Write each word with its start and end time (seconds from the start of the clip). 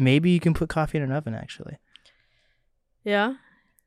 maybe 0.00 0.30
you 0.30 0.40
can 0.40 0.54
put 0.54 0.68
coffee 0.68 0.98
in 0.98 1.04
an 1.04 1.12
oven. 1.12 1.34
Actually, 1.34 1.76
Yeah. 3.04 3.34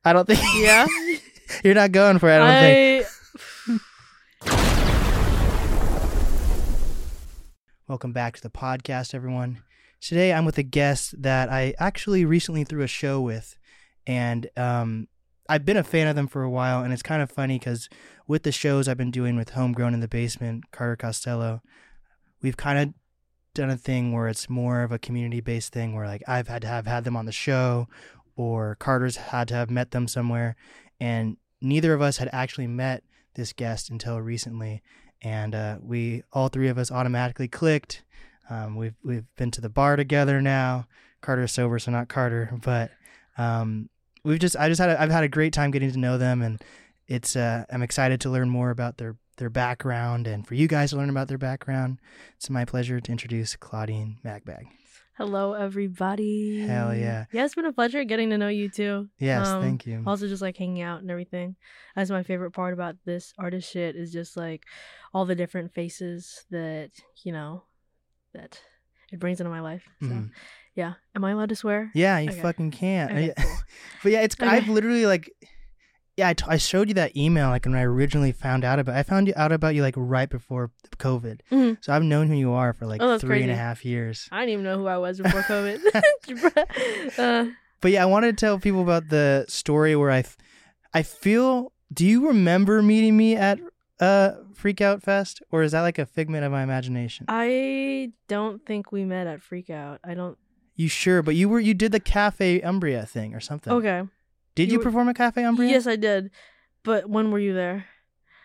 I 0.04 0.12
don't 0.12 0.26
think. 0.26 0.40
Yeah. 0.56 0.86
you're 1.64 1.74
not 1.74 1.92
going 1.92 2.18
for 2.18 2.28
it. 2.28 2.40
I 2.40 2.50
don't 2.50 2.60
think. 2.60 3.80
Welcome 7.88 8.12
back 8.12 8.36
to 8.36 8.42
the 8.42 8.50
podcast, 8.50 9.14
everyone. 9.14 9.62
Today 10.00 10.32
I'm 10.32 10.44
with 10.44 10.58
a 10.58 10.62
guest 10.62 11.20
that 11.22 11.50
I 11.50 11.74
actually 11.78 12.24
recently 12.24 12.64
threw 12.64 12.82
a 12.82 12.86
show 12.86 13.20
with, 13.20 13.58
and 14.06 14.48
um, 14.56 15.08
I've 15.48 15.64
been 15.64 15.76
a 15.76 15.84
fan 15.84 16.06
of 16.08 16.16
them 16.16 16.26
for 16.26 16.42
a 16.42 16.50
while. 16.50 16.82
And 16.82 16.92
it's 16.92 17.02
kind 17.02 17.22
of 17.22 17.30
funny 17.30 17.58
because 17.58 17.88
with 18.26 18.42
the 18.42 18.52
shows 18.52 18.88
I've 18.88 18.96
been 18.96 19.10
doing 19.10 19.36
with 19.36 19.50
Homegrown 19.50 19.94
in 19.94 20.00
the 20.00 20.08
Basement, 20.08 20.70
Carter 20.70 20.96
Costello, 20.96 21.62
we've 22.42 22.56
kind 22.56 22.78
of 22.78 22.94
done 23.54 23.70
a 23.70 23.76
thing 23.76 24.12
where 24.12 24.28
it's 24.28 24.50
more 24.50 24.82
of 24.82 24.92
a 24.92 24.98
community 24.98 25.40
based 25.40 25.72
thing 25.72 25.94
where 25.94 26.06
like 26.06 26.22
I've 26.28 26.48
had 26.48 26.62
to 26.62 26.68
have 26.68 26.86
had 26.86 27.04
them 27.04 27.16
on 27.16 27.26
the 27.26 27.32
show, 27.32 27.88
or 28.36 28.76
Carter's 28.76 29.16
had 29.16 29.48
to 29.48 29.54
have 29.54 29.70
met 29.70 29.92
them 29.92 30.08
somewhere, 30.08 30.56
and 31.00 31.36
neither 31.60 31.94
of 31.94 32.02
us 32.02 32.18
had 32.18 32.28
actually 32.32 32.66
met 32.66 33.02
this 33.34 33.52
guest 33.52 33.90
until 33.90 34.20
recently 34.20 34.82
and 35.24 35.54
uh, 35.54 35.78
we 35.82 36.22
all 36.32 36.48
three 36.48 36.68
of 36.68 36.78
us 36.78 36.92
automatically 36.92 37.48
clicked. 37.48 38.04
Um, 38.50 38.76
we've 38.76 38.94
we've 39.02 39.24
been 39.36 39.50
to 39.52 39.60
the 39.60 39.70
bar 39.70 39.96
together 39.96 40.40
now. 40.40 40.86
Carter's 41.22 41.52
sober, 41.52 41.78
so 41.78 41.90
not 41.90 42.08
Carter, 42.08 42.52
but 42.62 42.90
um, 43.38 43.88
we've 44.22 44.38
just 44.38 44.56
I 44.56 44.68
just 44.68 44.80
had 44.80 44.90
a, 44.90 45.00
I've 45.00 45.10
had 45.10 45.24
a 45.24 45.28
great 45.28 45.54
time 45.54 45.70
getting 45.70 45.90
to 45.90 45.98
know 45.98 46.18
them, 46.18 46.42
and 46.42 46.62
it's 47.08 47.34
uh, 47.34 47.64
I'm 47.70 47.82
excited 47.82 48.20
to 48.20 48.30
learn 48.30 48.50
more 48.50 48.70
about 48.70 48.98
their 48.98 49.16
their 49.36 49.50
background, 49.50 50.26
and 50.26 50.46
for 50.46 50.54
you 50.54 50.68
guys 50.68 50.90
to 50.90 50.96
learn 50.96 51.10
about 51.10 51.28
their 51.28 51.38
background. 51.38 51.98
It's 52.36 52.50
my 52.50 52.64
pleasure 52.64 53.00
to 53.00 53.12
introduce 53.12 53.56
Claudine 53.56 54.18
Magbag. 54.24 54.66
Hello, 55.16 55.52
everybody. 55.52 56.66
Hell 56.66 56.94
yeah. 56.94 57.26
Yeah, 57.32 57.44
it's 57.44 57.54
been 57.54 57.64
a 57.66 57.72
pleasure 57.72 58.02
getting 58.04 58.30
to 58.30 58.38
know 58.38 58.48
you 58.48 58.68
too. 58.68 59.08
Yes, 59.18 59.46
Um, 59.48 59.62
thank 59.62 59.86
you. 59.86 60.02
Also, 60.06 60.26
just 60.26 60.42
like 60.42 60.56
hanging 60.56 60.82
out 60.82 61.02
and 61.02 61.10
everything. 61.10 61.54
That's 61.94 62.10
my 62.10 62.24
favorite 62.24 62.50
part 62.50 62.74
about 62.74 62.96
this 63.04 63.32
artist 63.38 63.70
shit 63.70 63.94
is 63.94 64.12
just 64.12 64.36
like 64.36 64.64
all 65.12 65.24
the 65.24 65.36
different 65.36 65.72
faces 65.72 66.44
that 66.50 66.90
you 67.22 67.30
know 67.32 67.62
that 68.32 68.60
it 69.12 69.20
brings 69.20 69.38
into 69.40 69.50
my 69.50 69.60
life. 69.60 69.84
So 70.00 70.08
Mhm. 70.08 70.30
yeah, 70.74 70.94
am 71.14 71.24
I 71.24 71.30
allowed 71.30 71.50
to 71.50 71.56
swear? 71.56 71.92
Yeah, 71.94 72.18
you 72.18 72.30
Okay. 72.30 72.40
fucking 72.42 72.72
can't. 72.72 73.12
Okay, 73.12 73.32
cool. 73.38 73.56
But 74.02 74.12
yeah, 74.12 74.20
it's 74.22 74.34
Okay. 74.34 74.48
I've 74.48 74.68
literally 74.68 75.06
like 75.06 75.30
yeah, 76.16 76.28
I, 76.28 76.34
t- 76.34 76.44
I 76.48 76.56
showed 76.58 76.88
you 76.88 76.94
that 76.94 77.16
email 77.16 77.48
like 77.48 77.64
when 77.64 77.74
I 77.74 77.82
originally 77.82 78.32
found 78.32 78.64
out 78.64 78.78
about 78.78 78.94
I 78.94 79.02
found 79.02 79.26
you 79.28 79.34
out 79.36 79.50
about 79.52 79.74
you 79.74 79.82
like 79.82 79.94
right 79.96 80.28
before 80.30 80.70
COVID. 80.98 81.40
Mhm. 81.50 81.78
So 81.80 81.92
I've 81.92 82.02
known 82.04 82.28
who 82.28 82.34
you 82.34 82.52
are 82.52 82.72
for 82.72 82.86
like 82.86 83.00
Oh, 83.02 83.18
three 83.18 83.42
and 83.42 83.50
a 83.50 83.56
half 83.56 83.84
years. 83.84 84.28
I 84.30 84.40
didn't 84.40 84.52
even 84.52 84.64
know 84.64 84.78
who 84.78 84.86
I 84.86 84.98
was 84.98 85.18
before 85.20 85.42
COVID. 85.48 85.80
uh, 87.18 87.50
But 87.80 87.90
yeah, 87.90 88.02
I 88.02 88.06
wanted 88.06 88.36
to 88.38 88.46
tell 88.46 88.58
people 88.58 88.82
about 88.82 89.08
the 89.08 89.44
story 89.48 89.94
where 89.96 90.10
I 90.10 90.20
f- 90.20 90.36
I 90.92 91.02
feel 91.02 91.72
do 91.92 92.06
you 92.06 92.26
remember 92.28 92.82
meeting 92.82 93.16
me 93.16 93.36
at 93.36 93.58
uh 94.00 94.32
Freak 94.54 94.80
Out 94.80 95.02
Fest 95.02 95.42
or 95.50 95.62
is 95.62 95.72
that 95.72 95.82
like 95.82 95.98
a 95.98 96.06
figment 96.06 96.44
of 96.44 96.52
my 96.52 96.62
imagination? 96.62 97.26
I 97.28 98.12
don't 98.28 98.64
think 98.64 98.90
we 98.92 99.04
met 99.04 99.26
at 99.26 99.40
Freakout. 99.40 99.98
I 100.04 100.14
don't. 100.14 100.38
you 100.76 100.88
sure, 100.88 101.22
but 101.22 101.34
you 101.34 101.48
were 101.48 101.60
you 101.60 101.74
did 101.74 101.92
the 101.92 102.00
Cafe 102.00 102.60
Umbria 102.62 103.04
thing 103.06 103.34
or 103.34 103.40
something. 103.40 103.72
Okay. 103.72 104.02
Did 104.54 104.68
you, 104.68 104.72
You 104.74 104.78
were- 104.78 104.84
perform 104.84 105.08
at 105.08 105.16
Cafe 105.16 105.42
Umbria? 105.42 105.70
Yes, 105.70 105.86
I 105.86 105.96
did. 105.96 106.30
But 106.82 107.08
when 107.08 107.30
were 107.30 107.38
you 107.38 107.54
there? 107.54 107.86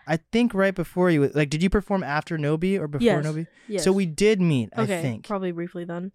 I 0.08 0.18
think 0.32 0.54
right 0.56 0.74
before 0.74 1.12
you 1.12 1.28
like 1.36 1.50
did 1.52 1.62
you 1.62 1.70
perform 1.70 2.02
after 2.04 2.38
Nobi 2.38 2.80
or 2.80 2.88
before 2.88 3.06
Yes. 3.06 3.26
Nobi? 3.26 3.46
Yes. 3.68 3.84
So 3.84 3.92
we 3.92 4.08
did 4.08 4.42
meet, 4.42 4.70
Okay. 4.76 4.98
I 5.00 5.02
think. 5.04 5.28
Probably 5.28 5.52
briefly 5.52 5.86
then. 5.86 6.12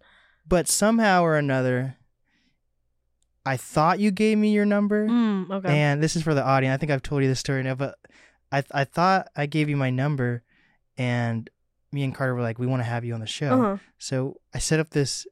but 0.47 0.67
somehow 0.67 1.23
or 1.23 1.37
another 1.37 1.95
I 3.45 3.57
thought 3.57 3.99
you 3.99 4.09
gave 4.11 4.37
me 4.37 4.51
your 4.53 4.65
number. 4.65 5.07
Mm, 5.07 5.51
okay. 5.51 5.69
And 5.79 6.01
this 6.01 6.15
is 6.15 6.23
for 6.23 6.33
the 6.33 6.43
audience. 6.43 6.73
I 6.73 6.77
think 6.77 6.91
I've 6.91 7.03
told 7.03 7.21
you 7.21 7.29
this 7.29 7.39
story 7.39 7.61
now, 7.63 7.75
but 7.75 7.95
I 8.51 8.63
I 8.71 8.83
thought 8.85 9.27
I 9.35 9.45
gave 9.45 9.69
you 9.69 9.77
my 9.77 9.91
number 9.91 10.43
and 10.97 11.49
me 11.91 12.03
and 12.03 12.13
Carter 12.13 12.33
were 12.35 12.41
like, 12.41 12.59
we 12.59 12.67
want 12.67 12.81
to 12.81 12.85
have 12.89 13.05
you 13.05 13.13
on 13.13 13.19
the 13.21 13.27
show. 13.27 13.49
uh 13.53 13.57
huh. 13.61 13.77
So 13.97 14.41
I 14.53 14.59
set 14.59 14.79
up 14.79 14.89
this. 14.89 15.25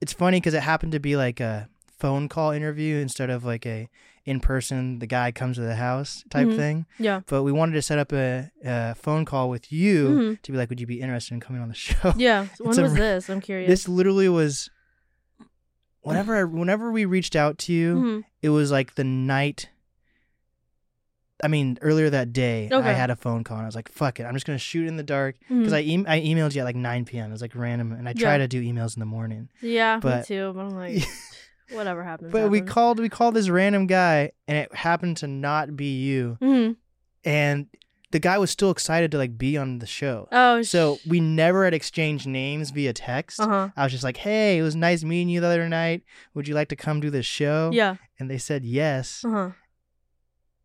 It's 0.00 0.12
funny 0.14 0.38
because 0.40 0.54
it 0.54 0.62
happened 0.62 0.92
to 0.92 1.00
be 1.00 1.16
like 1.16 1.38
a 1.40 1.68
phone 2.00 2.28
call 2.28 2.50
interview 2.50 2.96
instead 2.96 3.30
of 3.30 3.44
like 3.44 3.64
a 3.66 3.88
in 4.26 4.40
person. 4.40 4.98
The 4.98 5.06
guy 5.06 5.32
comes 5.32 5.56
to 5.56 5.62
the 5.62 5.76
house 5.76 6.24
type 6.30 6.48
Mhm. 6.48 6.56
thing. 6.56 6.86
Yeah. 6.98 7.20
But 7.26 7.42
we 7.42 7.52
wanted 7.52 7.72
to 7.74 7.82
set 7.82 7.98
up 7.98 8.12
a, 8.12 8.50
a 8.64 8.94
phone 8.94 9.24
call 9.24 9.48
with 9.48 9.70
you 9.72 10.08
Mhm. 10.08 10.42
to 10.42 10.52
be 10.52 10.58
like, 10.58 10.68
would 10.70 10.80
you 10.80 10.86
be 10.86 11.00
interested 11.00 11.34
in 11.34 11.40
coming 11.40 11.62
on 11.62 11.68
the 11.68 11.74
show? 11.86 12.12
Yeah. 12.16 12.46
When 12.58 12.70
It's 12.70 12.78
a 12.78 12.82
was 12.82 12.94
this? 12.94 13.28
I'm 13.30 13.40
curious. 13.40 13.68
This 13.68 13.88
literally 13.88 14.28
was. 14.28 14.70
Whenever 16.02 16.36
I, 16.36 16.44
whenever 16.44 16.90
we 16.90 17.04
reached 17.04 17.36
out 17.36 17.58
to 17.58 17.72
you, 17.74 17.94
Mhm. 17.96 18.24
it 18.42 18.48
was 18.50 18.70
like 18.72 18.94
the 18.94 19.04
night. 19.04 19.68
I 21.42 21.48
mean, 21.48 21.78
earlier 21.80 22.10
that 22.10 22.32
day, 22.34 22.68
I 22.70 22.92
had 22.92 23.08
a 23.10 23.16
phone 23.16 23.44
call 23.44 23.56
and 23.56 23.64
I 23.64 23.68
was 23.68 23.74
like, 23.74 23.90
"Fuck 23.90 24.20
it, 24.20 24.24
I'm 24.24 24.34
just 24.34 24.44
gonna 24.46 24.58
shoot 24.58 24.86
in 24.86 24.96
the 24.96 25.02
dark." 25.02 25.36
Because 25.48 25.72
Mhm. 25.72 25.76
I 25.76 25.80
e- 25.80 26.04
I 26.06 26.20
emailed 26.20 26.54
you 26.54 26.60
at 26.60 26.64
like 26.64 26.76
9 26.76 27.04
p.m. 27.06 27.30
It 27.30 27.32
was 27.32 27.40
like 27.42 27.54
random, 27.54 27.92
and 27.92 28.06
I 28.08 28.12
Yeah. 28.14 28.22
try 28.22 28.38
to 28.38 28.46
do 28.48 28.62
emails 28.62 28.94
in 28.96 29.00
the 29.00 29.06
morning. 29.06 29.48
yeah, 29.62 29.98
me 30.02 30.22
too. 30.26 30.52
But 30.54 30.60
I'm 30.60 30.70
like, 30.74 31.02
whatever 31.72 32.02
happens. 32.04 32.32
But 32.32 32.50
we 32.50 32.60
called 32.60 32.98
we 32.98 33.08
called 33.08 33.34
this 33.34 33.48
random 33.48 33.86
guy, 33.86 34.32
and 34.48 34.56
it 34.58 34.74
happened 34.74 35.16
to 35.18 35.26
not 35.26 35.76
be 35.76 35.98
you. 36.00 36.38
Mhm. 36.40 36.76
And 37.24 37.66
the 38.10 38.18
guy 38.18 38.38
was 38.38 38.50
still 38.50 38.70
excited 38.70 39.10
to 39.12 39.18
like 39.18 39.38
be 39.38 39.56
on 39.56 39.78
the 39.78 39.86
show. 39.86 40.28
Oh. 40.32 40.62
So 40.62 40.98
we 41.06 41.20
never 41.20 41.64
had 41.64 41.74
exchanged 41.74 42.26
names 42.26 42.70
via 42.70 42.92
text. 42.92 43.40
Uh 43.40 43.48
huh. 43.48 43.68
I 43.76 43.84
was 43.84 43.92
just 43.92 44.04
like, 44.04 44.16
"Hey, 44.16 44.58
it 44.58 44.62
was 44.62 44.74
nice 44.74 45.04
meeting 45.04 45.28
you 45.28 45.40
the 45.40 45.46
other 45.46 45.68
night. 45.68 46.02
Would 46.34 46.48
you 46.48 46.54
like 46.54 46.68
to 46.68 46.76
come 46.76 47.00
do 47.00 47.10
this 47.10 47.26
show?" 47.26 47.70
Yeah. 47.72 47.96
And 48.18 48.30
they 48.30 48.38
said 48.38 48.64
yes. 48.64 49.24
Uh 49.24 49.30
huh. 49.30 49.50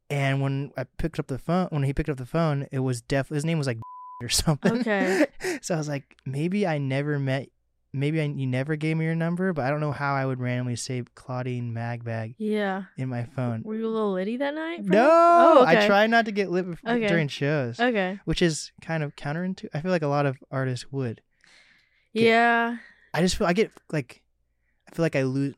And 0.09 0.41
when 0.41 0.71
I 0.77 0.85
picked 0.97 1.19
up 1.19 1.27
the 1.27 1.39
phone, 1.39 1.67
when 1.71 1.83
he 1.83 1.94
picked 1.94 2.09
up 2.09 2.17
the 2.17 2.25
phone, 2.25 2.67
it 2.71 2.79
was 2.79 3.01
def. 3.01 3.29
His 3.29 3.45
name 3.45 3.57
was 3.57 3.67
like 3.67 3.79
or 4.21 4.29
something. 4.29 4.79
Okay. 4.81 5.25
so 5.61 5.75
I 5.75 5.77
was 5.77 5.88
like, 5.89 6.15
maybe 6.25 6.65
I 6.65 6.77
never 6.77 7.19
met. 7.19 7.49
Maybe 7.95 8.19
I, 8.22 8.25
you 8.25 8.45
never 8.45 8.75
gave 8.75 8.97
me 8.97 9.06
your 9.06 9.16
number, 9.16 9.53
but 9.53 9.66
I 9.66 9.69
don't 9.69 9.79
know 9.79 9.91
how 9.91 10.13
I 10.16 10.25
would 10.25 10.39
randomly 10.39 10.75
save 10.75 11.16
Claudine 11.16 11.73
Magbag 11.73 12.35
Yeah. 12.38 12.83
in 12.97 13.09
my 13.09 13.23
phone. 13.23 13.61
Were 13.63 13.75
you 13.75 13.88
a 13.88 13.89
little 13.89 14.11
litty 14.13 14.38
that 14.38 14.53
night? 14.53 14.83
No. 14.83 15.07
Oh, 15.09 15.63
okay. 15.63 15.83
I 15.83 15.88
try 15.88 16.06
not 16.07 16.25
to 16.25 16.31
get 16.31 16.50
lit 16.51 16.69
before, 16.69 16.91
Okay. 16.91 17.07
during 17.07 17.28
shows, 17.28 17.79
Okay. 17.79 18.19
which 18.25 18.41
is 18.41 18.72
kind 18.81 19.01
of 19.03 19.16
counterintuitive. 19.16 19.69
I 19.73 19.81
feel 19.81 19.91
like 19.91 20.01
a 20.01 20.07
lot 20.07 20.25
of 20.25 20.38
artists 20.51 20.91
would. 20.91 21.22
Get- 22.13 22.23
Yeah. 22.23 22.78
I 23.13 23.22
just 23.22 23.38
feel 23.38 23.47
I 23.47 23.53
get 23.53 23.72
like, 23.91 24.22
I 24.91 24.95
feel 24.95 25.03
like 25.03 25.16
I 25.16 25.23
lose 25.23 25.56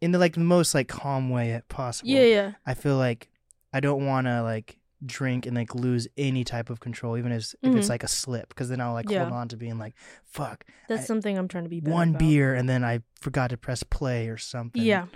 in 0.00 0.10
the 0.10 0.18
like 0.18 0.36
most 0.36 0.74
like 0.74 0.88
calm 0.88 1.30
way 1.30 1.60
possible. 1.68 2.10
Yeah. 2.10 2.22
Yeah. 2.24 2.52
I 2.66 2.74
feel 2.74 2.96
like 2.96 3.28
I 3.72 3.78
don't 3.80 4.04
want 4.04 4.26
to 4.26 4.42
like 4.42 4.78
drink 5.04 5.46
and 5.46 5.56
like 5.56 5.74
lose 5.74 6.06
any 6.16 6.44
type 6.44 6.70
of 6.70 6.80
control, 6.80 7.16
even 7.18 7.32
if, 7.32 7.54
if 7.62 7.74
it's 7.74 7.86
Mhm. 7.86 7.90
like 7.90 8.02
a 8.04 8.08
slip, 8.08 8.48
because 8.48 8.68
then 8.68 8.80
I'll 8.80 8.92
like 8.92 9.10
Yeah. 9.10 9.20
hold 9.24 9.32
on 9.32 9.48
to 9.48 9.56
being 9.56 9.78
like, 9.78 9.94
fuck, 10.24 10.64
That's 10.88 11.02
I- 11.02 11.04
something 11.04 11.36
I'm 11.36 11.48
trying 11.48 11.64
to 11.64 11.70
be 11.70 11.80
better 11.80 11.92
one 11.94 12.10
about. 12.10 12.18
beer 12.20 12.54
and 12.54 12.68
then 12.68 12.84
I 12.84 13.00
forgot 13.20 13.50
to 13.50 13.56
press 13.56 13.82
play 13.82 14.28
or 14.28 14.38
something. 14.38 14.82
Yeah. 14.82 15.06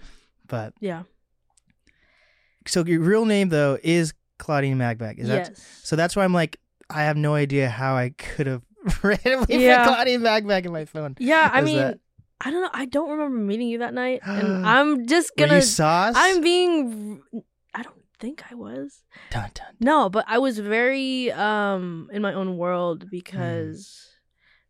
But 0.49 0.75
Yeah. 0.81 1.03
so 2.67 2.85
your 2.85 3.01
real 3.01 3.25
name 3.25 3.49
though 3.49 3.79
is 3.83 4.13
Claudine 4.39 4.77
Magbag. 4.79 5.19
Is 5.19 5.29
that 5.29 5.49
yes. 5.51 5.81
so? 5.85 5.97
That's 5.97 6.17
why 6.17 6.25
I'm 6.25 6.35
like, 6.35 6.59
I 6.91 7.03
have 7.05 7.17
no 7.17 7.35
idea 7.35 7.69
how 7.69 7.95
I 7.97 8.11
could 8.11 8.47
have 8.47 8.63
randomly 9.03 9.65
Yeah. 9.65 9.85
put 9.85 9.95
Claudine 9.95 10.21
Magbag 10.21 10.67
in 10.67 10.73
my 10.73 10.85
phone. 10.85 11.17
Yeah. 11.19 11.51
I 11.53 11.61
mean, 11.63 11.77
that- 11.79 11.99
I 12.39 12.51
don't 12.51 12.61
know. 12.61 12.71
I 12.75 12.85
don't 12.85 13.09
remember 13.11 13.39
meeting 13.39 13.69
you 13.69 13.79
that 13.79 13.95
night, 13.95 14.21
and 14.27 14.67
I'm 14.67 15.07
just 15.07 15.33
gonna. 15.39 15.55
you 15.55 15.63
sauce? 15.63 16.13
I'm 16.19 16.43
being. 16.43 17.23
Think 18.19 18.45
I 18.51 18.55
was. 18.55 19.03
dun, 19.31 19.51
dun. 19.55 19.67
No, 19.81 20.09
but 20.09 20.25
I 20.29 20.39
was 20.39 20.59
very 20.59 21.31
um 21.33 22.09
in 22.13 22.23
my 22.23 22.33
own 22.33 22.53
Hmm. 22.53 22.57
world 22.57 23.11
because 23.11 24.13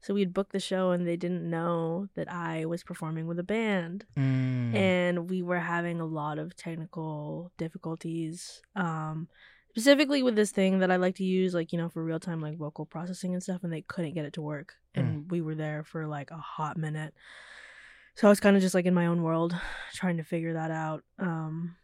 so 0.01 0.15
we'd 0.15 0.33
booked 0.35 0.53
the 0.53 0.61
show 0.61 0.91
and 0.93 1.07
they 1.07 1.17
didn't 1.17 1.49
know 1.49 2.07
that 2.15 2.31
I 2.33 2.65
was 2.67 2.83
performing 2.85 3.27
with 3.27 3.39
a 3.39 3.45
band 3.45 4.05
Mm. 4.17 4.75
and 4.75 5.31
we 5.31 5.43
were 5.43 5.59
having 5.61 6.01
a 6.01 6.07
lot 6.07 6.39
of 6.39 6.55
technical 6.57 7.53
difficulties 7.59 8.63
um 8.75 9.29
specifically 9.71 10.23
with 10.23 10.37
this 10.37 10.51
thing 10.53 10.79
that 10.79 10.91
I 10.91 10.97
like 10.97 11.17
to 11.17 11.25
use 11.25 11.55
like 11.55 11.73
you 11.73 11.79
know 11.79 11.89
for 11.89 12.03
real 12.05 12.19
time 12.21 12.41
like 12.41 12.57
vocal 12.57 12.87
processing 12.87 13.33
and 13.35 13.43
stuff 13.43 13.63
and 13.65 13.73
they 13.73 13.83
couldn't 13.83 14.15
get 14.15 14.25
it 14.25 14.33
to 14.35 14.43
work 14.43 14.75
and 14.95 15.31
we 15.31 15.41
were 15.43 15.55
there 15.55 15.85
for 15.85 16.07
like 16.07 16.31
a 16.31 16.37
hot 16.39 16.77
minute. 16.79 17.13
So 18.15 18.27
I 18.27 18.31
was 18.31 18.41
kind 18.41 18.57
of 18.57 18.63
just 18.63 18.75
like 18.75 18.87
in 18.87 18.95
my 18.95 19.07
own 19.07 19.23
world 19.23 19.55
trying 19.95 20.17
to 20.17 20.25
figure 20.25 20.55
that 20.55 20.71
out. 20.71 21.03
Um 21.19 21.77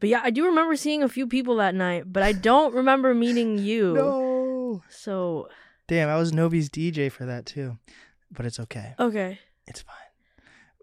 but 0.00 0.08
yeah, 0.08 0.20
I 0.22 0.30
do 0.30 0.44
remember 0.46 0.76
seeing 0.76 1.02
a 1.02 1.08
few 1.08 1.26
people 1.26 1.56
that 1.56 1.74
night, 1.74 2.12
but 2.12 2.22
I 2.22 2.32
don't 2.32 2.74
remember 2.74 3.14
meeting 3.14 3.58
you. 3.70 3.94
no. 3.94 4.82
So 4.88 5.48
Damn, 5.88 6.08
I 6.08 6.16
was 6.16 6.32
Novi's 6.32 6.68
DJ 6.68 7.10
for 7.12 7.24
that 7.26 7.46
too, 7.46 7.78
but 8.30 8.44
it's 8.46 8.58
okay. 8.60 8.94
okay. 8.98 9.38
It's 9.66 9.82
fine. 9.82 9.94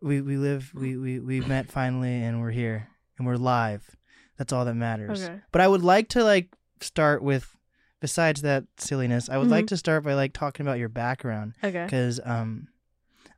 We 0.02 0.22
we 0.22 0.38
live 0.38 0.72
we 0.74 0.98
we 0.98 1.20
we 1.20 1.42
met 1.42 1.70
finally 1.72 2.24
and 2.24 2.42
we're 2.42 2.52
here 2.52 2.88
and 3.18 3.28
we're 3.28 3.36
live. 3.38 3.96
That's 4.38 4.52
all 4.52 4.66
that 4.66 4.74
matters. 4.76 5.24
Okay. 5.24 5.42
But 5.52 5.62
I 5.62 5.68
would 5.68 5.84
like 5.84 6.10
to 6.10 6.24
like 6.24 6.54
start 6.82 7.22
with 7.24 7.56
besides 8.02 8.42
that 8.42 8.66
silliness, 8.78 9.30
I 9.30 9.38
would 9.38 9.50
like 9.50 9.68
to 9.68 9.78
start 9.78 10.04
by 10.04 10.14
like 10.14 10.34
talking 10.34 10.66
about 10.66 10.80
your 10.80 10.90
background 10.90 11.54
Okay. 11.64 11.88
cuz 11.90 12.20
um 12.26 12.68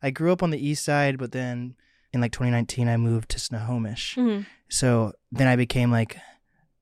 I 0.01 0.10
grew 0.12 0.31
up 0.31 0.42
on 0.44 0.50
the 0.51 0.63
east 0.68 0.83
side 0.83 1.18
but 1.18 1.31
then 1.31 1.75
in 2.15 2.21
like 2.21 2.31
2019, 2.31 2.88
I 2.88 2.97
moved 2.97 3.29
to 3.31 3.39
Snohomish. 3.39 4.15
hmm 4.15 4.41
So 4.69 5.13
then 5.31 5.47
I 5.47 5.56
became 5.56 5.91
like 5.91 6.17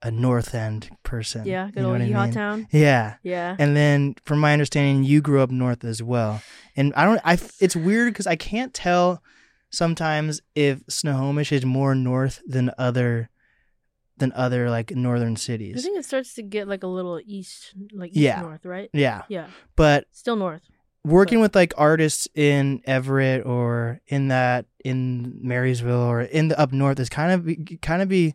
a 0.01 0.11
North 0.11 0.53
End 0.53 0.89
person. 1.03 1.45
Yeah, 1.45 1.65
good 1.67 1.75
You 1.77 1.81
know 1.81 1.87
old 1.89 1.99
what 1.99 2.01
I 2.19 2.25
mean? 2.25 2.33
Town. 2.33 2.67
Yeah. 2.71 3.15
Yeah. 3.23 3.55
And 3.57 3.75
then, 3.75 4.15
from 4.25 4.39
my 4.39 4.53
understanding, 4.53 5.03
you 5.03 5.21
grew 5.21 5.41
up 5.41 5.49
north 5.51 5.83
as 5.83 6.01
well. 6.03 6.41
And 6.75 6.93
I 6.95 7.05
don't. 7.05 7.21
I. 7.23 7.37
It's 7.59 7.75
weird 7.75 8.13
because 8.13 8.27
I 8.27 8.35
can't 8.35 8.73
tell 8.73 9.21
sometimes 9.69 10.41
if 10.55 10.81
Snohomish 10.89 11.51
is 11.51 11.65
more 11.65 11.95
north 11.95 12.41
than 12.45 12.71
other 12.77 13.29
than 14.17 14.31
other 14.35 14.69
like 14.69 14.91
northern 14.95 15.35
cities. 15.35 15.77
I 15.77 15.81
think 15.81 15.97
it 15.97 16.05
starts 16.05 16.35
to 16.35 16.43
get 16.43 16.67
like 16.67 16.83
a 16.83 16.87
little 16.87 17.19
east, 17.25 17.73
like 17.93 18.11
east 18.11 18.17
Yeah. 18.19 18.41
north, 18.41 18.65
right? 18.65 18.89
Yeah, 18.93 19.23
Yeah, 19.29 19.47
but 19.75 20.05
still 20.11 20.35
north. 20.35 20.61
working 21.03 21.39
with 21.39 21.55
like 21.55 21.73
artists 21.77 22.27
in 22.35 22.81
Everett 22.85 23.43
or 23.45 24.01
in 24.07 24.27
that 24.27 24.65
in 24.83 25.37
Marysville 25.41 26.01
or 26.01 26.21
in 26.21 26.49
the 26.49 26.59
up 26.59 26.71
north 26.73 26.99
is 26.99 27.09
kind 27.09 27.31
of 27.31 27.45
be- 27.45 27.77
kind 27.81 28.01
of 28.01 28.09
be 28.09 28.33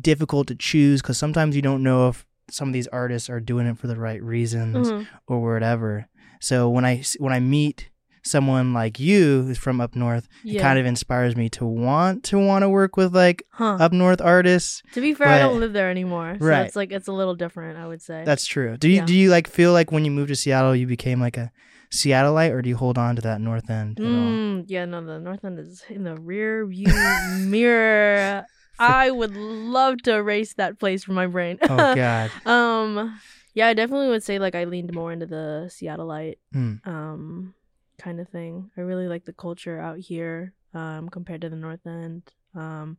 difficult 0.00 0.46
to 0.48 0.54
choose 0.54 1.02
because 1.02 1.18
sometimes 1.18 1.54
you 1.54 1.62
don't 1.62 1.82
know 1.82 2.08
if 2.08 2.24
some 2.50 2.68
of 2.68 2.72
these 2.74 2.86
artists 2.88 3.28
are 3.28 3.40
doing 3.40 3.66
it 3.66 3.78
for 3.78 3.86
the 3.86 3.96
right 3.96 4.22
reasons 4.22 4.88
Mhm. 4.90 5.06
or 5.26 5.40
whatever. 5.42 6.06
So 6.40 6.68
when 6.68 6.84
I 6.84 7.02
when 7.18 7.32
I 7.32 7.40
meet 7.40 7.88
someone 8.24 8.72
like 8.72 9.00
you 9.00 9.42
who's 9.42 9.58
from 9.58 9.80
up 9.80 9.96
north, 9.96 10.28
Yeah. 10.44 10.60
it 10.60 10.62
kind 10.62 10.78
of 10.78 10.86
inspires 10.86 11.36
me 11.36 11.48
to 11.50 11.66
want 11.66 12.22
to 12.24 12.38
want 12.38 12.62
to 12.62 12.68
work 12.68 12.96
with 12.96 13.14
like 13.14 13.42
Huh. 13.50 13.76
up 13.80 13.92
north 13.92 14.20
artists. 14.20 14.82
to 14.92 15.00
be 15.00 15.12
fair, 15.12 15.26
I 15.28 15.38
don't 15.40 15.58
live 15.60 15.72
there 15.72 15.90
anymore, 15.90 16.36
so 16.38 16.46
Right. 16.46 16.64
it's 16.66 16.76
like 16.76 16.92
it's 16.92 17.08
a 17.08 17.12
little 17.12 17.34
different. 17.34 17.78
I 17.78 17.86
would 17.86 18.00
say. 18.00 18.22
That's 18.24 18.46
true. 18.46 18.76
Do 18.76 18.88
you 18.88 18.96
Yeah. 18.96 19.04
do 19.06 19.14
you 19.14 19.28
like 19.30 19.46
feel 19.48 19.72
like 19.72 19.92
when 19.92 20.04
you 20.04 20.10
moved 20.10 20.28
to 20.28 20.36
Seattle 20.36 20.74
you 20.76 20.86
became 20.86 21.20
like 21.20 21.36
a 21.36 21.50
Seattleite 21.92 22.50
or 22.52 22.62
do 22.62 22.68
you 22.70 22.76
hold 22.76 22.96
on 22.98 23.16
to 23.16 23.22
that 23.22 23.40
north 23.40 23.68
end? 23.70 23.96
Mm, 23.98 24.64
yeah, 24.66 24.84
no, 24.86 25.04
the 25.04 25.20
north 25.20 25.44
end 25.44 25.58
is 25.58 25.84
in 25.88 26.04
the 26.04 26.16
rear 26.16 26.64
view 26.66 26.88
mirror. 27.36 28.46
I 28.78 29.10
would 29.10 29.36
love 29.36 30.02
to 30.04 30.14
erase 30.14 30.54
that 30.54 30.78
place 30.80 31.04
from 31.04 31.14
my 31.14 31.26
brain. 31.26 31.58
Oh 31.68 31.76
god. 31.94 32.30
um, 32.46 33.20
yeah, 33.54 33.68
I 33.68 33.74
definitely 33.74 34.08
would 34.08 34.24
say 34.24 34.38
like 34.38 34.54
I 34.54 34.64
leaned 34.64 34.92
more 34.94 35.12
into 35.12 35.26
the 35.26 35.68
Seattleite 35.70 36.36
Mm. 36.54 36.80
um 36.86 37.54
kind 37.98 38.18
of 38.20 38.28
thing. 38.30 38.70
I 38.76 38.80
really 38.80 39.06
like 39.08 39.24
the 39.24 39.32
culture 39.34 39.78
out 39.78 39.98
here 39.98 40.54
um 40.74 41.08
compared 41.10 41.42
to 41.42 41.50
the 41.50 41.56
north 41.56 41.86
end. 41.86 42.22
Um, 42.54 42.96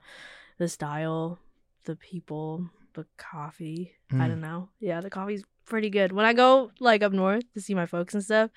the 0.60 0.68
style, 0.70 1.40
the 1.86 1.96
people, 1.96 2.70
the 2.94 3.06
coffee. 3.18 3.94
I 4.12 4.16
Mm. 4.16 4.28
don't 4.30 4.42
know. 4.42 4.70
Yeah, 4.80 5.02
the 5.02 5.10
coffee's 5.10 5.44
pretty 5.66 5.90
good. 5.90 6.12
When 6.12 6.26
I 6.26 6.34
go 6.34 6.72
like 6.80 7.04
up 7.04 7.12
north 7.14 7.44
to 7.54 7.62
see 7.62 7.74
my 7.74 7.86
folks 7.86 8.14
and 8.14 8.24
stuff, 8.24 8.50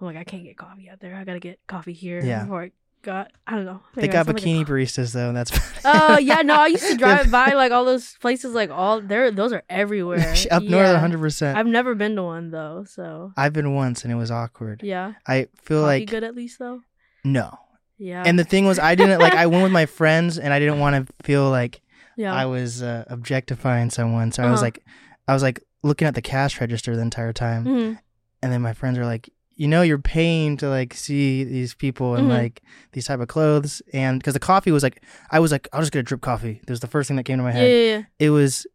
I'm 0.00 0.06
like 0.06 0.16
I 0.16 0.24
can't 0.24 0.44
get 0.44 0.56
coffee 0.56 0.88
out 0.90 1.00
there. 1.00 1.14
I 1.16 1.24
gotta 1.24 1.40
get 1.40 1.58
coffee 1.66 1.92
here 1.92 2.20
Yeah. 2.24 2.42
before 2.44 2.62
I 2.64 2.72
got. 3.02 3.32
I 3.46 3.54
don't 3.56 3.64
know. 3.64 3.80
They 3.94 4.02
Maybe 4.02 4.12
got 4.12 4.26
like 4.26 4.36
bikini 4.36 4.66
baristas 4.66 5.12
though. 5.12 5.28
and 5.28 5.36
That's 5.36 5.52
Oh 5.84 6.18
yeah, 6.18 6.42
no, 6.42 6.54
I 6.54 6.66
used 6.68 6.86
to 6.88 6.96
drive 7.04 7.30
by 7.30 7.52
like 7.54 7.72
all 7.72 7.84
those 7.84 8.16
places, 8.20 8.54
like 8.54 8.70
all 8.70 9.00
there. 9.00 9.30
Those 9.30 9.52
are 9.52 9.62
everywhere. 9.68 10.34
up 10.50 10.62
north, 10.62 10.92
100. 10.92 11.18
percent 11.18 11.58
I've 11.58 11.66
never 11.66 11.94
been 11.94 12.16
to 12.16 12.22
one 12.22 12.50
though, 12.50 12.84
so 12.88 13.32
I've 13.36 13.52
been 13.52 13.74
once 13.74 14.04
and 14.04 14.12
it 14.12 14.16
was 14.16 14.30
awkward. 14.30 14.82
yeah. 14.82 15.14
I 15.26 15.48
feel 15.62 15.82
Coffee 15.82 16.00
like 16.00 16.10
good 16.10 16.24
at 16.24 16.34
least 16.34 16.58
though. 16.58 16.80
no. 17.24 17.56
Yeah. 18.02 18.22
And 18.24 18.38
the 18.38 18.44
thing 18.44 18.64
was, 18.64 18.78
I 18.78 18.94
didn't 18.94 19.18
like. 19.20 19.34
I 19.34 19.46
went 19.46 19.62
with 19.62 19.72
my 19.72 19.84
friends, 19.98 20.38
and 20.38 20.54
I 20.54 20.58
didn't 20.58 20.78
want 20.78 21.06
to 21.06 21.12
feel 21.22 21.50
like 21.50 21.82
yeah. 22.16 22.32
I 22.32 22.46
was 22.46 22.82
uh, 22.82 23.04
objectifying 23.08 23.90
someone. 23.90 24.32
So 24.32 24.42
I 24.42 24.50
was 24.50 24.60
Uh-huh. 24.60 24.64
like, 24.68 24.82
I 25.28 25.34
was 25.34 25.42
like 25.42 25.60
looking 25.82 26.06
at 26.08 26.14
the 26.14 26.22
cash 26.22 26.60
register 26.60 26.94
the 26.96 27.02
entire 27.02 27.32
time, 27.32 27.64
Mhm. 27.64 27.98
and 28.42 28.52
then 28.52 28.60
my 28.62 28.72
friends 28.72 28.98
were 28.98 29.04
like, 29.04 29.30
you 29.56 29.68
know, 29.68 29.82
you're 29.82 29.98
paying 29.98 30.56
to 30.56 30.68
like 30.68 30.94
see 30.94 31.44
these 31.44 31.74
people 31.74 32.16
in 32.16 32.24
Mhm. 32.26 32.28
like 32.30 32.62
these 32.92 33.06
type 33.06 33.20
of 33.20 33.28
clothes, 33.28 33.82
and 33.92 34.18
because 34.18 34.34
the 34.34 34.40
coffee 34.40 34.70
was 34.72 34.82
like, 34.82 35.02
I 35.30 35.38
was 35.40 35.52
like, 35.52 35.68
I'll 35.72 35.80
just 35.80 35.92
get 35.92 35.98
a 36.00 36.02
drip 36.02 36.20
coffee. 36.22 36.60
There's 36.66 36.80
the 36.80 36.86
first 36.86 37.08
thing 37.08 37.16
that 37.18 37.24
came 37.24 37.38
to 37.38 37.44
my 37.44 37.52
head. 37.52 37.70
yeah, 37.70 37.96
yeah. 37.96 38.02
It 38.18 38.30
was 38.30 38.66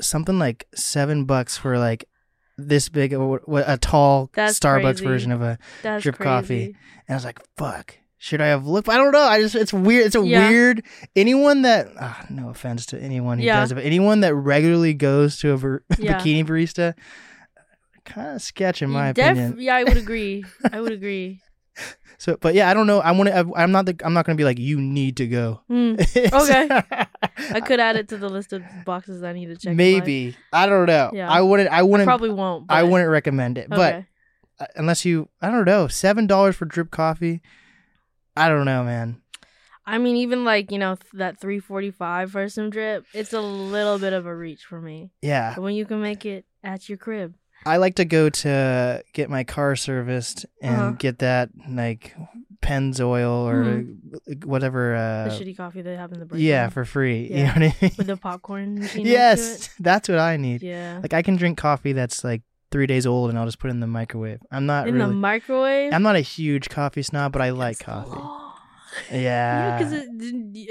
something 0.00 0.38
like 0.38 0.66
seven 0.74 1.24
bucks 1.24 1.56
for 1.56 1.78
like 1.78 2.04
this 2.56 2.88
big, 2.88 3.12
a, 3.12 3.20
a 3.48 3.76
tall 3.78 4.30
That's 4.34 4.58
Starbucks 4.58 4.82
crazy. 4.98 5.04
version 5.04 5.32
of 5.32 5.42
a 5.42 5.58
That's 5.82 6.02
drip 6.02 6.16
crazy. 6.16 6.24
coffee. 6.28 6.64
And 7.08 7.10
I 7.10 7.14
was 7.14 7.24
like, 7.24 7.40
fuck. 7.56 7.96
Should 8.24 8.40
I 8.40 8.46
have 8.46 8.66
looked? 8.66 8.88
I 8.88 8.96
don't 8.96 9.12
know. 9.12 9.20
I 9.20 9.42
just, 9.42 9.54
it's 9.54 9.70
weird. 9.74 10.06
It's 10.06 10.16
a 10.16 10.24
Yeah. 10.26 10.48
weird. 10.48 10.82
Anyone 11.14 11.60
that, 11.60 11.88
ah, 12.00 12.24
no 12.30 12.48
offense 12.48 12.86
to 12.86 12.98
anyone 12.98 13.38
who 13.38 13.44
Yeah. 13.44 13.60
does 13.60 13.70
it, 13.72 13.74
but 13.74 13.84
anyone 13.84 14.20
that 14.20 14.34
regularly 14.34 14.94
goes 14.94 15.36
to 15.40 15.50
a 15.50 15.58
ver- 15.58 15.84
Yeah. 15.98 16.18
bikini 16.18 16.42
barista, 16.46 16.94
kind 18.06 18.36
of 18.36 18.40
sketch 18.40 18.80
in 18.80 18.88
my 18.88 19.12
def- 19.12 19.32
opinion. 19.32 19.56
Yeah, 19.58 19.76
I 19.76 19.84
would 19.84 19.98
agree. 19.98 20.42
I 20.72 20.80
would 20.80 20.92
agree. 20.92 21.40
So, 22.16 22.38
but 22.40 22.54
yeah, 22.54 22.70
I 22.70 22.74
don't 22.74 22.86
know. 22.86 23.00
I 23.00 23.10
want 23.10 23.28
to. 23.28 23.52
I'm 23.56 23.72
not. 23.72 23.84
The, 23.84 23.96
I'm 24.04 24.14
not 24.14 24.24
going 24.24 24.36
to 24.36 24.40
be 24.40 24.44
like 24.44 24.58
you 24.58 24.80
need 24.80 25.16
to 25.18 25.26
go. 25.26 25.60
Hmm. 25.68 25.96
Okay. 26.16 26.68
I 27.50 27.60
could 27.60 27.80
add 27.80 27.96
it 27.96 28.08
to 28.10 28.16
the 28.16 28.28
list 28.30 28.52
of 28.54 28.62
boxes 28.86 29.22
I 29.24 29.32
need 29.34 29.46
to 29.46 29.56
check. 29.56 29.74
Maybe 29.74 30.34
I 30.52 30.64
don't 30.66 30.86
know. 30.86 31.10
Yeah. 31.12 31.28
I 31.28 31.42
wouldn't. 31.42 31.68
I 31.70 31.82
wouldn't. 31.82 32.06
Probably 32.06 32.30
won't. 32.30 32.66
I 32.70 32.84
wouldn't 32.84 33.10
recommend 33.10 33.58
it. 33.58 33.68
But 33.68 33.94
Okay. 33.94 34.06
uh, 34.60 34.66
unless 34.76 35.04
you, 35.04 35.28
I 35.42 35.50
don't 35.50 35.64
know, 35.66 35.88
seven 35.88 36.26
dollars 36.28 36.54
for 36.56 36.64
drip 36.64 36.90
coffee. 36.92 37.42
I 38.36 38.48
don't 38.48 38.64
know, 38.64 38.82
man. 38.84 39.20
I 39.86 39.98
mean, 39.98 40.16
even 40.16 40.44
like 40.44 40.72
you 40.72 40.78
know 40.78 40.96
that 41.12 41.38
three 41.38 41.60
forty 41.60 41.90
five 41.90 42.30
for 42.32 42.48
some 42.48 42.70
drip, 42.70 43.04
it's 43.14 43.32
a 43.32 43.40
little 43.40 43.98
bit 43.98 44.12
of 44.12 44.24
a 44.26 44.34
reach 44.34 44.64
for 44.64 44.80
me. 44.80 45.10
Yeah, 45.22 45.54
But 45.54 45.62
when 45.62 45.74
you 45.74 45.84
can 45.84 46.00
make 46.00 46.24
it 46.24 46.46
at 46.62 46.88
your 46.88 46.96
crib, 46.98 47.34
I 47.66 47.76
like 47.76 47.96
to 47.96 48.04
go 48.06 48.30
to 48.30 49.02
get 49.12 49.28
my 49.28 49.44
car 49.44 49.76
serviced 49.76 50.46
and 50.62 50.76
Uh-huh. 50.80 50.90
get 50.98 51.18
that 51.18 51.50
like 51.68 52.16
Pennzoil 52.62 53.44
or 53.44 53.84
whatever. 54.44 54.94
Uh, 54.96 55.00
Mm-hmm. 55.28 55.28
the 55.38 55.44
shitty 55.52 55.56
coffee 55.56 55.82
they 55.82 55.96
have 55.96 56.12
in 56.12 56.18
the 56.18 56.24
break 56.26 56.42
yeah, 56.42 56.68
for 56.70 56.84
free. 56.84 57.28
You 57.28 57.44
know 57.44 57.52
what 57.52 57.56
I 57.62 57.76
mean? 57.82 57.92
with 57.98 58.06
the 58.06 58.16
popcorn 58.16 58.88
to 58.88 59.02
yes, 59.02 59.68
that's 59.78 60.08
what 60.08 60.18
I 60.18 60.36
need. 60.38 60.62
Yeah. 60.62 61.00
Like 61.02 61.12
I 61.12 61.22
can 61.22 61.36
drink 61.36 61.58
coffee 61.58 61.92
that's 61.92 62.24
like 62.24 62.42
three 62.74 62.88
days 62.88 63.06
old 63.06 63.30
and 63.30 63.38
I'll 63.38 63.44
just 63.44 63.60
put 63.60 63.68
it 63.68 63.74
in 63.74 63.78
the 63.78 63.86
microwave. 63.86 64.40
I'm 64.50 64.66
not 64.66 64.88
in 64.88 64.94
really. 64.96 65.06
the 65.06 65.12
microwave. 65.14 65.92
I'm 65.94 66.02
not 66.02 66.16
a 66.16 66.20
huge 66.20 66.68
coffee 66.68 67.02
snob, 67.04 67.30
but 67.32 67.40
I 67.40 67.50
like 67.50 67.78
coffee. 67.78 68.10
yeah, 69.12 69.16
Yeah. 69.20 69.78
because 69.78 69.92
it 69.92 70.08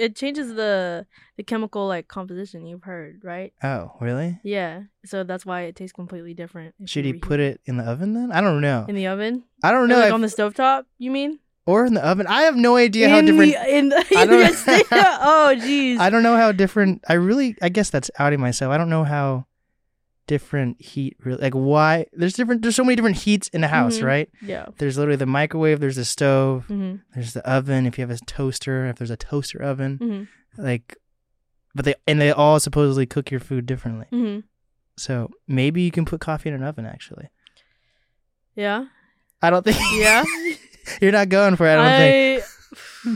it 0.06 0.16
changes 0.18 0.54
the 0.56 1.06
the 1.38 1.44
chemical 1.44 1.88
like 1.88 2.10
composition. 2.10 2.66
You've 2.66 2.84
heard, 2.84 3.22
right? 3.24 3.54
oh, 3.64 3.94
really? 4.02 4.38
Yeah. 4.44 4.84
So 5.06 5.24
that's 5.24 5.46
why 5.46 5.62
it 5.62 5.78
tastes 5.78 5.94
completely 5.94 6.34
different. 6.34 6.76
Should 6.86 7.06
he 7.06 7.14
put 7.14 7.40
it 7.40 7.62
in 7.66 7.78
the 7.78 7.86
oven 7.86 8.14
then? 8.14 8.34
I 8.34 8.42
don't 8.42 8.60
know. 8.60 8.86
in 8.90 8.96
the 8.96 9.08
oven? 9.08 9.44
I 9.64 9.72
don't 9.72 9.86
Or, 9.86 9.88
know. 9.88 10.00
like 10.00 10.08
if- 10.08 10.14
on 10.14 10.22
the 10.22 10.28
stovetop? 10.28 10.84
You 10.98 11.12
mean? 11.12 11.40
or 11.66 11.86
in 11.86 11.94
the 11.94 12.06
oven. 12.06 12.28
I 12.28 12.42
have 12.42 12.58
no 12.58 12.76
idea 12.76 13.08
how 13.08 13.20
in 13.20 13.26
different. 13.26 13.54
The, 13.54 13.78
in 13.78 13.88
the, 13.88 13.96
I 14.18 14.26
don't- 14.26 14.58
oh, 14.92 15.56
jeez. 15.66 15.98
I 16.00 16.10
don't 16.10 16.22
know 16.24 16.36
how 16.36 16.52
different. 16.52 17.02
I 17.08 17.14
really. 17.14 17.56
I 17.62 17.70
guess 17.70 17.90
that's 17.90 18.12
outing 18.20 18.42
myself. 18.42 18.74
I 18.74 18.78
don't 18.78 18.90
know 18.90 19.06
how 19.06 19.46
different 20.28 20.82
heat 20.82 21.18
really. 21.24 21.42
Like 21.42 21.54
why? 21.54 22.06
There's 22.14 22.34
different. 22.34 22.62
There's 22.62 22.76
so 22.76 22.84
many 22.84 22.96
different 22.96 23.18
heats 23.18 23.48
in 23.50 23.64
a 23.64 23.68
house, 23.68 23.98
Mhm. 24.00 24.04
right? 24.06 24.30
Yeah. 24.42 24.68
There's 24.78 24.98
literally 24.98 25.18
the 25.18 25.26
microwave. 25.26 25.80
There's 25.80 25.96
the 25.98 26.06
stove. 26.06 26.66
hmm 26.68 26.96
There's 27.14 27.34
the 27.34 27.48
oven. 27.50 27.86
If 27.86 27.98
you 27.98 28.04
have 28.08 28.12
a 28.12 28.24
toaster, 28.26 28.86
if 28.88 28.98
there's 28.98 29.12
a 29.12 29.18
toaster 29.18 29.62
oven, 29.62 29.98
hmm 29.98 30.62
like, 30.62 30.96
but 31.76 31.86
they 31.86 31.96
and 32.08 32.22
they 32.22 32.32
all 32.32 32.60
supposedly 32.60 33.06
cook 33.06 33.32
your 33.32 33.40
food 33.40 33.66
differently. 33.66 34.06
hmm 34.12 34.40
So 34.98 35.32
maybe 35.48 35.82
you 35.82 35.92
can 35.92 36.06
put 36.06 36.22
coffee 36.22 36.50
in 36.50 36.56
an 36.56 36.64
oven. 36.64 36.86
Actually, 36.86 37.30
Yeah. 38.56 38.86
I 39.42 39.50
don't 39.50 39.64
think. 39.66 39.78
Yeah. 39.96 40.24
you're 41.02 41.12
not 41.12 41.30
going 41.30 41.56
for 41.58 41.66
it. 41.68 41.74
I 41.74 41.76
don't 41.76 41.98
think. 41.98 42.44
I, 42.44 43.16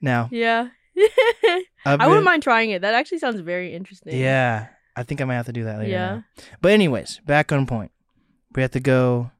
Now, 0.00 0.28
yeah. 0.32 0.68
I 1.84 2.06
wouldn't 2.06 2.24
mind 2.24 2.42
trying 2.42 2.70
it. 2.70 2.82
That 2.82 2.94
actually 2.94 3.18
sounds 3.18 3.40
very 3.40 3.74
interesting. 3.74 4.18
Yeah, 4.18 4.66
I 4.96 5.02
think 5.02 5.20
I 5.20 5.24
might 5.24 5.34
have 5.34 5.46
to 5.46 5.52
do 5.52 5.64
that 5.64 5.78
later. 5.78 5.90
Yeah. 5.90 6.14
now. 6.16 6.24
But 6.62 6.72
anyways, 6.72 7.20
back 7.26 7.52
on 7.52 7.66
point. 7.66 7.90
We 8.54 8.62
have 8.62 8.70
to 8.72 8.80
go. 8.80 9.30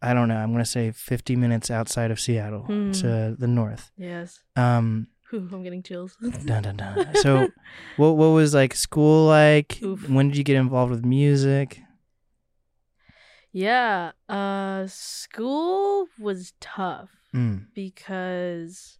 I 0.00 0.14
don't 0.14 0.28
know. 0.28 0.36
I'm 0.36 0.52
gonna 0.52 0.64
say 0.64 0.92
50 0.92 1.34
minutes 1.36 1.70
outside 1.70 2.10
of 2.10 2.20
Seattle 2.20 2.62
Hmm. 2.64 2.92
to 2.92 3.34
the 3.38 3.48
north. 3.48 3.90
Yes. 3.96 4.40
Um, 4.54 5.08
I'm 5.32 5.62
getting 5.64 5.82
chills. 5.82 6.16
dun 6.44 6.62
dun 6.62 6.76
dun. 6.76 7.08
So, 7.22 7.48
what 7.96 8.12
what 8.16 8.28
was 8.28 8.54
like 8.54 8.74
school 8.74 9.26
like? 9.26 9.82
Oof. 9.82 10.08
When 10.08 10.28
did 10.28 10.36
you 10.36 10.44
get 10.44 10.56
involved 10.56 10.92
with 10.92 11.04
music? 11.04 11.80
yeah. 13.52 14.12
Uh, 14.28 14.86
school 14.86 16.06
was 16.18 16.52
tough 16.60 17.10
Mm. 17.34 17.66
because 17.74 18.98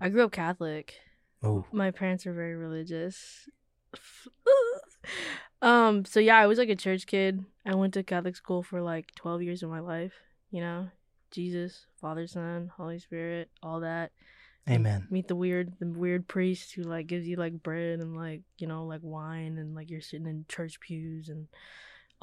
I 0.00 0.10
grew 0.10 0.24
up 0.24 0.32
Catholic. 0.32 0.94
Oh, 1.42 1.64
my 1.72 1.90
parents 1.90 2.24
were 2.26 2.32
very 2.34 2.54
religious. 2.54 3.48
um, 5.62 6.04
so 6.04 6.20
yeah, 6.20 6.36
I 6.36 6.46
was 6.46 6.58
like 6.58 6.68
a 6.68 6.76
church 6.76 7.06
kid. 7.06 7.44
I 7.64 7.74
went 7.74 7.94
to 7.94 8.02
Catholic 8.02 8.36
school 8.36 8.62
for 8.62 8.80
like 8.82 9.14
12 9.16 9.42
years 9.42 9.62
of 9.62 9.70
my 9.70 9.80
life, 9.80 10.12
you 10.50 10.60
know. 10.60 10.88
Jesus, 11.32 11.86
Father, 12.00 12.26
Son, 12.26 12.70
Holy 12.76 12.98
Spirit, 12.98 13.50
all 13.62 13.80
that. 13.80 14.12
amen. 14.70 15.06
Meet 15.10 15.28
the 15.28 15.34
weird 15.36 15.72
the 15.80 15.86
weird 15.86 16.28
priest 16.28 16.72
who 16.74 16.82
like 16.82 17.06
gives 17.08 17.26
you 17.26 17.36
like 17.36 17.62
bread 17.62 17.98
and 17.98 18.16
like, 18.16 18.42
you 18.58 18.66
know, 18.66 18.84
like 18.86 19.00
wine 19.02 19.58
and 19.58 19.74
like 19.74 19.90
you're 19.90 20.00
sitting 20.00 20.26
in 20.26 20.44
church 20.48 20.78
pews 20.80 21.28
and 21.28 21.48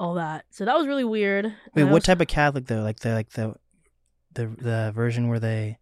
all 0.00 0.14
that. 0.14 0.46
So 0.50 0.64
that 0.64 0.76
was 0.76 0.86
really 0.86 1.04
weird. 1.04 1.44
Wait, 1.44 1.54
And 1.82 1.86
what 1.86 1.96
was- 1.96 2.04
type 2.04 2.20
of 2.20 2.26
Catholic 2.28 2.66
though? 2.66 2.82
Like 2.82 3.00
the 3.00 3.12
like 3.12 3.30
the 3.30 3.54
the 4.32 4.46
the 4.46 4.92
version 4.94 5.28
where 5.28 5.38
they 5.38 5.78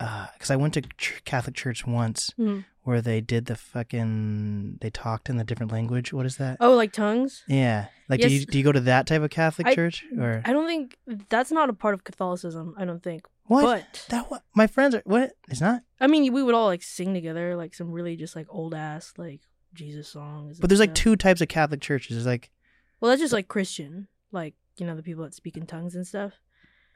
because 0.00 0.50
I 0.50 0.56
went 0.56 0.74
to 0.74 0.82
ch- 0.98 1.22
Catholic 1.24 1.54
church 1.54 1.86
once 1.86 2.32
Mhm. 2.38 2.64
where 2.84 3.02
they 3.02 3.20
did 3.20 3.46
the 3.46 3.54
fucking 3.56 4.78
they 4.80 4.90
talked 4.90 5.28
in 5.28 5.36
the 5.36 5.44
different 5.44 5.70
language. 5.72 6.12
What 6.12 6.26
is 6.26 6.36
that? 6.38 6.56
Oh, 6.60 6.74
like 6.74 6.92
tongues? 6.92 7.44
Yeah, 7.48 7.88
like 8.08 8.20
do 8.20 8.28
you 8.28 8.46
do 8.46 8.58
you 8.58 8.64
go 8.64 8.72
to 8.72 8.80
that 8.80 9.06
type 9.06 9.22
of 9.22 9.30
Catholic 9.30 9.66
I- 9.68 9.74
church 9.74 10.04
or 10.18 10.42
I 10.44 10.52
don't 10.52 10.66
think 10.66 10.96
that's 11.28 11.52
not 11.52 11.68
a 11.68 11.72
part 11.74 11.94
of 11.94 12.04
Catholicism. 12.04 12.74
I 12.78 12.84
don't 12.84 13.02
think. 13.02 13.26
what? 13.46 13.62
But 13.64 14.06
that 14.10 14.30
what 14.30 14.42
my 14.54 14.66
friends 14.66 14.94
are 14.94 15.02
what? 15.04 15.32
It's 15.48 15.60
not. 15.60 15.82
I 16.00 16.06
mean, 16.06 16.32
we 16.32 16.42
would 16.42 16.54
all 16.54 16.66
like 16.66 16.82
sing 16.82 17.12
together, 17.14 17.56
like 17.56 17.74
some 17.74 17.90
really 17.92 18.16
just 18.16 18.34
like 18.36 18.46
old 18.48 18.74
ass 18.74 19.12
like 19.18 19.40
Jesus 19.74 20.08
songs. 20.08 20.58
But 20.60 20.70
there's 20.70 20.80
like 20.80 20.94
two 20.94 21.16
types 21.16 21.40
of 21.40 21.48
Catholic 21.48 21.80
churches. 21.80 22.16
There's 22.16 22.26
like 22.26 22.50
Well, 23.00 23.10
that's 23.10 23.20
just 23.20 23.32
like 23.32 23.48
Christian, 23.48 24.08
like 24.32 24.54
you 24.78 24.86
know 24.86 24.96
the 24.96 25.02
people 25.02 25.24
that 25.24 25.34
speak 25.34 25.56
in 25.56 25.66
tongues 25.66 25.94
and 25.94 26.06
stuff. 26.06 26.32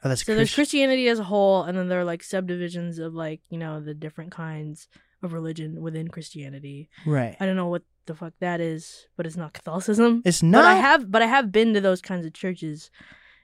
Oh 0.05 0.09
that's 0.09 0.25
So 0.25 0.35
there's 0.35 0.55
Christianity 0.55 1.09
as 1.09 1.19
a 1.19 1.25
whole, 1.25 1.63
and 1.65 1.77
then 1.77 1.89
there 1.89 2.01
are 2.01 2.05
like 2.05 2.23
subdivisions 2.23 2.99
of 2.99 3.15
like 3.15 3.41
you 3.51 3.59
know 3.59 3.81
the 3.81 3.95
different 3.95 4.31
kinds 4.33 4.89
of 5.23 5.33
religion 5.33 5.81
within 5.81 6.09
Christianity. 6.09 6.91
right. 7.07 7.37
I 7.41 7.47
don't 7.47 7.57
know 7.57 7.69
what 7.69 7.83
the 8.07 8.15
fuck 8.15 8.35
that 8.41 8.61
is, 8.61 9.07
but 9.17 9.25
it's 9.27 9.37
not 9.39 9.55
Catholicism. 9.55 10.21
It's 10.27 10.43
But 10.43 10.49
not. 10.51 10.65
I 10.67 10.75
have, 10.75 11.11
but 11.11 11.23
I 11.23 11.27
have 11.27 11.51
been 11.51 11.73
to 11.73 11.81
those 11.81 12.03
kinds 12.03 12.27
of 12.27 12.35
churches 12.35 12.91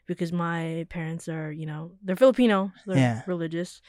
because 0.07 0.33
my 0.33 0.85
parents 0.91 1.29
are, 1.29 1.51
you 1.51 1.65
know, 1.65 1.93
they're 2.05 2.17
Filipino, 2.17 2.73
so 2.77 2.91
they're 2.93 3.01
Yeah. 3.01 3.23
religious, 3.27 3.81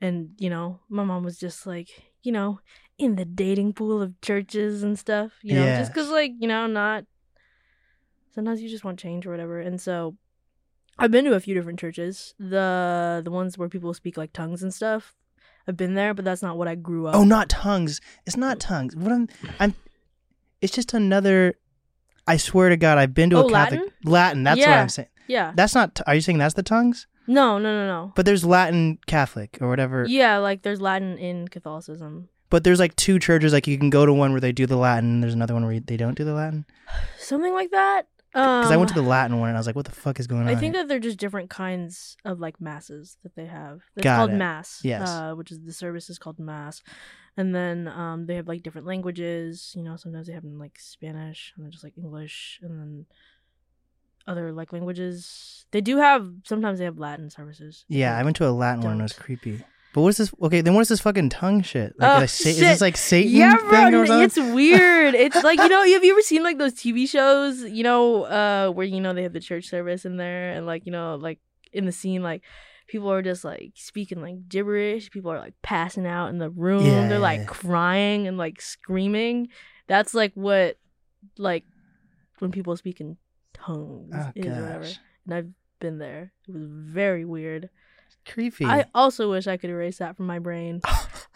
and 0.00 0.30
you 0.38 0.50
know, 0.50 0.80
my 0.90 1.04
mom 1.04 1.24
was 1.24 1.38
just 1.38 1.66
like, 1.66 1.88
you 2.22 2.32
know, 2.32 2.60
in 2.98 3.16
the 3.16 3.24
dating 3.24 3.72
pool 3.72 4.02
of 4.02 4.20
churches 4.20 4.82
and 4.82 4.98
stuff, 4.98 5.32
you 5.42 5.54
know, 5.54 5.64
just 5.78 5.90
because 5.92 6.10
like 6.10 6.32
you 6.38 6.48
know, 6.48 6.66
not 6.66 7.04
sometimes 8.34 8.60
you 8.60 8.68
just 8.68 8.84
want 8.84 8.98
change 8.98 9.26
or 9.26 9.30
whatever, 9.30 9.60
and 9.60 9.80
so. 9.80 10.16
I've 11.00 11.10
been 11.10 11.24
to 11.24 11.34
a 11.34 11.40
few 11.40 11.54
different 11.54 11.78
churches. 11.80 12.34
The 12.38 13.20
the 13.24 13.30
ones 13.30 13.56
where 13.58 13.68
people 13.68 13.92
speak 13.94 14.16
like 14.16 14.32
tongues 14.32 14.62
and 14.62 14.72
stuff. 14.72 15.14
I've 15.68 15.76
been 15.76 15.94
there, 15.94 16.14
but 16.14 16.24
that's 16.24 16.42
not 16.42 16.56
what 16.56 16.68
I 16.68 16.74
grew 16.74 17.06
up. 17.06 17.14
oh, 17.14 17.24
not 17.24 17.48
tongues. 17.48 18.00
It's 18.26 18.36
not 18.36 18.60
tongues. 18.60 18.94
What 18.96 19.12
I'm 19.12 19.28
I'm. 19.58 19.74
It's 20.60 20.72
just 20.72 20.94
another. 20.94 21.54
I 22.26 22.36
swear 22.36 22.68
to 22.68 22.76
God, 22.76 22.98
I've 22.98 23.14
been 23.14 23.30
to 23.30 23.36
Oh, 23.38 23.46
a 23.46 23.50
Catholic 23.50 23.80
Latin? 23.80 23.92
Latin. 24.04 24.42
That's 24.44 24.60
what 24.60 24.68
I'm 24.68 24.88
saying. 24.88 25.08
yeah. 25.26 25.52
That's 25.54 25.74
not. 25.74 25.94
t- 25.96 26.02
Are 26.06 26.14
you 26.14 26.20
saying 26.20 26.38
that's 26.38 26.54
the 26.54 26.62
tongues? 26.62 27.06
No, 27.26 27.58
no, 27.58 27.72
no, 27.72 27.86
no. 27.86 28.12
But 28.16 28.26
there's 28.26 28.44
Latin 28.44 28.98
Catholic 29.06 29.58
or 29.60 29.68
whatever. 29.68 30.04
Yeah, 30.08 30.38
like 30.38 30.62
there's 30.62 30.80
Latin 30.80 31.16
in 31.18 31.48
Catholicism. 31.48 32.28
But 32.50 32.64
there's 32.64 32.80
like 32.80 32.96
two 32.96 33.18
churches. 33.20 33.52
Like 33.52 33.66
you 33.68 33.78
can 33.78 33.90
go 33.90 34.04
to 34.06 34.12
one 34.12 34.32
where 34.32 34.40
they 34.40 34.52
do 34.52 34.66
the 34.66 34.76
Latin, 34.76 35.10
and 35.10 35.22
there's 35.22 35.34
another 35.34 35.54
one 35.54 35.64
where 35.64 35.78
they 35.80 35.96
don't 35.96 36.16
do 36.16 36.24
the 36.24 36.34
Latin. 36.34 36.66
Something 37.18 37.52
like 37.54 37.70
that. 37.70 38.06
Um, 38.32 38.60
Because 38.60 38.70
I 38.72 38.76
went 38.76 38.88
to 38.90 38.94
the 38.94 39.02
Latin 39.02 39.40
one, 39.40 39.48
and 39.48 39.56
I 39.56 39.60
was 39.60 39.66
like, 39.66 39.74
"What 39.74 39.86
the 39.86 39.90
fuck 39.92 40.20
is 40.20 40.26
going 40.28 40.42
on?" 40.42 40.48
I 40.48 40.54
think 40.54 40.74
here? 40.74 40.82
that 40.82 40.88
they're 40.88 41.00
just 41.00 41.18
different 41.18 41.50
kinds 41.50 42.16
of 42.24 42.38
like 42.38 42.60
masses 42.60 43.16
that 43.24 43.34
they 43.34 43.46
have. 43.46 43.80
It's 43.96 44.04
Got 44.04 44.16
called 44.18 44.30
it. 44.30 44.36
mass. 44.36 44.80
Yes. 44.84 45.08
Uh, 45.08 45.34
which 45.34 45.50
is 45.50 45.60
the 45.60 45.72
service 45.72 46.08
is 46.08 46.18
called 46.18 46.38
mass, 46.38 46.80
and 47.36 47.54
then 47.54 47.88
um 47.88 48.26
they 48.26 48.36
have 48.36 48.46
like 48.46 48.62
different 48.62 48.86
languages. 48.86 49.72
You 49.76 49.82
know, 49.82 49.96
sometimes 49.96 50.28
they 50.28 50.32
have 50.32 50.44
in 50.44 50.58
like 50.58 50.78
Spanish 50.78 51.52
and 51.56 51.64
then 51.64 51.72
just 51.72 51.82
like 51.82 51.98
English 51.98 52.60
and 52.62 52.78
then 52.78 53.06
other 54.26 54.52
like 54.52 54.72
languages. 54.72 55.66
They 55.72 55.80
do 55.80 55.96
have 55.96 56.30
sometimes 56.44 56.78
they 56.78 56.84
have 56.84 56.98
Latin 56.98 57.30
services. 57.30 57.84
Yeah, 57.88 58.16
I 58.16 58.22
went 58.22 58.36
to 58.36 58.46
a 58.48 58.50
Latin 58.52 58.82
one. 58.82 58.92
and 58.92 59.00
It 59.00 59.04
was 59.04 59.12
creepy. 59.12 59.64
But 59.92 60.02
what 60.02 60.08
is 60.10 60.16
this? 60.18 60.32
Okay, 60.40 60.60
then 60.60 60.74
what 60.74 60.82
is 60.82 60.88
this 60.88 61.00
fucking 61.00 61.30
tongue 61.30 61.62
shit? 61.62 61.94
Like, 61.98 62.16
Oh, 62.16 62.20
like, 62.20 62.28
sa- 62.28 62.48
is 62.48 62.58
this 62.60 62.80
like 62.80 62.96
Satan 62.96 63.32
yeah, 63.32 63.56
thing 63.56 63.90
bro, 63.90 64.20
it's 64.20 64.36
weird. 64.54 65.14
It's 65.14 65.42
like 65.42 65.58
you 65.58 65.68
know, 65.68 65.82
have 65.84 66.04
you 66.04 66.12
ever 66.12 66.22
seen 66.22 66.42
like 66.44 66.58
those 66.58 66.74
TV 66.74 67.08
shows? 67.08 67.62
You 67.62 67.82
know, 67.82 68.22
uh, 68.24 68.70
where 68.70 68.86
you 68.86 69.00
know 69.00 69.12
they 69.14 69.24
have 69.24 69.32
the 69.32 69.40
church 69.40 69.66
service 69.68 70.04
in 70.04 70.16
there, 70.16 70.50
and 70.52 70.64
like 70.66 70.86
you 70.86 70.92
know, 70.92 71.16
like 71.16 71.40
in 71.72 71.86
the 71.86 71.92
scene, 71.92 72.22
like 72.22 72.42
people 72.86 73.10
are 73.12 73.22
just 73.22 73.44
like 73.44 73.72
speaking 73.74 74.20
like 74.20 74.48
gibberish. 74.48 75.10
People 75.10 75.32
are 75.32 75.38
like 75.40 75.54
passing 75.62 76.06
out 76.06 76.28
in 76.28 76.38
the 76.38 76.50
room. 76.50 76.84
Yeah, 76.86 77.08
They're 77.08 77.18
like 77.18 77.40
yeah. 77.40 77.46
crying 77.46 78.26
and 78.28 78.38
like 78.38 78.60
screaming. 78.60 79.48
That's 79.88 80.14
like 80.14 80.32
what, 80.34 80.78
like, 81.36 81.64
when 82.38 82.52
people 82.52 82.76
speak 82.76 83.00
in 83.00 83.16
tongues 83.52 84.12
Oh, 84.14 84.30
is 84.36 84.46
or 84.46 84.50
whatever. 84.50 84.86
And 85.26 85.34
I've 85.34 85.48
been 85.80 85.98
there. 85.98 86.32
It 86.48 86.52
was 86.54 86.62
very 86.64 87.24
weird. 87.24 87.70
Creepy. 88.26 88.64
I 88.64 88.86
also 88.94 89.30
wish 89.30 89.46
I 89.46 89.56
could 89.56 89.70
erase 89.70 89.98
that 89.98 90.16
from 90.16 90.26
my 90.26 90.38
brain. 90.38 90.80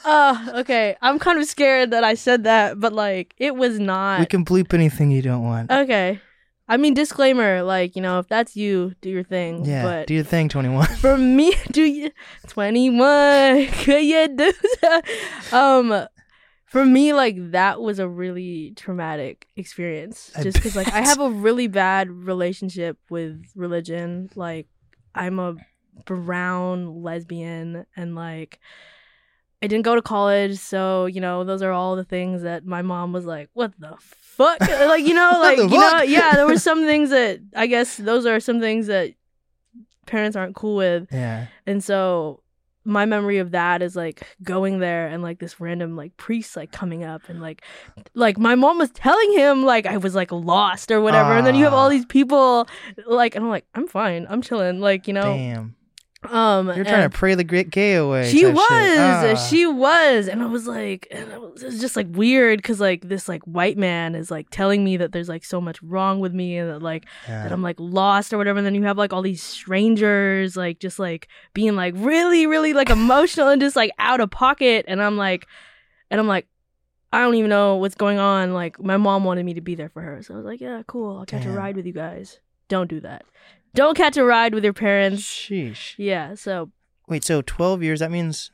Uh, 0.06 0.52
okay. 0.56 0.94
I'm 1.00 1.18
kind 1.18 1.38
of 1.38 1.46
scared 1.46 1.92
that 1.92 2.04
I 2.04 2.12
said 2.12 2.44
that, 2.44 2.78
but 2.78 2.92
like 2.92 3.32
it 3.38 3.56
was 3.56 3.80
not. 3.80 4.20
we 4.20 4.26
can 4.26 4.44
bleep 4.44 4.74
anything 4.74 5.10
you 5.10 5.22
don't 5.22 5.42
want. 5.42 5.70
okay. 5.70 6.20
I 6.68 6.76
mean 6.76 6.92
disclaimer, 6.92 7.62
like, 7.62 7.96
you 7.96 8.02
know, 8.02 8.18
if 8.18 8.28
that's 8.28 8.54
you, 8.54 8.92
do 9.00 9.08
your 9.08 9.22
thing. 9.22 9.64
yeah, 9.64 9.82
But 9.82 10.06
do 10.06 10.12
your 10.12 10.24
thing, 10.24 10.50
twenty 10.50 10.68
one. 10.68 10.86
for 11.00 11.16
me, 11.16 11.54
do 11.72 11.82
you 11.82 12.10
21? 12.48 13.66
Could 13.84 14.04
you 14.04 14.28
do 14.28 14.52
that? 14.82 15.04
Um 15.52 16.06
for 16.66 16.84
me, 16.84 17.14
like 17.14 17.36
that 17.52 17.80
was 17.80 17.98
a 17.98 18.08
really 18.08 18.74
traumatic 18.76 19.46
experience. 19.56 20.32
Just 20.42 20.56
because 20.56 20.76
like 20.76 20.92
I 20.92 21.00
have 21.00 21.18
a 21.20 21.30
really 21.30 21.66
bad 21.66 22.10
relationship 22.10 22.98
with 23.08 23.42
religion. 23.54 24.28
Like 24.34 24.66
I'm 25.14 25.38
a 25.38 25.56
brown 26.04 27.02
lesbian 27.02 27.86
and 27.96 28.14
like 28.14 28.58
I 29.62 29.66
didn't 29.66 29.84
go 29.84 29.94
to 29.94 30.02
college, 30.02 30.58
so 30.58 31.06
you 31.06 31.20
know 31.22 31.42
those 31.44 31.62
are 31.62 31.72
all 31.72 31.96
the 31.96 32.04
things 32.04 32.42
that 32.42 32.66
my 32.66 32.82
mom 32.82 33.12
was 33.14 33.24
like, 33.24 33.48
"What 33.54 33.72
the 33.78 33.94
fuck?" 34.00 34.60
like 34.60 35.06
you 35.06 35.14
know, 35.14 35.30
like 35.40 35.56
you 35.56 35.68
know, 35.68 36.02
yeah. 36.02 36.34
There 36.34 36.46
were 36.46 36.58
some 36.70 36.84
things 36.84 37.08
that 37.10 37.40
I 37.56 37.66
guess 37.66 37.96
those 37.96 38.26
are 38.26 38.40
some 38.40 38.60
things 38.60 38.88
that 38.88 39.14
parents 40.06 40.36
aren't 40.36 40.54
cool 40.54 40.76
with, 40.76 41.08
Yeah. 41.10 41.46
and 41.66 41.82
so 41.82 42.40
my 42.86 43.06
memory 43.06 43.38
of 43.38 43.52
that 43.52 43.80
is 43.80 43.96
like 43.96 44.26
going 44.42 44.78
there 44.80 45.06
and 45.06 45.22
like 45.22 45.38
this 45.38 45.58
random 45.58 45.96
like 45.96 46.14
priest 46.18 46.54
like 46.54 46.70
coming 46.70 47.02
up 47.02 47.22
and 47.30 47.40
like 47.40 47.62
like 48.12 48.36
my 48.36 48.54
mom 48.54 48.76
was 48.76 48.90
telling 48.90 49.32
him 49.32 49.64
like 49.64 49.86
I 49.86 49.96
was 49.96 50.14
like 50.14 50.30
lost 50.30 50.90
or 50.90 51.00
whatever, 51.00 51.32
and 51.32 51.46
then 51.46 51.54
you 51.54 51.64
have 51.64 51.72
all 51.72 51.86
Ah. 51.86 51.88
these 51.88 52.04
people 52.04 52.68
like, 53.06 53.34
and 53.34 53.44
I'm 53.46 53.50
like, 53.50 53.64
I'm 53.74 53.88
fine, 53.88 54.26
I'm 54.28 54.42
chilling, 54.42 54.80
like 54.80 55.08
you 55.08 55.14
know, 55.14 55.22
Damn. 55.22 55.76
Um, 56.30 56.66
You're 56.68 56.84
trying 56.84 57.08
to 57.08 57.16
pray 57.16 57.34
the 57.34 57.44
great 57.44 57.70
gay 57.70 57.94
away. 57.94 58.30
she 58.30 58.46
was. 58.46 58.58
Ah. 58.70 59.34
she 59.48 59.66
was 59.66 60.28
and 60.28 60.42
i 60.42 60.46
was 60.46 60.66
like 60.66 61.06
and 61.10 61.30
it 61.30 61.40
was, 61.40 61.62
it 61.62 61.66
was 61.66 61.80
just 61.80 61.96
like 61.96 62.06
weird 62.10 62.58
because 62.58 62.80
like 62.80 63.08
this 63.08 63.28
like 63.28 63.42
white 63.44 63.76
man 63.76 64.14
is 64.14 64.30
like 64.30 64.48
telling 64.50 64.84
me 64.84 64.96
that 64.96 65.12
there's 65.12 65.28
like 65.28 65.44
so 65.44 65.60
much 65.60 65.82
wrong 65.82 66.20
with 66.20 66.32
me 66.32 66.56
and 66.56 66.70
that 66.70 66.82
like 66.82 67.04
Yeah. 67.28 67.42
that 67.42 67.52
i'm 67.52 67.62
like 67.62 67.76
lost 67.78 68.32
or 68.32 68.38
whatever 68.38 68.58
and 68.58 68.66
then 68.66 68.74
you 68.74 68.82
have 68.84 68.96
like 68.98 69.12
all 69.12 69.22
these 69.22 69.42
strangers 69.42 70.56
like 70.56 70.78
just 70.78 70.98
like 70.98 71.28
being 71.52 71.76
like 71.76 71.94
really 71.96 72.46
really 72.46 72.72
like 72.72 72.90
emotional 72.90 73.48
and 73.48 73.60
just 73.60 73.76
like 73.76 73.90
out 73.98 74.20
of 74.20 74.30
pocket 74.30 74.84
and 74.88 75.02
i'm 75.02 75.16
like 75.16 75.46
and 76.10 76.20
i'm 76.20 76.26
like 76.28 76.46
i 77.12 77.18
don't 77.20 77.34
even 77.34 77.50
know 77.50 77.76
what's 77.76 77.94
going 77.94 78.18
on 78.18 78.52
like 78.54 78.80
my 78.82 78.96
mom 78.96 79.24
wanted 79.24 79.44
me 79.44 79.54
to 79.54 79.60
be 79.60 79.74
there 79.74 79.88
for 79.88 80.00
her 80.02 80.22
so 80.22 80.34
i 80.34 80.36
was 80.36 80.46
like 80.46 80.60
yeah 80.60 80.82
cool 80.86 81.18
i'll 81.18 81.26
catch 81.26 81.42
Damn. 81.42 81.52
a 81.52 81.56
ride 81.56 81.76
with 81.76 81.86
you 81.86 81.92
guys 81.92 82.40
don't 82.68 82.88
do 82.88 83.00
that 83.00 83.24
don't 83.74 83.96
catch 83.96 84.16
a 84.16 84.24
ride 84.24 84.54
with 84.54 84.64
your 84.64 84.72
parents. 84.72 85.22
Sheesh. 85.22 85.94
yeah 85.98 86.34
so. 86.34 86.70
Wait, 87.08 87.24
so 87.24 87.42
twelve 87.42 87.82
years? 87.82 88.00
That 88.00 88.10
means 88.10 88.50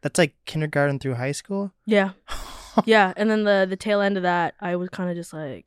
that's 0.00 0.18
like 0.18 0.34
kindergarten 0.46 0.98
through 0.98 1.14
high 1.14 1.32
school. 1.32 1.72
yeah. 1.86 2.10
Yeah 2.86 3.12
and 3.18 3.30
then 3.30 3.44
the 3.44 3.66
the 3.68 3.76
tail 3.76 4.00
end 4.00 4.16
of 4.16 4.22
that 4.22 4.54
i 4.58 4.76
was 4.76 4.88
kind 4.88 5.10
of 5.10 5.14
just 5.14 5.34
like 5.34 5.66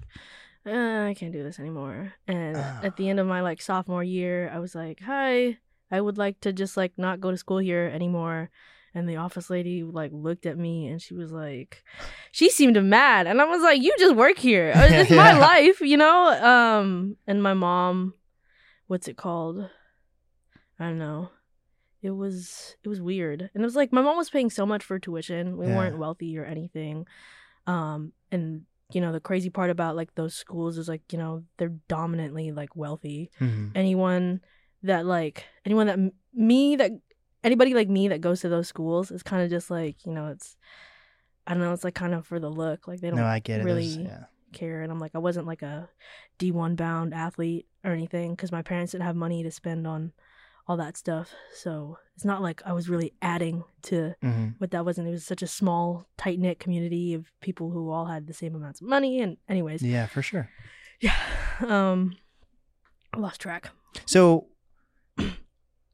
uh, 0.66 1.06
i 1.06 1.14
can't 1.16 1.32
do 1.32 1.44
this 1.44 1.60
anymore. 1.60 2.14
And 2.28 2.58
at 2.58 2.98
the 2.98 3.10
end 3.10 3.20
of 3.20 3.28
my 3.28 3.42
like 3.42 3.62
sophomore 3.62 4.04
year 4.04 4.50
i 4.52 4.58
was 4.58 4.74
like 4.74 5.02
hi 5.02 5.60
i 5.92 6.02
would 6.02 6.18
like 6.18 6.42
to 6.42 6.52
just 6.52 6.76
like 6.76 6.94
not 6.98 7.22
go 7.22 7.30
to 7.30 7.38
school 7.38 7.60
here 7.60 7.92
anymore. 7.94 8.50
And 8.96 9.08
the 9.08 9.18
office 9.18 9.52
lady 9.52 9.84
like 9.84 10.10
looked 10.14 10.48
at 10.48 10.58
me 10.58 10.88
and 10.88 11.00
she 11.00 11.14
was 11.14 11.32
like 11.32 11.84
she 12.32 12.50
seemed 12.50 12.82
mad. 12.84 13.28
And 13.28 13.40
i 13.40 13.46
was 13.46 13.62
like 13.62 13.84
you 13.84 13.94
just 14.00 14.16
work 14.16 14.40
here. 14.40 14.74
It's 14.76 15.12
my 15.26 15.34
life 15.38 15.82
you 15.82 15.98
know? 15.98 16.30
Um 16.44 17.18
and 17.28 17.44
my 17.44 17.54
mom 17.54 18.16
what's 18.88 19.08
it 19.08 19.18
called 19.18 19.70
i 20.80 20.84
don't 20.86 21.00
know 21.00 21.30
it 22.02 22.12
was 22.12 22.76
it 22.84 22.90
was 22.90 23.02
weird 23.02 23.42
and 23.54 23.64
it 23.64 23.66
was 23.66 23.76
like 23.76 23.92
my 23.92 24.02
mom 24.02 24.18
was 24.18 24.30
paying 24.30 24.50
so 24.50 24.66
much 24.66 24.84
for 24.84 25.00
tuition 25.00 25.58
we 25.58 25.66
Yeah. 25.68 25.76
weren't 25.76 25.98
wealthy 25.98 26.38
or 26.38 26.46
anything 26.46 27.06
um 27.68 28.14
and 28.32 28.62
you 28.92 29.02
know 29.02 29.12
the 29.12 29.20
crazy 29.20 29.50
part 29.50 29.70
about 29.72 29.96
like 29.96 30.14
those 30.16 30.36
schools 30.36 30.78
is 30.78 30.88
like 30.88 31.02
you 31.12 31.18
know 31.18 31.44
they're 31.58 31.74
dominantly 31.88 32.52
like 32.52 32.76
wealthy 32.76 33.32
Mhm. 33.40 33.72
anyone 33.74 34.42
that 34.84 35.06
like 35.06 35.46
anyone 35.66 35.88
that 35.88 35.98
me 36.34 36.76
that 36.76 36.92
anybody 37.44 37.74
like 37.74 37.90
me 37.90 38.08
that 38.10 38.22
goes 38.22 38.42
to 38.42 38.50
those 38.50 38.68
schools 38.68 39.10
is 39.10 39.24
kind 39.24 39.42
of 39.44 39.50
just 39.50 39.72
like 39.72 40.06
you 40.06 40.12
know 40.12 40.28
it's 40.28 40.56
i 41.48 41.54
don't 41.54 41.64
know 41.64 41.74
it's 41.74 41.84
like 41.84 41.96
kind 41.96 42.14
of 42.14 42.28
for 42.28 42.40
the 42.40 42.50
look 42.50 42.88
like 42.88 43.00
they 43.02 43.10
don't 43.10 43.18
No, 43.20 43.26
I 43.26 43.40
get 43.40 43.62
it. 43.62 43.64
Really 43.64 43.86
yeah. 43.86 44.26
Care 44.56 44.82
and 44.82 44.92
i'm 44.92 45.00
like 45.00 45.12
i 45.14 45.20
wasn't 45.20 45.46
like 45.46 45.62
a 45.62 45.88
d1 46.40 46.76
bound 46.76 47.14
athlete 47.14 47.68
or 47.84 47.92
anything 47.92 48.32
because 48.32 48.52
my 48.52 48.64
parents 48.64 48.92
didn't 48.94 49.04
have 49.06 49.16
money 49.16 49.44
to 49.44 49.52
spend 49.52 49.86
on 49.86 50.12
all 50.68 50.78
that 50.78 50.98
stuff 50.98 51.30
so 51.54 51.98
it's 52.16 52.26
not 52.26 52.42
like 52.42 52.62
i 52.66 52.74
was 52.74 52.90
really 52.90 53.14
adding 53.22 53.64
to 53.84 54.16
Mhm. 54.24 54.56
what 54.58 54.72
that 54.72 54.84
wasn't 54.86 55.08
it 55.08 55.12
was 55.12 55.24
such 55.24 55.44
a 55.44 55.48
small 55.48 56.08
tight 56.18 56.40
knit 56.40 56.60
community 56.60 57.14
of 57.14 57.32
people 57.42 57.70
who 57.70 57.92
all 57.92 58.06
had 58.08 58.26
the 58.26 58.34
same 58.34 58.56
amounts 58.56 58.82
of 58.82 58.88
money 58.88 59.22
and 59.22 59.38
anyways 59.48 59.84
Yeah, 59.84 60.08
for 60.08 60.24
sure. 60.24 60.50
yeah 61.00 61.16
um 61.68 62.18
i 63.14 63.20
lost 63.20 63.40
track 63.42 63.70
So, 64.08 64.48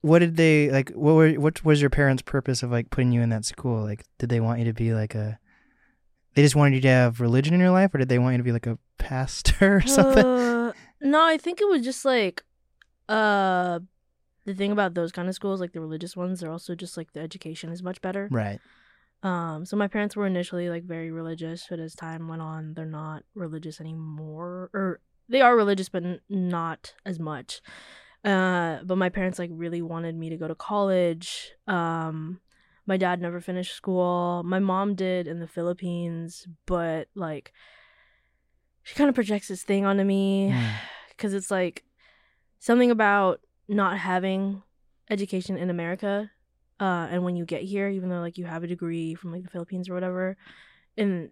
what 0.01 0.20
did 0.20 0.36
they 0.36 0.72
like? 0.72 0.89
What 0.91 1.13
were 1.13 1.34
what 1.34 1.63
was 1.63 1.80
your 1.82 1.91
parents' 1.91 2.24
purpose 2.24 2.63
of 2.63 2.72
like 2.72 2.89
putting 2.89 3.12
you 3.12 3.22
in 3.22 3.30
that 3.30 3.46
school? 3.46 3.84
Like, 3.84 4.03
did 4.18 4.30
they 4.30 4.39
want 4.39 4.58
you 4.60 4.65
to 4.65 4.74
be 4.74 4.94
like 4.94 5.13
a? 5.13 5.38
They 6.33 6.41
just 6.43 6.55
wanted 6.55 6.75
you 6.75 6.81
to 6.81 6.88
have 6.88 7.19
religion 7.19 7.53
in 7.53 7.59
your 7.59 7.71
life, 7.71 7.93
or 7.93 7.97
did 7.97 8.09
they 8.09 8.19
want 8.19 8.33
you 8.33 8.38
to 8.38 8.43
be 8.43 8.51
like 8.51 8.67
a 8.67 8.77
pastor 8.97 9.77
or 9.77 9.81
something? 9.85 10.25
Uh, 10.25 10.73
no, 11.01 11.25
I 11.25 11.38
think 11.38 11.59
it 11.61 11.67
was 11.67 11.81
just 11.83 12.05
like 12.05 12.43
uh 13.09 13.79
the 14.45 14.53
thing 14.55 14.71
about 14.71 14.93
those 14.95 15.11
kind 15.11 15.27
of 15.29 15.35
schools, 15.35 15.59
like 15.59 15.73
the 15.73 15.81
religious 15.81 16.15
ones, 16.15 16.39
they're 16.39 16.51
also 16.51 16.73
just 16.73 16.97
like 16.97 17.13
the 17.13 17.19
education 17.19 17.71
is 17.71 17.83
much 17.83 18.01
better. 18.01 18.27
right. 18.31 18.59
Um, 19.23 19.65
so 19.67 19.77
my 19.77 19.88
parents 19.88 20.15
were 20.15 20.25
initially 20.25 20.67
like 20.69 20.83
very 20.83 21.11
religious, 21.11 21.67
but 21.69 21.79
as 21.79 21.93
time 21.93 22.27
went 22.27 22.41
on, 22.41 22.73
they're 22.73 22.85
not 22.88 23.21
religious 23.35 23.79
anymore, 23.79 24.71
or 24.73 25.00
they 25.29 25.41
are 25.41 25.55
religious, 25.55 25.89
but 25.89 26.03
n- 26.03 26.21
not 26.27 26.95
as 27.05 27.19
much. 27.19 27.61
Uh, 28.25 28.79
but 28.83 28.97
my 28.97 29.09
parents 29.09 29.38
like 29.38 29.51
really 29.53 29.81
wanted 29.83 30.15
me 30.15 30.29
to 30.29 30.38
go 30.38 30.47
to 30.47 30.55
college. 30.55 31.51
Um, 31.67 32.39
my 32.85 32.97
dad 32.97 33.21
never 33.21 33.39
finished 33.39 33.75
school. 33.75 34.43
My 34.43 34.59
mom 34.59 34.95
did 34.95 35.27
in 35.27 35.39
the 35.39 35.47
Philippines, 35.47 36.47
but 36.65 37.07
like 37.15 37.53
she 38.83 38.95
kind 38.95 39.09
of 39.09 39.15
projects 39.15 39.47
this 39.47 39.63
thing 39.63 39.85
onto 39.85 40.03
me 40.03 40.53
because 41.09 41.33
it's 41.33 41.51
like 41.51 41.83
something 42.59 42.91
about 42.91 43.41
not 43.67 43.97
having 43.97 44.63
education 45.09 45.57
in 45.57 45.69
America 45.69 46.31
uh, 46.81 47.07
and 47.11 47.23
when 47.23 47.35
you 47.35 47.45
get 47.45 47.61
here, 47.61 47.88
even 47.89 48.09
though 48.09 48.21
like 48.21 48.39
you 48.39 48.45
have 48.45 48.63
a 48.63 48.67
degree 48.67 49.13
from 49.13 49.31
like 49.31 49.43
the 49.43 49.50
Philippines 49.51 49.88
or 49.88 49.93
whatever, 49.93 50.35
and 50.97 51.29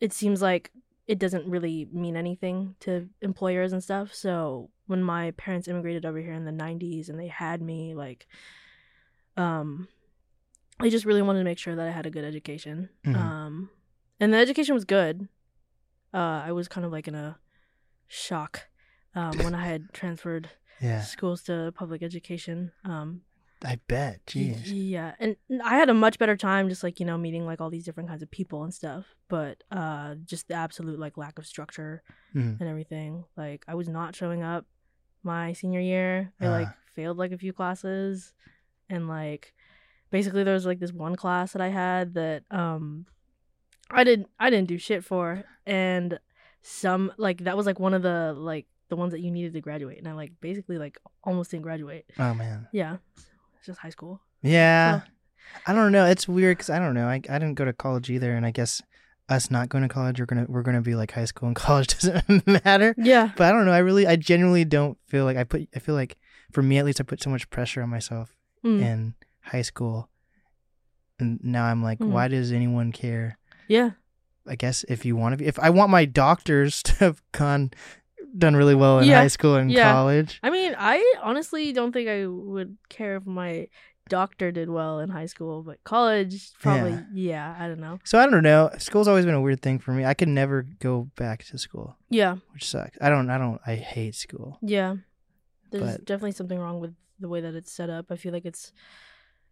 it 0.00 0.14
seems 0.14 0.40
like 0.40 0.72
it 1.06 1.18
doesn't 1.18 1.46
really 1.46 1.86
mean 1.92 2.16
anything 2.16 2.74
to 2.80 3.06
employers 3.20 3.74
and 3.74 3.84
stuff. 3.84 4.14
So 4.14 4.70
when 4.86 5.02
my 5.02 5.32
parents 5.32 5.68
immigrated 5.68 6.06
over 6.06 6.18
here 6.18 6.32
in 6.32 6.46
the 6.46 6.50
'90s 6.50 7.10
and 7.10 7.20
they 7.20 7.26
had 7.26 7.60
me, 7.60 7.94
like, 7.94 8.26
um, 9.36 9.86
they 10.80 10.90
just 10.90 11.04
really 11.04 11.22
wanted 11.22 11.40
to 11.40 11.44
make 11.44 11.58
sure 11.58 11.74
that 11.74 11.86
I 11.86 11.90
had 11.90 12.06
a 12.06 12.10
good 12.10 12.24
education. 12.24 12.88
Mhm. 13.04 13.16
Um, 13.16 13.70
and 14.20 14.32
the 14.32 14.38
education 14.38 14.74
was 14.74 14.84
good. 14.84 15.28
Uh, 16.14 16.42
I 16.46 16.52
was 16.52 16.68
kind 16.68 16.84
of 16.84 16.92
like 16.92 17.08
in 17.08 17.14
a 17.14 17.38
shock 18.06 18.68
um, 19.14 19.36
when 19.38 19.54
I 19.54 19.64
had 19.66 19.92
transferred 19.92 20.50
Yeah, 20.80 21.00
schools 21.00 21.42
to 21.44 21.72
public 21.74 22.02
education. 22.02 22.72
Um, 22.84 23.22
I 23.64 23.80
bet. 23.88 24.24
Jeez. 24.26 24.60
yeah, 24.66 25.14
and 25.18 25.36
I 25.64 25.76
had 25.78 25.88
a 25.88 25.94
much 25.94 26.18
better 26.18 26.36
time 26.36 26.68
just 26.68 26.82
like 26.84 27.00
you 27.00 27.06
know 27.06 27.16
meeting 27.16 27.46
like 27.46 27.60
all 27.62 27.70
these 27.70 27.84
different 27.84 28.08
kinds 28.10 28.22
of 28.22 28.30
people 28.30 28.62
and 28.64 28.72
stuff. 28.74 29.14
But 29.28 29.64
uh, 29.70 30.16
just 30.26 30.48
the 30.48 30.54
absolute 30.54 30.98
like 30.98 31.16
lack 31.16 31.38
of 31.38 31.46
structure 31.46 32.02
Mhm. 32.34 32.60
and 32.60 32.68
everything. 32.68 33.24
Like 33.36 33.64
I 33.66 33.74
was 33.74 33.88
not 33.88 34.14
showing 34.14 34.42
up 34.42 34.66
my 35.22 35.54
senior 35.54 35.80
year. 35.80 36.32
I 36.40 36.48
like 36.48 36.68
Ah. 36.68 36.76
failed 36.94 37.16
like 37.16 37.32
a 37.32 37.38
few 37.38 37.54
classes, 37.54 38.34
and 38.90 39.08
like 39.08 39.54
basically 40.10 40.44
there 40.44 40.54
was 40.54 40.66
like 40.66 40.78
this 40.80 40.92
one 40.92 41.16
class 41.16 41.52
that 41.52 41.62
I 41.62 41.68
had 41.68 42.14
that 42.14 42.42
um 42.50 43.06
I 43.90 44.04
didn't 44.04 44.28
I 44.38 44.50
didn't 44.50 44.68
do 44.68 44.78
shit 44.78 45.04
for, 45.04 45.44
and 45.66 46.18
some 46.62 47.12
like 47.16 47.44
that 47.44 47.56
was 47.56 47.66
like 47.66 47.78
one 47.78 47.94
of 47.94 48.02
the 48.02 48.34
like 48.36 48.66
the 48.88 48.96
ones 48.96 49.12
that 49.12 49.20
you 49.20 49.30
needed 49.30 49.52
to 49.54 49.60
graduate, 49.60 49.98
and 49.98 50.08
I 50.08 50.12
like 50.12 50.32
basically 50.40 50.78
like 50.78 50.98
almost 51.24 51.50
didn't 51.50 51.62
graduate. 51.62 52.04
Oh 52.18 52.34
man. 52.34 52.68
Yeah, 52.72 52.96
it's 53.16 53.66
just 53.66 53.80
high 53.80 53.90
school. 53.90 54.20
Yeah. 54.42 55.02
I 55.66 55.72
don't 55.72 55.92
know. 55.92 56.04
It's 56.06 56.26
weird 56.26 56.56
because 56.56 56.70
I 56.70 56.78
don't 56.80 56.94
know. 56.94 57.06
I 57.06 57.14
I 57.28 57.38
didn't 57.38 57.54
go 57.54 57.64
to 57.64 57.72
college 57.72 58.10
either, 58.10 58.34
and 58.34 58.44
I 58.44 58.50
guess 58.50 58.82
us 59.28 59.50
not 59.50 59.68
going 59.68 59.82
to 59.82 59.88
college, 59.88 60.18
we're 60.20 60.26
gonna 60.26 60.46
we're 60.48 60.62
gonna 60.62 60.80
be 60.82 60.94
like 60.96 61.12
high 61.12 61.24
school 61.24 61.46
and 61.46 61.56
college 61.66 61.88
doesn't 61.98 62.46
matter. 62.64 62.94
Yeah, 62.98 63.30
But 63.36 63.46
I 63.48 63.52
don't 63.52 63.64
know. 63.66 63.72
I 63.72 63.78
really, 63.78 64.06
I 64.06 64.16
genuinely 64.16 64.64
don't 64.64 64.98
feel 65.06 65.24
like 65.24 65.36
I 65.36 65.44
put. 65.44 65.68
I 65.74 65.78
feel 65.78 65.94
like 65.94 66.16
for 66.52 66.62
me 66.62 66.78
at 66.78 66.84
least, 66.84 67.00
I 67.00 67.04
put 67.04 67.22
so 67.22 67.30
much 67.30 67.48
pressure 67.50 67.82
on 67.82 67.88
myself 67.88 68.36
Mm. 68.64 68.80
in 68.82 69.14
high 69.46 69.62
school, 69.62 70.08
and 71.18 71.40
now 71.42 71.64
I'm 71.64 71.82
like, 71.82 71.98
Mm. 71.98 72.10
why 72.10 72.28
does 72.28 72.52
anyone 72.52 72.92
care? 72.92 73.38
yeah, 73.68 73.90
I 74.46 74.54
guess 74.54 74.84
if 74.88 75.04
you 75.04 75.16
want 75.16 75.32
to 75.32 75.36
be, 75.38 75.46
if 75.46 75.58
I 75.58 75.70
want 75.70 75.90
my 75.90 76.04
doctors 76.04 76.82
to 76.84 76.92
have 76.96 77.22
gone 77.32 77.70
done 78.38 78.54
really 78.54 78.74
well 78.74 78.98
in 79.00 79.08
Yeah. 79.08 79.20
high 79.20 79.28
school 79.28 79.54
and 79.56 79.70
Yeah. 79.72 79.90
college, 79.92 80.38
I 80.42 80.50
mean, 80.50 80.74
I 80.78 81.14
honestly 81.22 81.72
don't 81.72 81.92
think 81.92 82.08
I 82.08 82.26
would 82.26 82.76
care 82.88 83.16
if 83.16 83.26
my 83.26 83.68
doctor 84.08 84.52
did 84.52 84.68
well 84.70 85.00
in 85.00 85.08
high 85.10 85.26
school, 85.26 85.62
but 85.64 85.82
college 85.82 86.52
probably. 86.60 86.92
Yeah. 86.92 87.02
Yeah, 87.12 87.56
I 87.58 87.66
don't 87.66 87.80
know. 87.80 87.98
so 88.04 88.20
I 88.20 88.26
don't 88.28 88.42
know. 88.44 88.70
School's 88.78 89.08
always 89.08 89.24
been 89.24 89.34
a 89.34 89.40
weird 89.40 89.62
thing 89.62 89.80
for 89.80 89.90
me. 89.92 90.04
I 90.04 90.14
could 90.14 90.28
never 90.28 90.62
go 90.78 91.10
back 91.16 91.42
to 91.46 91.58
school, 91.58 91.96
Yeah, 92.08 92.36
which 92.52 92.68
sucks. 92.68 92.96
I 93.00 93.08
don't. 93.08 93.28
I 93.30 93.38
don't. 93.38 93.60
I 93.66 93.74
hate 93.76 94.14
school. 94.14 94.58
yeah. 94.62 94.96
There's 95.72 95.96
But- 95.96 96.04
definitely 96.04 96.32
something 96.32 96.58
wrong 96.58 96.78
with 96.78 96.94
the 97.18 97.28
way 97.28 97.40
that 97.40 97.54
it's 97.56 97.72
set 97.72 97.90
up. 97.90 98.12
I 98.12 98.16
feel 98.16 98.32
like 98.32 98.44
it's 98.44 98.72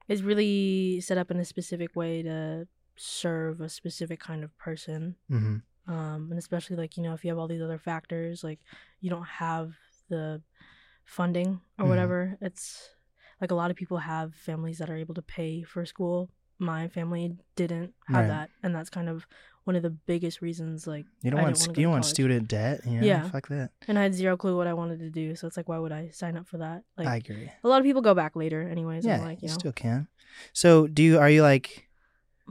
it's 0.08 0.22
really 0.22 1.00
set 1.00 1.18
up 1.18 1.30
in 1.30 1.38
a 1.40 1.44
specific 1.44 1.94
way 1.96 2.22
to 2.22 2.66
serve 2.96 3.60
a 3.60 3.68
specific 3.68 4.20
kind 4.20 4.44
of 4.44 4.56
person. 4.58 5.16
hmm 5.28 5.56
um 5.86 6.28
and 6.30 6.38
especially 6.38 6.76
like 6.76 6.96
you 6.96 7.02
know 7.02 7.12
if 7.12 7.22
you 7.24 7.30
have 7.30 7.38
all 7.38 7.46
these 7.48 7.60
other 7.60 7.78
factors 7.78 8.42
like 8.42 8.60
you 9.02 9.10
don't 9.10 9.26
have 9.44 9.72
the 10.08 10.40
funding 11.04 11.60
or 11.78 11.84
Mhm. 11.84 11.88
whatever 11.90 12.38
it's 12.40 12.88
like 13.40 13.50
a 13.50 13.54
lot 13.54 13.70
of 13.70 13.76
people 13.76 13.98
have 13.98 14.34
families 14.34 14.78
that 14.78 14.88
are 14.88 14.96
able 14.96 15.14
to 15.14 15.20
pay 15.22 15.62
for 15.62 15.84
school 15.84 16.30
my 16.58 16.88
family 16.88 17.36
didn't 17.56 17.92
have 18.06 18.16
Right. 18.16 18.28
that 18.28 18.50
and 18.62 18.74
that's 18.74 18.88
kind 18.88 19.08
of 19.10 19.26
one 19.64 19.76
of 19.76 19.82
the 19.82 19.90
biggest 19.90 20.40
reasons 20.42 20.86
like 20.86 21.04
You 21.22 21.30
don't 21.30 21.40
I 21.40 21.44
want. 21.44 21.54
didn't 21.56 21.64
wanna 21.64 21.64
st- 21.64 21.76
go 21.76 21.80
You 21.80 21.84
don't 21.86 21.92
want 21.92 22.04
student 22.04 22.48
debt. 22.48 22.80
You 22.86 23.00
know? 23.00 23.06
Yeah. 23.06 23.28
Fuck 23.30 23.48
that. 23.48 23.70
and 23.88 23.98
i 23.98 24.02
had 24.02 24.14
zero 24.14 24.36
clue 24.36 24.56
what 24.56 24.66
i 24.66 24.74
wanted 24.74 24.98
to 25.00 25.10
do 25.10 25.34
so 25.34 25.46
it's 25.46 25.56
like 25.56 25.68
why 25.68 25.78
would 25.78 25.92
i 25.92 26.10
sign 26.10 26.36
up 26.36 26.46
for 26.46 26.58
that 26.58 26.84
like 26.98 27.06
I 27.08 27.16
agree. 27.16 27.50
a 27.62 27.68
lot 27.68 27.78
of 27.78 27.84
people 27.84 28.02
go 28.02 28.14
back 28.14 28.36
later 28.36 28.62
anyways 28.62 29.04
yeah, 29.06 29.20
like 29.22 29.40
you 29.42 29.46
you 29.46 29.48
know 29.48 29.54
still 29.58 29.72
can. 29.72 30.08
So, 30.52 30.86
do 30.88 31.02
you 31.02 31.18
are 31.18 31.30
you 31.30 31.42
like 31.42 31.88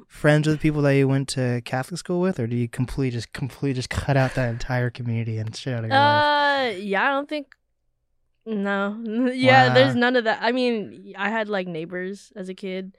friends 0.07 0.47
with 0.47 0.59
people 0.61 0.81
that 0.83 0.91
you 0.91 1.07
went 1.07 1.27
to 1.29 1.61
Catholic 1.65 1.99
school 1.99 2.21
with, 2.21 2.39
or 2.39 2.47
do 2.47 2.55
you 2.55 2.67
completely 2.69 3.11
just 3.11 3.33
completely 3.33 3.73
just 3.73 3.89
cut 4.01 4.15
out 4.15 4.35
that 4.35 4.49
entire 4.49 4.89
community 4.89 5.37
and 5.37 5.53
shit 5.55 5.73
out 5.73 5.83
of 5.83 5.89
your 5.89 5.99
life? 5.99 6.75
Uh, 6.75 6.77
yeah, 6.79 7.03
I 7.03 7.09
don't 7.11 7.27
think. 7.27 7.47
No, 8.45 8.97
yeah, 9.33 9.73
there's 9.73 9.95
none 9.95 10.15
of 10.15 10.23
that. 10.25 10.39
I 10.41 10.51
mean, 10.53 11.13
I 11.17 11.29
had 11.29 11.47
like 11.49 11.67
neighbors 11.67 12.31
as 12.35 12.49
a 12.49 12.53
kid, 12.53 12.97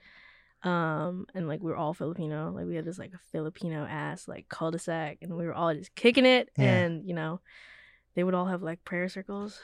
um, 0.63 1.25
and 1.35 1.47
like 1.47 1.61
we 1.61 1.69
were 1.71 1.77
all 1.77 1.93
Filipino. 1.93 2.51
Like 2.51 2.65
we 2.65 2.75
had 2.75 2.85
this 2.85 2.99
like 2.99 3.13
a 3.13 3.19
Filipino 3.31 3.85
ass 3.85 4.27
like 4.27 4.49
cul-de-sac, 4.49 5.19
and 5.21 5.35
we 5.35 5.45
were 5.45 5.53
all 5.53 5.73
just 5.73 5.93
kicking 5.95 6.25
it. 6.25 6.49
Yeah. 6.57 6.73
And 6.73 7.05
you 7.07 7.13
know, 7.13 7.41
they 8.15 8.23
would 8.23 8.33
all 8.33 8.45
have 8.47 8.63
like 8.63 8.83
prayer 8.83 9.09
circles, 9.09 9.59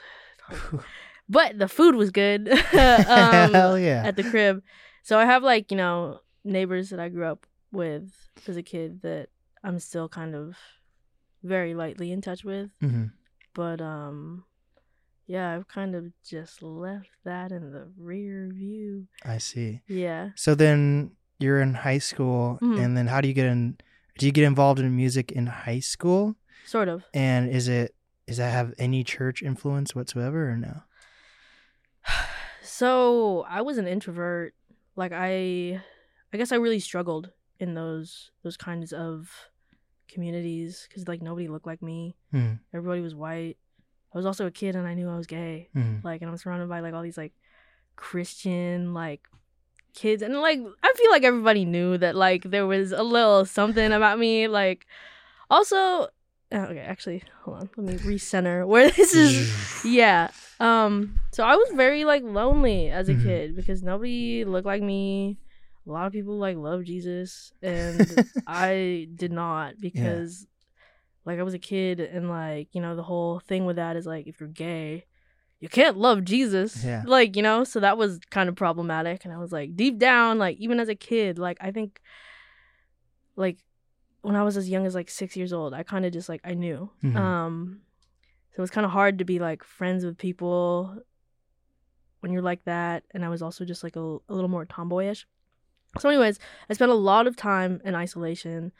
but 1.28 1.58
the 1.58 1.68
food 1.68 1.94
was 1.94 2.10
good. 2.10 2.48
um, 2.50 2.58
Hell 2.72 3.78
yeah! 3.78 4.02
at 4.04 4.16
the 4.16 4.24
crib. 4.24 4.62
So 5.02 5.18
I 5.18 5.24
have 5.24 5.42
like, 5.42 5.70
you 5.70 5.76
know, 5.76 6.20
neighbors 6.44 6.90
that 6.90 7.00
I 7.00 7.08
grew 7.08 7.26
up 7.26 7.46
with 7.72 8.12
as 8.46 8.56
a 8.56 8.62
kid 8.62 9.02
that 9.02 9.28
I'm 9.64 9.78
still 9.78 10.08
kind 10.08 10.34
of 10.34 10.56
very 11.42 11.74
lightly 11.74 12.12
in 12.12 12.20
touch 12.20 12.44
with. 12.44 12.70
hmm 12.80 13.06
But 13.54 13.80
um 13.80 14.44
yeah, 15.26 15.54
I've 15.54 15.68
kind 15.68 15.94
of 15.94 16.12
just 16.24 16.62
left 16.62 17.08
that 17.24 17.52
in 17.52 17.72
the 17.72 17.88
rear 17.96 18.50
view. 18.52 19.06
I 19.24 19.38
see. 19.38 19.80
Yeah. 19.88 20.30
So 20.36 20.54
then 20.54 21.12
you're 21.38 21.60
in 21.60 21.74
high 21.74 21.98
school, 21.98 22.58
Mhm. 22.62 22.78
and 22.84 22.96
then 22.96 23.06
how 23.08 23.20
do 23.20 23.28
you 23.28 23.34
get 23.34 23.46
in? 23.46 23.76
Do 24.18 24.26
you 24.26 24.32
get 24.32 24.44
involved 24.44 24.78
in 24.80 24.94
music 24.94 25.32
in 25.32 25.46
high 25.46 25.80
school? 25.80 26.36
Sort 26.66 26.88
of. 26.88 27.04
And 27.14 27.48
is 27.50 27.68
it 27.68 27.94
does 28.26 28.36
that 28.36 28.52
have 28.52 28.72
any 28.78 29.02
church 29.04 29.42
influence 29.42 29.94
whatsoever, 29.94 30.48
or 30.50 30.56
no? 30.56 30.82
So 32.62 33.44
I 33.48 33.62
was 33.62 33.78
an 33.78 33.86
introvert. 33.86 34.54
Like 34.96 35.12
I 35.14 35.80
I 36.32 36.36
guess 36.36 36.52
I 36.52 36.56
really 36.56 36.80
struggled 36.80 37.30
in 37.58 37.74
those 37.74 38.30
those 38.42 38.56
kinds 38.56 38.92
of 38.92 39.30
communities 40.08 40.86
because 40.88 41.08
like 41.08 41.22
nobody 41.22 41.48
looked 41.48 41.66
like 41.66 41.82
me. 41.82 42.16
Hmm. 42.30 42.54
Everybody 42.72 43.00
was 43.00 43.14
white. 43.14 43.56
I 44.14 44.18
was 44.18 44.26
also 44.26 44.46
a 44.46 44.50
kid 44.50 44.76
and 44.76 44.86
I 44.86 44.94
knew 44.94 45.08
I 45.08 45.16
was 45.16 45.26
gay. 45.26 45.68
Hmm. 45.72 45.96
like 46.04 46.20
and 46.22 46.30
i'm 46.30 46.36
surrounded 46.36 46.68
by 46.68 46.80
like 46.80 46.92
all 46.94 47.02
these 47.02 47.16
like 47.16 47.32
christian 47.96 48.94
like 48.94 49.28
kids. 49.94 50.22
And 50.22 50.34
like 50.40 50.58
i 50.82 50.92
feel 50.96 51.10
like 51.10 51.24
everybody 51.24 51.64
knew 51.64 51.98
that 51.98 52.14
like 52.16 52.42
there 52.44 52.66
was 52.66 52.92
a 52.92 53.02
little 53.02 53.44
something 53.44 53.92
about 53.92 54.18
me. 54.18 54.48
Like 54.48 54.86
also 55.50 55.76
oh, 55.76 56.08
okay 56.52 56.80
actually 56.80 57.22
hold 57.42 57.58
on. 57.58 57.70
Let 57.76 57.86
me 57.86 57.98
recenter 57.98 58.66
where 58.72 58.90
this 58.90 59.14
is. 59.14 59.84
Yeah 59.84 60.30
um 60.60 61.18
so 61.32 61.42
i 61.42 61.56
was 61.56 61.70
very 61.74 62.04
like 62.04 62.22
lonely 62.22 62.88
as 62.88 63.08
a 63.08 63.14
Mhm. 63.14 63.22
kid 63.24 63.56
because 63.56 63.82
nobody 63.82 64.44
looked 64.44 64.66
like 64.66 64.82
me. 64.82 65.38
A 65.88 65.90
lot 65.90 66.06
of 66.06 66.12
people 66.12 66.38
like 66.38 66.56
love 66.56 66.84
jesus. 66.84 67.52
And 67.62 68.24
i 68.46 69.08
did 69.14 69.32
not 69.32 69.74
because 69.80 70.46
like 71.24 71.38
i 71.38 71.42
was 71.42 71.54
a 71.54 71.58
kid 71.58 72.00
and 72.00 72.28
like 72.28 72.68
you 72.72 72.80
know 72.80 72.94
the 72.96 73.02
whole 73.02 73.38
thing 73.40 73.64
with 73.66 73.76
that 73.76 73.96
is 73.96 74.06
like 74.06 74.26
if 74.26 74.40
you're 74.40 74.48
gay 74.48 75.04
you 75.60 75.68
can't 75.68 75.96
love 75.96 76.24
jesus 76.24 76.84
Yeah. 76.84 77.02
like 77.06 77.36
you 77.36 77.42
know 77.42 77.64
so 77.64 77.80
that 77.80 77.96
was 77.98 78.18
kind 78.30 78.48
of 78.48 78.56
problematic 78.56 79.24
and 79.24 79.32
i 79.32 79.38
was 79.38 79.52
like 79.52 79.76
deep 79.76 79.98
down 79.98 80.38
like 80.38 80.56
even 80.58 80.80
as 80.80 80.88
a 80.88 80.94
kid 80.94 81.38
like 81.38 81.58
i 81.60 81.70
think 81.70 82.00
like 83.36 83.58
when 84.22 84.36
i 84.36 84.42
was 84.42 84.56
as 84.56 84.68
young 84.68 84.86
as 84.86 84.94
like 84.94 85.10
six 85.10 85.36
years 85.36 85.52
old 85.52 85.74
i 85.74 85.82
kind 85.82 86.04
of 86.04 86.12
just 86.12 86.28
like 86.28 86.40
i 86.44 86.54
knew 86.54 86.90
Mhm. 87.02 87.16
um 87.16 87.80
so 88.50 88.56
it 88.58 88.60
was 88.60 88.70
kind 88.70 88.84
of 88.84 88.90
hard 88.92 89.18
to 89.18 89.24
be 89.24 89.38
like 89.38 89.64
friends 89.64 90.04
with 90.04 90.18
people 90.18 90.98
when 92.20 92.30
you're 92.32 92.42
like 92.42 92.62
that, 92.66 93.02
and 93.12 93.24
I 93.24 93.28
was 93.30 93.42
also 93.42 93.64
just 93.64 93.82
like 93.82 93.96
a, 93.96 94.00
a 94.00 94.32
little 94.32 94.46
more 94.50 94.64
tomboyish. 94.64 95.26
So, 95.98 96.08
anyways, 96.08 96.38
I 96.70 96.74
spent 96.74 96.92
a 96.92 96.94
lot 96.94 97.26
of 97.26 97.34
time 97.34 97.80
in 97.84 97.96
isolation, 97.96 98.70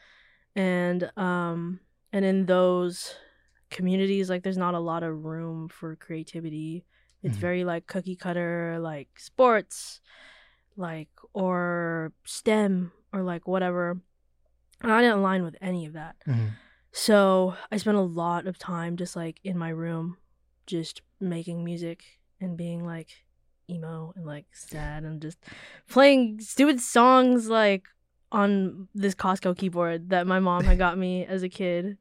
and 0.55 1.11
um, 1.16 1.81
and 2.12 2.25
in 2.25 2.46
those 2.46 3.14
communities, 3.70 4.29
like 4.29 4.42
there's 4.42 4.59
not 4.59 4.75
a 4.75 4.81
lot 4.81 5.03
of 5.03 5.25
room 5.25 5.68
for 5.68 5.96
creativity. 5.96 6.85
It's 7.22 7.37
Mhm. 7.37 7.40
very 7.40 7.64
like 7.64 7.87
cookie 7.87 8.16
cutter, 8.16 8.79
like 8.81 9.09
sports, 9.18 10.01
like 10.77 11.09
or 11.33 12.12
STEM 12.25 12.92
or 13.12 13.22
like 13.22 13.46
whatever. 13.48 14.01
And 14.81 14.92
I 14.92 15.01
didn't 15.01 15.18
align 15.18 15.42
with 15.44 15.57
any 15.61 15.87
of 15.87 15.92
that. 15.94 16.16
Mhm. 16.27 16.51
So 16.90 17.57
I 17.70 17.77
spent 17.79 17.96
a 17.96 18.01
lot 18.03 18.46
of 18.46 18.59
time 18.59 18.96
just 18.96 19.16
like 19.16 19.40
in 19.44 19.57
my 19.57 19.70
room, 19.70 20.18
just 20.66 21.01
making 21.20 21.64
music 21.64 22.05
and 22.40 22.57
being 22.57 22.85
like 22.85 23.25
emo 23.70 24.12
and 24.16 24.27
like 24.27 24.46
sad 24.53 25.05
and 25.05 25.22
just 25.22 25.38
playing 25.88 26.40
stupid 26.40 26.81
songs 26.81 27.48
like 27.48 27.85
on 28.33 28.88
this 28.95 29.14
Costco 29.14 29.57
keyboard 29.57 30.11
that 30.11 30.27
my 30.27 30.40
mom 30.40 30.64
had 30.64 30.79
got 30.79 30.99
me 30.99 31.25
as 31.29 31.42
a 31.42 31.49
kid. 31.49 31.99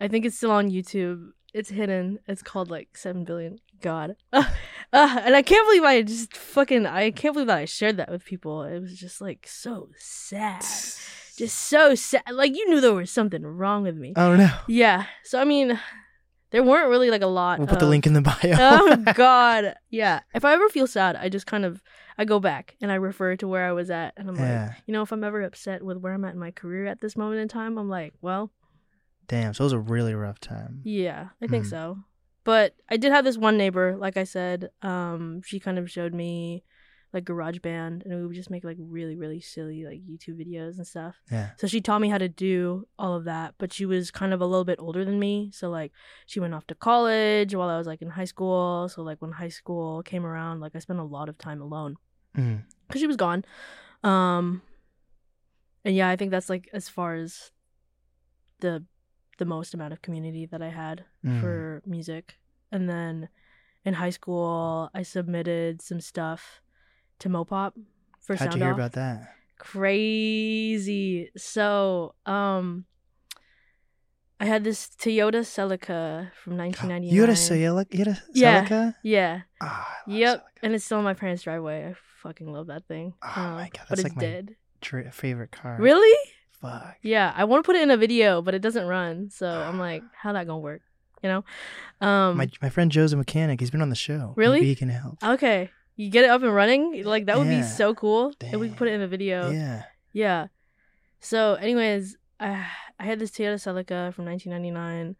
I 0.00 0.08
think 0.08 0.24
it's 0.24 0.36
still 0.36 0.50
on 0.50 0.70
YouTube. 0.70 1.30
It's 1.54 1.70
hidden. 1.70 2.18
It's 2.28 2.42
called 2.42 2.70
like 2.70 2.96
Seven 2.96 3.24
Billion. 3.24 3.58
God, 3.80 4.14
uh, 4.32 4.44
and 4.92 5.34
I 5.34 5.42
can't 5.42 5.66
believe 5.66 5.82
I 5.82 6.02
just 6.02 6.36
fucking 6.36 6.86
I 6.86 7.10
can't 7.10 7.34
believe 7.34 7.48
that 7.48 7.58
I 7.58 7.64
shared 7.64 7.96
that 7.96 8.10
with 8.10 8.24
people. 8.24 8.62
It 8.62 8.78
was 8.78 8.96
just 8.96 9.20
like 9.20 9.44
so 9.48 9.88
sad, 9.98 10.60
just 11.36 11.58
so 11.58 11.96
sad. 11.96 12.22
Like 12.30 12.56
you 12.56 12.68
knew 12.68 12.80
there 12.80 12.94
was 12.94 13.10
something 13.10 13.44
wrong 13.44 13.82
with 13.82 13.96
me. 13.96 14.12
Oh 14.14 14.36
no. 14.36 14.50
Yeah. 14.68 15.06
So 15.24 15.40
I 15.40 15.44
mean, 15.44 15.80
there 16.52 16.62
weren't 16.62 16.88
really 16.88 17.10
like 17.10 17.22
a 17.22 17.26
lot. 17.26 17.58
We'll 17.58 17.66
put 17.68 17.80
the 17.80 17.86
link 17.88 18.06
in 18.06 18.12
the 18.12 18.20
bio. 18.22 18.36
oh 18.44 18.96
God. 19.14 19.74
Yeah. 19.90 20.20
If 20.34 20.44
I 20.44 20.52
ever 20.52 20.68
feel 20.68 20.86
sad, 20.86 21.16
I 21.16 21.28
just 21.28 21.46
kind 21.46 21.64
of 21.64 21.82
I 22.16 22.24
go 22.24 22.38
back 22.38 22.76
and 22.80 22.92
I 22.92 22.96
refer 22.96 23.34
to 23.36 23.48
where 23.48 23.66
I 23.66 23.72
was 23.72 23.90
at, 23.90 24.12
and 24.16 24.28
I'm 24.28 24.36
like, 24.36 24.76
you 24.86 24.92
know, 24.92 25.02
if 25.02 25.12
I'm 25.12 25.24
ever 25.24 25.42
upset 25.42 25.82
with 25.82 25.96
where 25.98 26.12
I'm 26.12 26.24
at 26.24 26.34
in 26.34 26.38
my 26.38 26.50
career 26.52 26.86
at 26.86 27.00
this 27.00 27.16
moment 27.16 27.40
in 27.40 27.48
time, 27.48 27.78
I'm 27.78 27.88
like, 27.88 28.14
well, 28.20 28.50
Damn. 29.28 29.54
So 29.54 29.62
it 29.64 29.66
was 29.66 29.72
a 29.72 29.78
really 29.78 30.14
rough 30.14 30.40
time. 30.40 30.80
yeah, 30.84 31.28
I 31.40 31.46
think 31.46 31.64
Mhm. 31.64 31.70
so. 31.70 31.98
But 32.44 32.74
I 32.90 32.96
did 32.96 33.12
have 33.12 33.24
this 33.24 33.38
one 33.38 33.56
neighbor, 33.56 33.96
like 33.96 34.16
I 34.16 34.24
said, 34.24 34.70
um, 34.82 35.42
she 35.44 35.58
kind 35.60 35.78
of 35.78 35.90
showed 35.90 36.12
me 36.12 36.64
like 37.12 37.24
GarageBand 37.24 38.04
and 38.04 38.14
we 38.14 38.26
would 38.26 38.34
just 38.34 38.48
make 38.50 38.64
like 38.64 38.78
really, 38.80 39.16
really 39.16 39.40
silly 39.40 39.84
like 39.84 40.00
YouTube 40.06 40.38
videos 40.40 40.78
and 40.78 40.86
stuff. 40.86 41.16
Yeah. 41.30 41.50
So 41.58 41.66
she 41.66 41.80
taught 41.80 42.00
me 42.00 42.08
how 42.08 42.18
to 42.18 42.28
do 42.28 42.86
all 42.98 43.14
of 43.14 43.24
that, 43.24 43.54
but 43.58 43.72
she 43.72 43.84
was 43.86 44.10
kind 44.10 44.32
of 44.32 44.40
a 44.40 44.46
little 44.46 44.64
bit 44.64 44.78
older 44.80 45.04
than 45.04 45.18
me. 45.18 45.50
So 45.52 45.68
like 45.68 45.92
she 46.26 46.40
went 46.40 46.54
off 46.54 46.66
to 46.68 46.74
college 46.74 47.54
while 47.54 47.68
I 47.68 47.76
was 47.78 47.86
like 47.86 48.00
in 48.02 48.10
high 48.10 48.24
school. 48.24 48.88
So 48.88 49.02
like 49.02 49.20
when 49.20 49.32
high 49.32 49.50
school 49.50 50.02
came 50.02 50.24
around, 50.24 50.60
like 50.60 50.72
I 50.74 50.78
spent 50.78 50.98
a 51.00 51.04
lot 51.04 51.28
of 51.28 51.38
time 51.38 51.60
alone 51.60 51.96
Mm. 52.36 52.62
because 52.88 53.00
she 53.02 53.06
was 53.06 53.16
gone. 53.18 53.44
Um, 54.02 54.62
and 55.84 55.94
yeah, 55.94 56.08
I 56.08 56.16
think 56.16 56.30
that's 56.30 56.48
like 56.48 56.70
as 56.72 56.88
far 56.88 57.14
as 57.14 57.50
the 58.60 58.84
the 59.38 59.44
most 59.44 59.74
amount 59.74 59.92
of 59.92 60.02
community 60.02 60.46
that 60.46 60.62
I 60.62 60.68
had 60.70 61.04
Mm. 61.24 61.40
for 61.40 61.82
music. 61.84 62.38
And 62.70 62.88
then 62.88 63.28
in 63.84 63.94
high 63.94 64.10
school, 64.10 64.88
I 64.94 65.02
submitted 65.02 65.82
some 65.82 66.00
stuff 66.00 66.62
to 67.22 67.28
Mopop 67.28 67.72
for 68.20 68.34
How'd 68.36 68.50
Sound 68.50 68.54
you 68.54 68.60
hear 68.64 68.72
Off 68.72 68.78
about 68.78 68.92
that? 68.92 69.34
crazy. 69.58 71.30
So, 71.36 72.14
um, 72.26 72.84
I 74.40 74.44
had 74.46 74.64
this 74.64 74.88
Toyota 74.98 75.42
Celica 75.46 76.32
from 76.42 76.56
1999. 76.56 77.02
You 77.14 77.20
had 77.20 77.30
a 77.30 77.34
Celica? 77.34 77.92
You 77.94 77.98
had 77.98 78.08
a 78.08 78.22
Yeah. 78.34 78.64
Celica? 78.64 78.94
Yeah. 79.04 79.40
Ah, 79.60 79.98
Yep. 80.08 80.38
Celica. 80.40 80.42
And 80.64 80.74
it's 80.74 80.84
still 80.84 80.98
in 80.98 81.04
my 81.04 81.14
parents' 81.14 81.44
driveway. 81.44 81.86
I 81.90 81.94
fucking 82.22 82.52
love 82.52 82.66
that 82.66 82.86
thing. 82.88 83.14
Oh 83.22 83.28
my 83.36 83.64
Um, 83.64 83.70
God, 83.72 83.86
But 83.88 83.98
it's 83.98 84.04
like 84.04 84.16
my- 84.16 84.20
dead. 84.22 84.56
Tra- 84.80 85.12
favorite 85.12 85.52
car. 85.52 85.76
Really? 85.78 86.16
Fuck. 86.60 86.96
Yeah. 87.02 87.32
I 87.36 87.44
want 87.44 87.62
to 87.62 87.66
put 87.66 87.76
it 87.76 87.82
in 87.82 87.90
a 87.92 87.96
video, 87.96 88.42
but 88.42 88.54
it 88.54 88.62
doesn't 88.62 88.86
run. 88.86 89.30
So 89.30 89.48
I'm 89.48 89.78
like, 89.88 90.02
how 90.12 90.32
that 90.32 90.46
gonna 90.48 90.58
work? 90.58 90.82
You 91.22 91.28
know? 91.28 91.44
Um. 92.04 92.36
My 92.36 92.48
my 92.60 92.68
friend 92.68 92.90
Joe's 92.90 93.12
a 93.12 93.16
mechanic. 93.16 93.60
He's 93.60 93.70
been 93.70 93.80
on 93.82 93.90
the 93.90 93.94
show. 93.94 94.34
Really? 94.36 94.58
Maybe 94.58 94.66
he 94.70 94.74
can 94.74 94.88
help. 94.88 95.22
okay. 95.22 95.70
You 95.96 96.10
get 96.10 96.24
it 96.24 96.30
up 96.30 96.42
and 96.42 96.54
running? 96.54 97.04
Like 97.04 97.26
that 97.26 97.38
would 97.38 97.48
Yeah. 97.48 97.60
be 97.60 97.62
so 97.62 97.94
cool. 97.94 98.32
If 98.40 98.58
we 98.58 98.68
could 98.68 98.76
put 98.78 98.88
it 98.88 98.94
in 98.94 99.02
a 99.02 99.08
video. 99.08 99.50
Yeah. 99.52 99.82
Yeah. 100.12 100.46
So, 101.20 101.54
anyways, 101.54 102.16
I 102.40 102.66
I 102.98 103.04
had 103.04 103.18
this 103.18 103.30
Toyota 103.30 103.54
Celica 103.60 104.12
from 104.14 104.24
1999. 104.24 105.16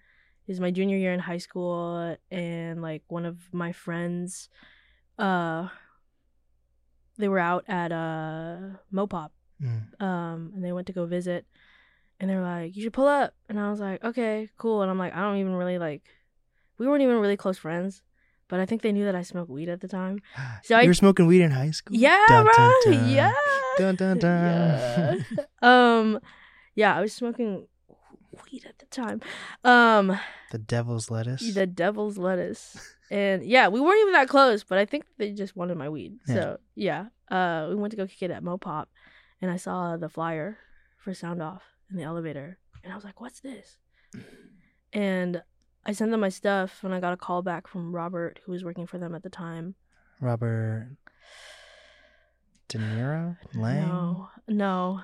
It 0.46 0.50
was 0.50 0.60
my 0.60 0.70
junior 0.70 0.96
year 0.96 1.12
in 1.12 1.20
high 1.20 1.38
school, 1.38 2.16
and 2.30 2.82
like 2.82 3.02
one 3.08 3.24
of 3.24 3.38
my 3.52 3.70
friends, 3.72 4.48
uh, 5.18 5.68
they 7.18 7.28
were 7.28 7.38
out 7.38 7.64
at 7.68 7.92
uh 7.92 8.78
Mopop, 8.92 9.30
Mm. 9.62 10.02
um, 10.02 10.52
and 10.54 10.64
they 10.64 10.72
went 10.72 10.86
to 10.88 10.92
go 10.92 11.06
visit, 11.06 11.46
and 12.18 12.28
they 12.28 12.34
were 12.34 12.42
like, 12.42 12.74
"You 12.74 12.82
should 12.82 12.92
pull 12.92 13.06
up," 13.06 13.34
and 13.48 13.60
I 13.60 13.70
was 13.70 13.78
like, 13.78 14.02
"Okay, 14.02 14.48
cool," 14.58 14.82
and 14.82 14.90
I'm 14.90 14.98
like, 14.98 15.14
I 15.14 15.20
don't 15.20 15.36
even 15.36 15.54
really 15.54 15.78
like, 15.78 16.02
we 16.78 16.86
weren't 16.88 17.02
even 17.02 17.18
really 17.18 17.36
close 17.36 17.58
friends, 17.58 18.02
but 18.52 18.60
I 18.60 18.66
think 18.66 18.82
they 18.82 18.92
knew 18.92 19.06
that 19.06 19.14
I 19.16 19.22
smoked 19.22 19.48
weed 19.50 19.70
at 19.70 19.80
the 19.80 19.88
time. 19.88 20.20
So 20.64 20.76
you 20.76 20.84
I- 20.84 20.86
were 20.86 20.92
smoking 21.04 21.26
weed 21.26 21.40
in 21.40 21.50
high 21.52 21.70
school? 21.72 21.96
Yeah, 21.96 22.20
Dun, 22.28 22.44
bro. 22.44 22.52
dun, 22.54 22.74
dun. 22.84 23.08
Yeah. 23.08 23.32
Dun, 23.78 23.94
dun, 23.96 24.18
dun. 24.18 25.24
Yeah. 25.32 25.44
um, 25.70 26.20
yeah, 26.74 26.94
I 26.94 27.00
was 27.00 27.14
smoking 27.14 27.66
weed 28.44 28.64
at 28.68 28.78
the 28.78 28.86
time. 28.86 29.22
Um, 29.64 30.18
the 30.50 30.58
devil's 30.58 31.10
lettuce. 31.10 31.54
the 31.54 31.66
devil's 31.66 32.18
lettuce, 32.18 32.76
and 33.10 33.42
yeah, 33.42 33.68
we 33.68 33.80
weren't 33.80 34.00
even 34.02 34.12
that 34.12 34.28
close, 34.28 34.64
but 34.64 34.76
I 34.76 34.84
think 34.84 35.04
they 35.16 35.32
just 35.32 35.56
wanted 35.56 35.78
my 35.78 35.88
weed. 35.88 36.18
Yeah. 36.28 36.34
So 36.34 36.58
yeah, 36.74 37.06
uh, 37.30 37.66
we 37.70 37.74
went 37.76 37.92
to 37.92 37.96
go 37.96 38.06
kick 38.06 38.22
it 38.22 38.30
at 38.30 38.44
Mopop, 38.44 38.86
and 39.40 39.50
I 39.50 39.56
saw 39.56 39.96
the 39.96 40.10
flyer 40.10 40.58
for 40.98 41.14
Sound 41.14 41.40
Off 41.42 41.62
in 41.90 41.96
the 41.96 42.04
elevator, 42.04 42.58
and 42.84 42.92
I 42.92 42.96
was 42.96 43.04
like, 43.04 43.18
"What's 43.20 43.40
this?" 43.40 43.78
And 44.92 45.42
I 45.84 45.92
sent 45.92 46.10
them 46.10 46.20
my 46.20 46.28
stuff, 46.28 46.84
and 46.84 46.94
I 46.94 47.00
got 47.00 47.12
a 47.12 47.16
call 47.16 47.42
back 47.42 47.66
from 47.66 47.94
Robert, 47.94 48.38
who 48.44 48.52
was 48.52 48.64
working 48.64 48.86
for 48.86 48.98
them 48.98 49.14
at 49.14 49.22
the 49.22 49.30
time. 49.30 49.74
Robert 50.20 50.96
De 52.68 52.78
Niro? 52.78 53.36
Lang? 53.54 53.80
No, 53.80 54.28
no. 54.46 55.00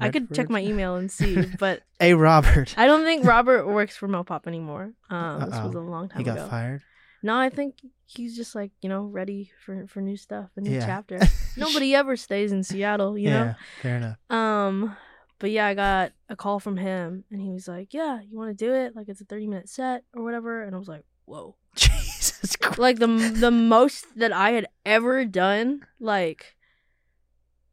I 0.00 0.08
could 0.08 0.32
check 0.34 0.48
my 0.50 0.60
email 0.62 0.96
and 0.96 1.10
see, 1.10 1.44
but 1.58 1.82
Hey, 2.00 2.14
Robert. 2.14 2.74
I 2.76 2.86
don't 2.86 3.04
think 3.04 3.24
Robert 3.24 3.66
works 3.66 3.96
for 3.96 4.08
Mopop 4.08 4.46
anymore. 4.46 4.94
Um, 5.10 5.40
this 5.40 5.60
was 5.62 5.74
a 5.74 5.80
long 5.80 6.08
time 6.08 6.20
ago. 6.22 6.30
He 6.32 6.36
got 6.36 6.42
ago. 6.42 6.50
fired? 6.50 6.82
No, 7.22 7.36
I 7.38 7.50
think 7.50 7.76
he's 8.06 8.34
just 8.34 8.54
like 8.56 8.72
you 8.80 8.88
know 8.88 9.04
ready 9.04 9.52
for 9.64 9.86
for 9.86 10.00
new 10.00 10.16
stuff, 10.16 10.50
a 10.56 10.60
new 10.60 10.72
Yeah. 10.72 10.84
chapter. 10.86 11.20
Nobody 11.56 11.94
ever 11.94 12.16
stays 12.16 12.50
in 12.50 12.64
Seattle, 12.64 13.16
you 13.16 13.28
yeah, 13.28 13.54
fair 13.80 13.96
enough. 13.98 14.16
Um, 14.28 14.96
but 15.42 15.50
yeah, 15.50 15.66
I 15.66 15.74
got 15.74 16.12
a 16.28 16.36
call 16.36 16.60
from 16.60 16.76
him, 16.76 17.24
and 17.28 17.42
he 17.42 17.50
was 17.50 17.66
like, 17.66 17.92
"Yeah, 17.92 18.20
you 18.20 18.38
want 18.38 18.56
to 18.56 18.64
do 18.64 18.72
it? 18.72 18.94
Like 18.94 19.08
it's 19.08 19.20
a 19.20 19.24
thirty 19.24 19.48
minute 19.48 19.68
set 19.68 20.04
or 20.14 20.22
whatever." 20.22 20.62
And 20.62 20.72
I 20.72 20.78
was 20.78 20.86
like, 20.86 21.02
"Whoa!" 21.24 21.56
Jesus 21.74 22.54
Christ. 22.54 22.78
Like 22.78 23.00
the 23.00 23.08
the 23.08 23.50
most 23.50 24.06
that 24.14 24.32
I 24.32 24.52
had 24.52 24.68
ever 24.86 25.24
done, 25.24 25.84
like 25.98 26.54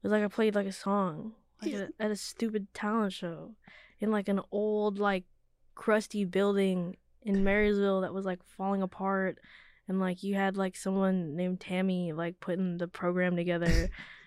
it 0.01 0.08
was 0.08 0.12
like 0.12 0.23
I 0.23 0.27
played 0.29 0.55
like 0.55 0.65
a 0.65 0.71
song 0.71 1.34
like 1.62 1.73
at, 1.73 1.82
a, 1.82 2.03
at 2.03 2.10
a 2.10 2.15
stupid 2.15 2.73
talent 2.73 3.13
show 3.13 3.51
in 3.99 4.10
like 4.10 4.29
an 4.29 4.41
old 4.51 4.97
like 4.97 5.25
crusty 5.75 6.25
building 6.25 6.97
in 7.21 7.43
Marysville 7.43 8.01
that 8.01 8.15
was 8.15 8.25
like 8.25 8.39
falling 8.58 8.82
apart 8.82 9.38
and 9.88 9.99
like 9.99 10.23
you 10.23 10.34
had 10.34 10.58
like 10.58 10.75
someone 10.75 11.36
named 11.36 11.60
Tammy 11.60 12.13
like 12.13 12.39
putting 12.39 12.77
the 12.77 12.88
program 12.88 13.36
together 13.36 13.89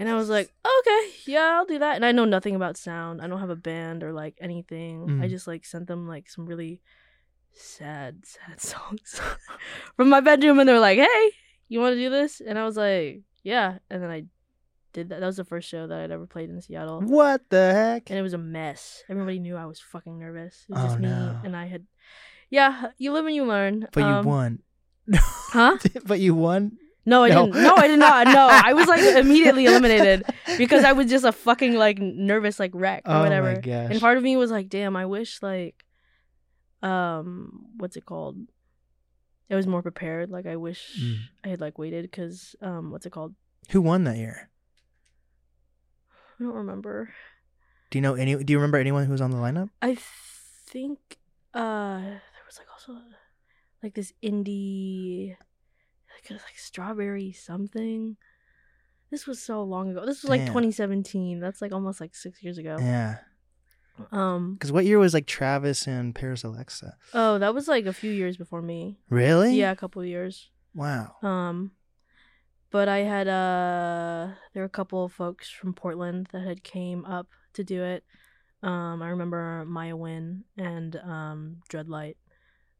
and 0.00 0.08
I 0.08 0.14
was 0.16 0.28
like 0.28 0.48
okay 0.64 1.02
yeah 1.26 1.54
I'll 1.60 1.66
do 1.68 1.78
that 1.78 1.94
and 1.96 2.04
I 2.04 2.10
know 2.12 2.24
nothing 2.24 2.56
about 2.56 2.76
sound 2.76 3.20
I 3.22 3.28
don't 3.28 3.38
have 3.44 3.50
a 3.52 3.56
band 3.70 4.02
or 4.02 4.12
like 4.12 4.34
anything 4.40 5.20
I 5.22 5.26
Mm. 5.26 5.30
just 5.30 5.46
like 5.46 5.64
sent 5.64 5.86
them 5.86 6.08
like 6.08 6.28
some 6.28 6.46
really 6.46 6.80
sad 7.52 8.24
sad 8.24 8.60
songs 8.72 9.20
from 9.96 10.08
my 10.08 10.20
bedroom 10.20 10.58
and 10.58 10.68
they're 10.68 10.80
like 10.80 10.98
hey 10.98 11.30
you 11.68 11.80
want 11.80 11.92
to 11.94 12.00
do 12.00 12.10
this 12.10 12.40
and 12.40 12.58
I 12.58 12.64
was 12.64 12.76
like 12.76 13.22
yeah 13.42 13.78
and 13.90 14.02
then 14.02 14.10
I 14.10 14.24
did 14.92 15.10
that 15.10 15.20
that 15.20 15.26
was 15.26 15.36
the 15.36 15.44
first 15.44 15.68
show 15.68 15.86
that 15.86 15.98
I'd 16.00 16.10
ever 16.10 16.26
played 16.26 16.50
in 16.50 16.60
Seattle 16.60 17.00
What 17.02 17.48
the 17.50 17.72
heck? 17.72 18.10
and 18.10 18.18
it 18.18 18.22
was 18.22 18.32
a 18.34 18.38
mess. 18.38 19.04
Everybody 19.08 19.38
knew 19.38 19.56
I 19.56 19.66
was 19.66 19.78
fucking 19.80 20.18
nervous. 20.18 20.64
It 20.68 20.72
was 20.74 20.82
Oh, 20.82 20.86
just 20.88 20.98
me, 20.98 21.08
no. 21.08 21.38
and 21.44 21.54
I 21.56 21.66
had, 21.66 21.86
yeah, 22.50 22.90
you 22.98 23.12
live 23.12 23.24
and 23.26 23.34
you 23.34 23.44
learn. 23.44 23.86
But 23.92 24.02
Um, 24.02 24.24
you 24.24 24.28
won. 24.28 24.58
huh? 25.54 25.78
but 26.04 26.18
you 26.18 26.34
won? 26.34 26.76
No, 27.10 27.24
I 27.24 27.28
No. 27.28 27.46
didn't. 27.46 27.62
No, 27.62 27.74
I 27.76 27.86
did 27.88 27.98
not. 27.98 28.26
No, 28.28 28.48
I 28.50 28.72
was 28.72 28.86
like 28.86 29.02
immediately 29.02 29.64
eliminated 29.66 30.24
because 30.56 30.84
I 30.84 30.92
was 30.92 31.06
just 31.10 31.24
a 31.24 31.32
fucking 31.32 31.74
like 31.74 31.98
nervous 31.98 32.58
like 32.58 32.70
wreck 32.72 33.02
or 33.06 33.16
Oh 33.16 33.20
whatever. 33.22 33.50
And 33.90 34.00
part 34.00 34.16
of 34.16 34.22
me 34.22 34.36
was 34.36 34.50
like, 34.50 34.68
damn, 34.68 34.96
I 34.96 35.06
wish 35.06 35.42
like, 35.42 35.84
um, 36.82 37.66
what's 37.76 37.96
it 37.96 38.06
called? 38.06 38.36
I 39.50 39.56
was 39.56 39.66
more 39.66 39.82
prepared. 39.82 40.30
Like 40.30 40.46
I 40.46 40.56
wish 40.56 40.80
Mm. 41.02 41.16
I 41.44 41.48
had 41.48 41.60
like 41.60 41.76
waited 41.78 42.04
because 42.08 42.54
um, 42.62 42.90
what's 42.92 43.04
it 43.06 43.10
called? 43.10 43.34
Who 43.70 43.80
won 43.82 44.04
that 44.04 44.16
year? 44.16 44.48
I 46.38 46.44
don't 46.44 46.54
remember. 46.54 47.12
Do 47.90 47.98
you 47.98 48.02
know 48.02 48.14
any? 48.14 48.36
Do 48.42 48.52
you 48.52 48.58
remember 48.58 48.78
anyone 48.78 49.04
who 49.04 49.12
was 49.12 49.20
on 49.20 49.30
the 49.32 49.36
lineup? 49.36 49.68
I 49.82 49.96
think 50.70 50.98
uh 51.52 51.98
there 52.00 52.46
was 52.46 52.58
like 52.58 52.68
also 52.72 52.96
like 53.82 53.94
this 53.94 54.12
indie 54.22 55.34
like, 56.30 56.40
like 56.40 56.58
strawberry 56.58 57.32
something. 57.32 58.16
This 59.10 59.26
was 59.26 59.42
so 59.42 59.62
long 59.62 59.90
ago. 59.90 60.06
This 60.06 60.22
was 60.22 60.30
like 60.30 60.40
Damn. 60.40 60.48
2017. 60.48 61.40
That's 61.40 61.60
like 61.60 61.72
almost 61.72 62.00
like 62.00 62.14
six 62.14 62.42
years 62.42 62.58
ago. 62.58 62.76
Yeah. 62.78 63.18
Um. 64.12 64.54
Because 64.54 64.72
what 64.72 64.84
year 64.86 64.98
was 64.98 65.12
like 65.14 65.26
Travis 65.26 65.86
and 65.86 66.14
Paris 66.14 66.44
Alexa? 66.44 66.96
Oh, 67.12 67.38
that 67.38 67.54
was 67.54 67.68
like 67.68 67.86
a 67.86 67.92
few 67.92 68.10
years 68.10 68.36
before 68.36 68.62
me. 68.62 68.98
Really? 69.10 69.56
Yeah, 69.56 69.72
a 69.72 69.76
couple 69.76 70.00
of 70.00 70.08
years. 70.08 70.48
Wow. 70.74 71.16
Um, 71.22 71.72
but 72.70 72.88
I 72.88 72.98
had 72.98 73.26
uh, 73.28 74.28
there 74.54 74.62
were 74.62 74.66
a 74.66 74.68
couple 74.68 75.04
of 75.04 75.12
folks 75.12 75.50
from 75.50 75.74
Portland 75.74 76.28
that 76.32 76.46
had 76.46 76.62
came 76.62 77.04
up 77.04 77.26
to 77.54 77.64
do 77.64 77.82
it. 77.82 78.04
Um, 78.62 79.02
I 79.02 79.08
remember 79.08 79.64
Maya 79.66 79.96
Win 79.96 80.44
and 80.56 80.94
um 80.96 81.56
Dreadlight. 81.68 82.16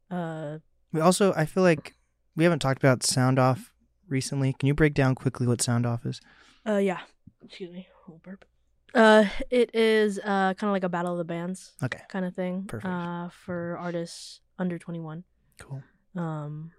Uh, 0.09 0.59
We 0.93 1.01
also, 1.01 1.33
I 1.33 1.45
feel 1.45 1.63
like 1.63 1.95
we 2.35 2.43
haven't 2.43 2.59
talked 2.59 2.81
about 2.81 3.03
Sound 3.03 3.39
Off 3.39 3.73
recently. 4.07 4.53
Can 4.53 4.67
you 4.67 4.73
break 4.73 4.93
down 4.93 5.15
quickly 5.15 5.47
what 5.47 5.61
Sound 5.61 5.85
Off 5.85 6.05
is? 6.05 6.21
uh, 6.67 6.77
yeah. 6.77 6.99
Excuse 7.43 7.71
me. 7.71 7.87
Oh, 8.07 8.19
burp. 8.23 8.45
Uh, 8.93 9.25
it 9.49 9.73
is 9.73 10.19
uh 10.19 10.53
kind 10.53 10.63
of 10.63 10.71
like 10.71 10.83
a 10.83 10.89
battle 10.89 11.13
of 11.13 11.17
the 11.17 11.23
bands 11.23 11.71
Okay. 11.81 12.01
kind 12.09 12.25
of 12.25 12.35
thing. 12.35 12.65
Perfect. 12.67 12.91
Uh, 12.93 13.29
for 13.29 13.77
artists 13.79 14.41
under 14.59 14.77
twenty 14.77 14.99
one. 14.99 15.23
Cool. 15.59 15.81
um 16.15 16.71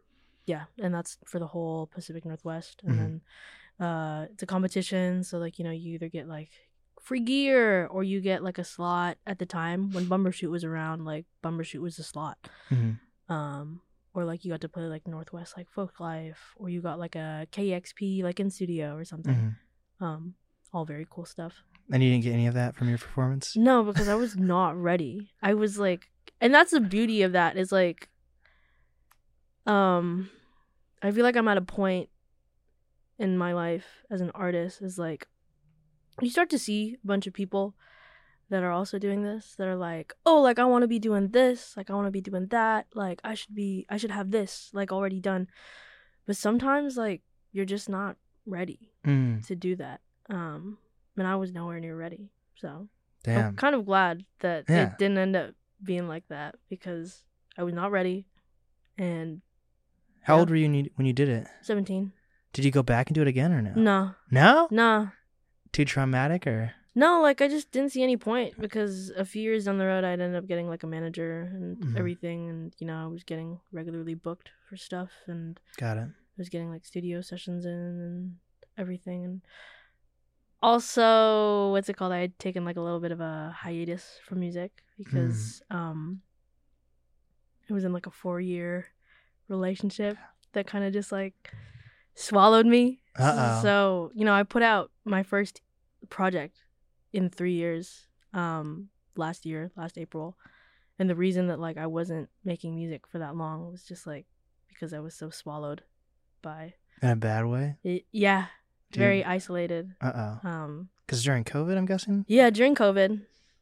yeah 0.44 0.64
and 0.82 0.92
that's 0.92 1.16
for 1.24 1.38
the 1.38 1.46
whole 1.46 1.86
pacific 1.86 2.24
northwest 2.24 2.82
and 2.84 2.94
Mhm. 2.94 2.98
then 3.78 3.86
uh 3.88 4.26
it's 4.32 4.42
a 4.42 4.46
competition 4.46 5.22
so 5.24 5.38
like 5.38 5.56
you 5.58 5.64
know 5.64 5.70
you 5.70 5.94
either 5.94 6.08
get 6.08 6.26
like 6.28 6.50
free 7.00 7.20
gear 7.20 7.86
or 7.86 8.02
you 8.02 8.20
get 8.20 8.42
like 8.42 8.58
a 8.58 8.64
slot 8.64 9.16
at 9.26 9.38
the 9.38 9.46
time 9.46 9.90
when 9.92 10.06
bumbershoot 10.06 10.50
was 10.50 10.64
around 10.64 11.04
like 11.04 11.26
bumbershoot 11.44 11.80
was 11.80 11.96
the 11.96 12.02
slot 12.02 12.36
hmm 12.68 12.92
um 13.28 13.80
or 14.14 14.24
like 14.24 14.44
you 14.44 14.50
got 14.50 14.60
to 14.60 14.68
play 14.68 14.82
like 14.84 15.06
northwest 15.06 15.56
like 15.56 15.68
Folklife 15.74 16.36
or 16.56 16.68
you 16.68 16.80
got 16.82 16.98
like 16.98 17.16
a 17.16 17.46
KEXP 17.52 18.22
like 18.22 18.38
in 18.40 18.50
studio 18.50 18.94
or 18.94 19.04
something 19.04 19.34
hmm 19.98 20.04
um 20.04 20.34
all 20.72 20.84
very 20.84 21.06
cool 21.08 21.24
stuff 21.24 21.54
And 21.92 22.02
you 22.02 22.10
didn't 22.10 22.24
get 22.24 22.32
any 22.32 22.46
of 22.46 22.54
that 22.54 22.74
from 22.74 22.88
your 22.88 22.98
performance? 22.98 23.54
no, 23.56 23.82
because 23.84 24.08
I 24.08 24.14
was 24.14 24.36
not 24.36 24.74
ready. 24.76 25.30
I 25.42 25.52
was 25.54 25.78
like, 25.78 26.10
and 26.40 26.52
that's 26.54 26.70
the 26.72 26.80
beauty 26.80 27.22
of 27.22 27.32
that 27.32 27.56
is 27.56 27.70
like, 27.70 28.08
um, 29.66 30.30
I 31.02 31.10
feel 31.10 31.24
like 31.24 31.36
I'm 31.36 31.48
at 31.48 31.58
a 31.58 31.62
point 31.62 32.08
in 33.18 33.36
my 33.38 33.52
life 33.52 33.86
as 34.10 34.20
an 34.20 34.30
artist 34.34 34.82
is 34.82 34.98
like, 34.98 35.26
you 36.20 36.30
start 36.30 36.50
to 36.50 36.58
see 36.58 36.96
a 37.02 37.06
bunch 37.06 37.26
of 37.26 37.32
people 37.34 37.74
that 38.52 38.62
are 38.62 38.70
also 38.70 38.98
doing 38.98 39.22
this 39.24 39.54
that 39.56 39.66
are 39.66 39.76
like, 39.76 40.12
oh, 40.26 40.42
like 40.42 40.58
I 40.58 40.64
want 40.66 40.82
to 40.82 40.88
be 40.88 40.98
doing 40.98 41.28
this, 41.28 41.74
like 41.76 41.88
I 41.90 41.94
want 41.94 42.06
to 42.06 42.10
be 42.12 42.20
doing 42.20 42.46
that, 42.48 42.86
like 42.94 43.20
I 43.24 43.32
should 43.34 43.54
be, 43.54 43.86
I 43.88 43.96
should 43.96 44.10
have 44.12 44.30
this 44.30 44.68
like 44.74 44.92
already 44.92 45.20
done, 45.20 45.48
but 46.26 46.36
sometimes 46.36 46.96
like 46.96 47.22
you're 47.52 47.64
just 47.64 47.88
not 47.88 48.16
ready 48.46 48.90
Mm, 49.06 49.44
to 49.46 49.56
do 49.56 49.74
that. 49.76 50.00
Um, 50.28 50.76
and 51.16 51.26
I 51.26 51.36
was 51.36 51.52
nowhere 51.52 51.80
near 51.80 51.96
ready, 51.96 52.30
so. 52.54 52.88
I'm 53.26 53.34
damn. 53.34 53.56
kind 53.56 53.74
of 53.74 53.86
glad 53.86 54.24
that 54.40 54.64
Yeah. 54.68 54.92
it 54.92 54.98
didn't 54.98 55.18
end 55.18 55.34
up 55.36 55.54
being 55.82 56.08
like 56.08 56.26
that 56.28 56.56
because 56.68 57.24
I 57.56 57.62
was 57.62 57.72
not 57.74 57.90
ready. 57.90 58.26
And 58.98 59.40
How 60.22 60.34
yeah. 60.34 60.40
old 60.40 60.50
were 60.50 60.56
you- 60.56 60.90
when 60.96 61.06
you 61.06 61.12
did 61.12 61.28
it? 61.28 61.46
17. 61.62 62.12
Did 62.52 62.64
you 62.64 62.70
go 62.70 62.82
back 62.82 63.08
and 63.08 63.14
do 63.14 63.22
it 63.22 63.28
again 63.28 63.52
or 63.52 63.62
no? 63.62 63.72
No, 63.76 64.14
No? 64.30 64.68
no, 64.70 65.10
Too 65.72 65.84
traumatic 65.86 66.46
or? 66.46 66.74
No. 66.94 67.20
Like 67.22 67.40
I 67.40 67.48
just 67.48 67.70
didn't 67.72 67.90
see 67.92 68.02
any 68.02 68.16
point 68.16 68.60
because 68.60 69.10
a 69.10 69.24
few 69.24 69.42
years 69.42 69.64
down 69.64 69.78
the 69.78 69.86
road, 69.86 70.04
I'd 70.04 70.20
end 70.20 70.36
up 70.36 70.46
getting 70.46 70.68
like 70.68 70.82
a 70.82 70.86
manager 70.86 71.50
and 71.52 71.76
Mhm. 71.78 71.96
everything, 71.96 72.48
and 72.48 72.74
you 72.78 72.86
know, 72.86 73.04
I 73.04 73.06
was 73.06 73.24
getting 73.24 73.60
regularly 73.72 74.14
booked 74.14 74.50
for 74.68 74.76
stuff, 74.76 75.10
and 75.26 75.58
Got 75.78 75.98
it. 75.98 76.08
I 76.08 76.38
was 76.38 76.48
getting 76.48 76.70
like 76.70 76.84
studio 76.84 77.20
sessions 77.20 77.64
in 77.64 77.72
and 77.72 78.36
everything, 78.78 79.24
and 79.24 79.42
also 80.62 81.70
what's 81.72 81.88
it 81.88 81.96
called? 81.96 82.12
I 82.12 82.20
had 82.20 82.38
taken 82.38 82.64
like 82.64 82.76
a 82.76 82.80
little 82.80 83.00
bit 83.00 83.12
of 83.12 83.20
a 83.20 83.54
hiatus 83.56 84.20
from 84.24 84.40
music 84.40 84.84
because 84.96 85.62
um 85.70 86.22
it 87.68 87.72
was 87.72 87.84
in 87.84 87.92
like 87.92 88.06
a 88.06 88.10
four 88.10 88.40
year 88.40 88.86
relationship 89.48 90.16
that 90.52 90.66
kind 90.66 90.84
of 90.84 90.92
just 90.92 91.10
like 91.12 91.52
swallowed 92.14 92.66
me. 92.66 93.00
Uh-oh. 93.16 93.62
So 93.62 94.10
you 94.14 94.24
know, 94.24 94.34
I 94.34 94.42
put 94.42 94.62
out 94.62 94.90
my 95.04 95.22
first 95.22 95.60
project 96.10 96.58
in 97.12 97.28
three 97.30 97.54
years 97.54 98.06
um 98.34 98.88
last 99.16 99.44
year, 99.44 99.70
last 99.76 99.98
April, 99.98 100.36
and 100.98 101.08
the 101.10 101.14
reason 101.16 101.48
that 101.48 101.58
like 101.60 101.76
I 101.76 101.86
wasn't 101.86 102.28
making 102.44 102.74
music 102.74 103.06
for 103.06 103.18
that 103.18 103.36
long 103.36 103.70
was 103.70 103.84
just 103.84 104.06
like 104.06 104.26
because 104.68 104.92
I 104.94 105.00
was 105.00 105.14
so 105.14 105.28
swallowed 105.30 105.82
by 106.40 106.74
In 107.02 107.10
a 107.10 107.16
bad 107.16 107.44
way? 107.46 107.76
it, 107.84 108.04
yeah, 108.10 108.46
Dude. 108.90 108.98
very 109.00 109.24
isolated. 109.24 109.94
Uh 110.00 110.12
oh. 110.44 110.48
Um, 110.48 110.88
Because 111.06 111.22
during 111.22 111.44
COVID, 111.44 111.76
I'm 111.76 111.86
guessing? 111.86 112.24
yeah, 112.28 112.48
during 112.50 112.74
COVID, 112.74 113.20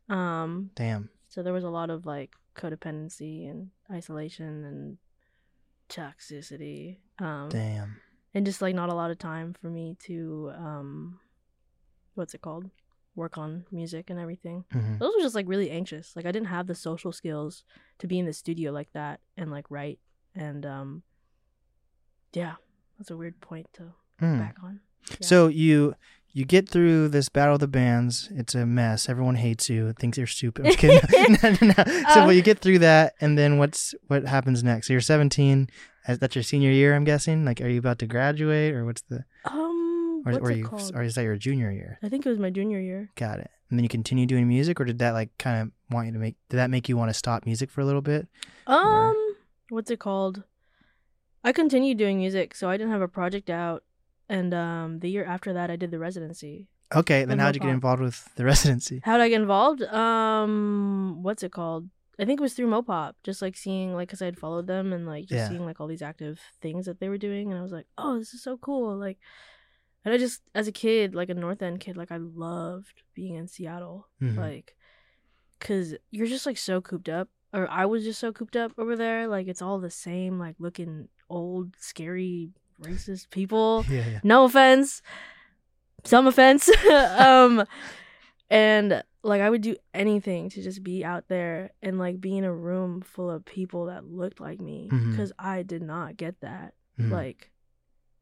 um, 0.09 0.71
Damn. 0.77 1.11
so 1.29 1.43
there 1.43 1.53
was 1.53 1.65
a 1.65 1.69
lot 1.71 1.91
of 1.91 2.07
like 2.07 2.31
codependency 2.57 3.51
and 3.51 3.71
isolation 3.91 4.65
and 4.65 4.99
toxicity. 5.89 6.99
Um, 7.19 7.49
Damn. 7.49 7.97
and 8.35 8.47
just 8.47 8.63
like 8.63 8.75
not 8.75 8.89
a 8.89 8.95
lot 8.95 9.11
of 9.11 9.19
time 9.19 9.55
for 9.61 9.69
me 9.69 9.97
to 10.07 10.53
um, 10.57 11.19
what's 12.15 12.35
it 12.35 12.41
called? 12.43 12.71
Work 13.17 13.37
on 13.39 13.65
music 13.73 14.09
and 14.11 14.19
everything. 14.21 14.65
hmm 14.73 14.97
Those 14.99 15.13
were 15.17 15.23
just 15.23 15.35
like 15.35 15.49
really 15.49 15.71
anxious. 15.71 16.15
Like 16.17 16.27
I 16.27 16.33
didn't 16.33 16.49
have 16.49 16.67
the 16.67 16.75
social 16.75 17.13
skills 17.13 17.65
to 17.99 18.07
be 18.07 18.19
in 18.19 18.27
the 18.27 18.33
studio 18.33 18.73
like 18.73 18.89
that 18.93 19.21
and 19.37 19.51
like 19.51 19.67
write. 19.71 19.99
And 20.35 20.65
um, 20.65 21.03
yeah, 22.33 22.55
that's 22.99 23.11
a 23.11 23.17
weird 23.17 23.41
point 23.41 23.67
to 23.75 23.93
Mm. 24.23 24.39
back 24.39 24.57
on. 24.63 24.81
Yeah. 25.13 25.17
So 25.27 25.49
you 25.49 25.95
you 26.33 26.45
get 26.45 26.69
through 26.69 27.09
this 27.09 27.29
battle 27.31 27.55
of 27.55 27.61
the 27.61 27.67
bands. 27.67 28.29
It's 28.33 28.55
a 28.55 28.65
mess. 28.67 29.09
Everyone 29.09 29.35
hates 29.35 29.69
you. 29.71 29.93
Thinks 29.95 30.17
you're 30.19 30.27
stupid. 30.29 30.67
I'm 30.69 30.75
kidding. 30.77 31.01
no, 31.43 31.51
no, 31.61 31.73
no. 31.77 31.85
So 32.15 32.21
Uh. 32.21 32.25
well, 32.27 32.33
you 32.33 32.43
get 32.43 32.59
through 32.61 32.81
that, 32.81 33.15
and 33.21 33.37
then 33.39 33.57
what's 33.59 33.95
what 34.09 34.27
happens 34.27 34.63
next? 34.63 34.87
So 34.87 34.93
you're 34.93 35.01
17. 35.01 35.69
As 36.07 36.19
that's 36.19 36.35
your 36.37 36.43
senior 36.45 36.71
year, 36.71 36.95
I'm 36.95 37.05
guessing. 37.05 37.45
Like, 37.45 37.61
are 37.61 37.69
you 37.69 37.79
about 37.79 37.99
to 38.01 38.07
graduate, 38.07 38.75
or 38.75 38.85
what's 38.85 39.03
the? 39.09 39.25
um, 39.47 39.70
Or, 40.27 40.33
what's 40.33 40.43
or 40.45 40.51
it 40.53 40.59
you? 40.59 40.65
called? 40.65 40.93
Or 40.95 41.03
is 41.03 41.15
that 41.15 41.23
your 41.23 41.37
junior 41.37 41.71
year? 41.71 41.99
I 42.03 42.09
think 42.09 42.27
it 42.27 42.29
was 42.29 42.39
my 42.39 42.51
junior 42.51 42.81
year. 42.81 43.11
Got 43.17 43.41
it. 43.41 43.51
And 43.71 43.79
then 43.79 43.85
you 43.85 43.89
continue 43.89 44.27
doing 44.27 44.49
music, 44.49 44.81
or 44.81 44.85
did 44.85 44.99
that 44.99 45.13
like 45.15 45.31
kind 45.39 45.63
of 45.63 45.71
want 45.95 46.07
you 46.07 46.13
to 46.13 46.19
make? 46.19 46.37
Did 46.49 46.57
that 46.57 46.71
make 46.71 46.89
you 46.89 46.97
want 46.97 47.09
to 47.11 47.15
stop 47.15 47.47
music 47.47 47.71
for 47.71 47.81
a 47.81 47.85
little 47.85 48.03
bit? 48.03 48.27
Um, 48.67 49.37
what's 49.69 49.91
it 49.91 50.01
called? 50.01 50.43
I 51.45 51.53
continued 51.53 51.97
doing 51.97 52.19
music, 52.19 52.55
so 52.55 52.69
I 52.69 52.77
didn't 52.77 52.93
have 52.93 53.01
a 53.01 53.09
project 53.09 53.49
out, 53.49 53.85
and 54.29 54.53
um, 54.53 54.99
the 55.01 55.09
year 55.09 55.25
after 55.25 55.53
that, 55.55 55.71
I 55.71 55.77
did 55.77 55.91
the 55.91 55.99
residency. 55.99 56.69
Okay. 56.95 57.25
Then 57.25 57.39
how'd 57.39 57.55
you 57.55 57.61
get 57.61 57.71
involved 57.71 58.03
with 58.03 58.29
the 58.35 58.45
residency? 58.53 59.01
How 59.05 59.17
did 59.17 59.23
I 59.23 59.29
get 59.29 59.41
involved? 59.41 59.83
Um, 59.83 61.23
what's 61.23 61.43
it 61.43 61.53
called? 61.53 61.89
I 62.19 62.25
think 62.27 62.41
it 62.41 62.43
was 62.43 62.53
through 62.55 62.67
Mopop, 62.69 63.13
just 63.23 63.41
like 63.41 63.57
seeing 63.57 63.95
like 63.95 64.09
because 64.09 64.21
I 64.21 64.27
had 64.27 64.39
followed 64.39 64.67
them 64.67 64.93
and 64.93 65.07
like 65.07 65.23
just 65.27 65.39
Yeah. 65.39 65.49
seeing 65.49 65.65
like 65.65 65.81
all 65.81 65.87
these 65.87 66.03
active 66.03 66.41
things 66.61 66.87
that 66.87 66.99
they 67.01 67.09
were 67.09 67.17
doing, 67.19 67.51
and 67.51 67.59
I 67.59 67.63
was 67.63 67.73
like, 67.73 67.87
oh, 67.97 68.19
this 68.19 68.35
is 68.35 68.43
so 68.43 68.59
cool. 68.59 68.97
Like, 68.97 69.19
and 70.05 70.15
I 70.15 70.19
just 70.19 70.43
as 70.55 70.67
a 70.69 70.73
kid, 70.73 71.15
like 71.15 71.29
a 71.31 71.35
North 71.35 71.63
End 71.63 71.81
kid, 71.81 71.97
like 71.97 72.11
I 72.13 72.17
loved 72.19 73.03
being 73.15 73.35
in 73.35 73.47
Seattle, 73.49 74.09
Mhm. 74.23 74.37
like, 74.37 74.77
cause 75.61 75.95
you're 76.11 76.27
just 76.27 76.47
like 76.47 76.57
so 76.59 76.81
cooped 76.81 77.09
up, 77.09 77.29
or 77.53 77.69
I 77.71 77.85
was 77.87 78.05
just 78.05 78.21
so 78.21 78.33
cooped 78.33 78.57
up 78.57 78.73
over 78.79 78.97
there. 78.97 79.29
Like 79.29 79.47
it's 79.49 79.63
all 79.63 79.79
the 79.79 79.91
same, 79.91 80.39
like 80.39 80.57
looking 80.59 81.09
old, 81.29 81.75
scary, 81.79 82.51
racist 82.83 83.29
people 83.31 83.85
Yeah. 83.91 84.07
Yeah. 84.09 84.21
no 84.25 84.45
offense 84.47 85.03
some 86.05 86.27
offense 86.27 86.67
um 86.91 87.63
and 88.49 89.03
like 89.23 89.43
i 89.43 89.51
would 89.51 89.61
do 89.61 89.77
anything 89.93 90.49
to 90.49 90.63
just 90.63 90.83
be 90.83 91.05
out 91.05 91.29
there 91.29 91.73
and 91.83 91.99
like 91.99 92.19
be 92.23 92.39
in 92.39 92.45
a 92.45 92.53
room 92.55 93.03
full 93.03 93.31
of 93.31 93.45
people 93.45 93.85
that 93.85 94.07
looked 94.07 94.41
like 94.41 94.63
me 94.63 94.89
because 95.11 95.31
i 95.39 95.63
did 95.63 95.83
not 95.83 96.17
get 96.17 96.41
that 96.41 96.73
Mhm. 96.99 97.11
like 97.11 97.51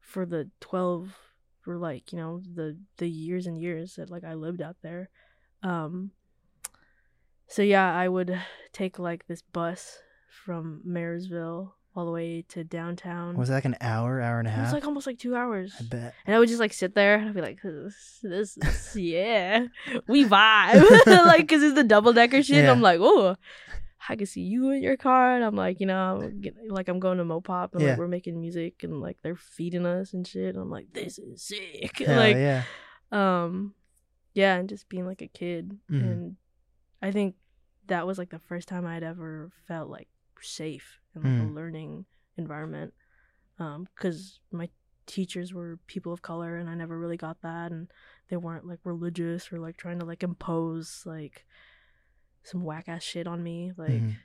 for 0.01 0.25
the 0.25 0.49
12 0.59 1.15
for 1.61 1.77
like 1.77 2.11
you 2.11 2.17
know 2.17 2.41
the 2.55 2.77
the 2.97 3.09
years 3.09 3.47
and 3.47 3.57
years 3.57 3.95
that 3.95 4.09
like 4.09 4.23
i 4.23 4.33
lived 4.33 4.61
out 4.61 4.77
there 4.81 5.09
um 5.63 6.11
so 7.47 7.61
yeah 7.61 7.95
i 7.95 8.07
would 8.07 8.39
take 8.71 8.99
like 8.99 9.27
this 9.27 9.41
bus 9.41 9.99
from 10.45 10.81
marysville 10.85 11.75
all 11.95 12.05
the 12.05 12.11
way 12.11 12.43
to 12.47 12.63
downtown 12.63 13.35
Was 13.35 13.49
that 13.49 13.55
like 13.55 13.65
an 13.65 13.75
hour, 13.81 14.21
hour 14.21 14.39
and 14.39 14.47
a 14.47 14.51
half? 14.51 14.59
it 14.59 14.63
was 14.67 14.73
like 14.73 14.85
almost 14.85 15.07
like 15.07 15.17
two 15.17 15.35
hours 15.35 15.73
I 15.79 15.83
bet. 15.83 16.13
and 16.25 16.35
I 16.35 16.39
would 16.39 16.47
just 16.47 16.59
like 16.59 16.71
sit 16.71 16.93
there 16.93 17.15
and 17.15 17.27
I'd 17.27 17.33
be 17.35 17.41
like, 17.41 17.59
this, 17.63 18.19
this 18.21 18.57
is, 18.57 18.95
yeah, 18.95 19.65
we 20.07 20.23
vibe. 20.23 21.05
like, 21.07 21.49
cause 21.49 21.63
it's 21.63 21.73
the 21.75 21.83
double 21.83 22.13
decker 22.13 22.43
shit. 22.43 22.63
Yeah. 22.63 22.71
I'm 22.71 22.79
like, 22.81 22.99
oh, 23.01 23.35
I 24.07 24.15
can 24.15 24.25
see 24.25 24.41
you 24.41 24.69
in 24.71 24.81
your 24.81 24.95
car. 24.97 25.35
And 25.35 25.43
I'm 25.43 25.55
like, 25.55 25.79
you 25.81 25.85
know, 25.85 25.97
I'm 26.21 26.39
get- 26.41 26.55
like 26.69 26.87
I'm 26.87 26.99
going 26.99 27.17
to 27.17 27.25
Mopop 27.25 27.73
and 27.73 27.81
Yeah. 27.81 27.89
like 27.89 27.99
we're 27.99 28.07
making 28.07 28.39
music 28.39 28.83
and 28.83 29.01
like 29.01 29.17
they're 29.21 29.35
feeding 29.35 29.85
us 29.85 30.13
and 30.13 30.25
shit. 30.25 30.55
And 30.55 30.63
I'm 30.63 30.69
like, 30.71 30.93
this 30.93 31.19
is 31.19 31.41
sick. 31.43 31.97
Hell 32.05 32.15
like, 32.17 32.35
yeah. 32.37 32.63
um, 33.11 33.73
yeah, 34.33 34.55
and 34.55 34.69
just 34.69 34.87
being 34.89 35.05
like 35.05 35.21
a 35.21 35.27
kid. 35.27 35.77
Mhm. 35.91 36.01
And 36.11 36.35
I 37.01 37.11
think 37.11 37.35
that 37.87 38.07
was 38.07 38.17
like 38.17 38.29
the 38.29 38.39
first 38.39 38.67
time 38.67 38.85
I'd 38.85 39.03
ever 39.03 39.51
felt 39.67 39.89
like 39.89 40.07
safe 40.41 40.99
in 41.15 41.23
like 41.23 41.31
Mm. 41.31 41.49
a 41.49 41.53
learning 41.53 42.05
environment. 42.37 42.93
because 43.57 44.39
my 44.51 44.69
teachers 45.05 45.53
were 45.53 45.79
people 45.87 46.13
of 46.13 46.21
color 46.21 46.55
and 46.55 46.69
I 46.69 46.75
never 46.75 46.97
really 46.97 47.17
got 47.17 47.41
that 47.41 47.71
and 47.73 47.91
they 48.29 48.37
weren't 48.37 48.65
like 48.65 48.79
religious 48.85 49.51
or 49.51 49.59
like 49.59 49.75
trying 49.75 49.99
to 49.99 50.05
like 50.05 50.23
impose 50.23 51.03
like 51.05 51.45
some 52.49 52.63
whack 52.63 52.85
ass 52.87 53.03
shit 53.03 53.27
on 53.27 53.43
me 53.43 53.71
like 53.77 53.91
Mhm. 53.91 54.15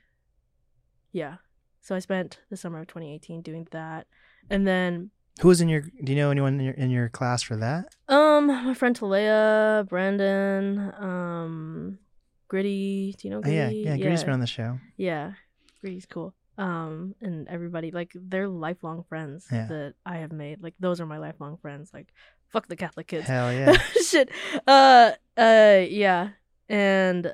yeah 1.11 1.35
so 1.81 1.95
I 1.95 1.99
spent 1.99 2.39
the 2.49 2.57
summer 2.57 2.79
of 2.79 2.87
2018 2.87 3.41
doing 3.41 3.67
that 3.71 4.07
and 4.49 4.65
then 4.67 5.11
Who 5.41 5.49
was 5.49 5.59
in 5.61 5.69
your? 5.69 5.81
Do 5.81 6.11
you 6.11 6.15
know 6.15 6.31
anyone 6.31 6.59
in 6.59 6.65
your 6.65 6.73
in 6.73 6.89
your 6.89 7.09
class 7.09 7.43
for 7.43 7.57
that? 7.57 7.93
um 8.07 8.47
my 8.47 8.73
friend 8.73 8.97
Talea 8.97 9.87
Brandon 9.87 10.93
um 10.99 11.99
Gritty 12.47 13.15
do 13.17 13.27
you 13.27 13.31
know 13.31 13.37
Oh, 13.39 13.41
Gritty 13.41 13.55
yeah, 13.57 13.93
yeah. 13.93 13.97
Gritty's 13.97 14.23
been 14.23 14.33
on 14.33 14.39
the 14.39 14.47
show. 14.47 14.79
Yeah, 14.97 15.33
Gritty's 15.81 16.05
cool. 16.05 16.33
Um, 16.57 17.15
and 17.21 17.47
everybody 17.49 17.91
like 17.91 18.11
they're 18.15 18.47
lifelong 18.47 19.03
friends 19.09 19.47
Yeah. 19.51 19.65
that 19.67 19.93
I 20.05 20.17
have 20.23 20.31
made. 20.31 20.61
Like 20.63 20.75
those 20.79 21.01
are 21.01 21.05
my 21.05 21.17
lifelong 21.17 21.57
friends. 21.57 21.91
Like 21.93 22.07
fuck 22.47 22.67
the 22.67 22.75
Catholic 22.77 23.07
kids. 23.07 23.27
Hell 23.27 23.51
yeah. 23.59 23.73
Shit. 24.07 24.29
Uh, 24.65 25.11
uh, 25.37 25.81
yeah. 25.89 26.29
And 26.69 27.33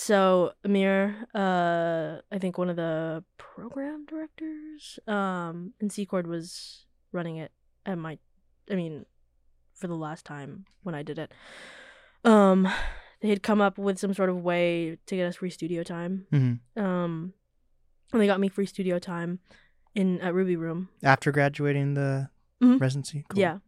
so 0.00 0.52
Amir, 0.64 1.26
uh, 1.34 2.20
I 2.30 2.38
think 2.38 2.56
one 2.56 2.70
of 2.70 2.76
the 2.76 3.24
program 3.36 4.06
directors, 4.06 5.00
um, 5.08 5.72
in 5.80 5.90
Secord 5.90 6.28
was 6.28 6.86
running 7.10 7.36
it 7.38 7.50
at 7.84 7.98
my, 7.98 8.16
I 8.70 8.76
mean, 8.76 9.06
for 9.74 9.88
the 9.88 9.96
last 9.96 10.24
time 10.24 10.66
when 10.84 10.94
I 10.94 11.02
did 11.02 11.18
it. 11.18 11.32
Um, 12.24 12.68
they 13.20 13.28
had 13.28 13.42
come 13.42 13.60
up 13.60 13.76
with 13.76 13.98
some 13.98 14.14
sort 14.14 14.30
of 14.30 14.36
way 14.42 14.98
to 15.06 15.16
get 15.16 15.26
us 15.26 15.36
free 15.36 15.50
studio 15.50 15.82
time. 15.82 16.26
hmm 16.30 16.54
Um, 16.80 17.32
and 18.12 18.22
they 18.22 18.26
got 18.26 18.38
me 18.40 18.48
free 18.48 18.66
studio 18.66 18.98
time 19.00 19.40
in 19.96 20.20
at 20.20 20.32
Ruby 20.32 20.54
Room. 20.56 20.88
After 21.02 21.32
graduating 21.32 21.94
the 21.94 22.30
Mhm. 22.62 22.80
residency. 22.80 23.24
Cool. 23.28 23.40
Yeah. 23.40 23.58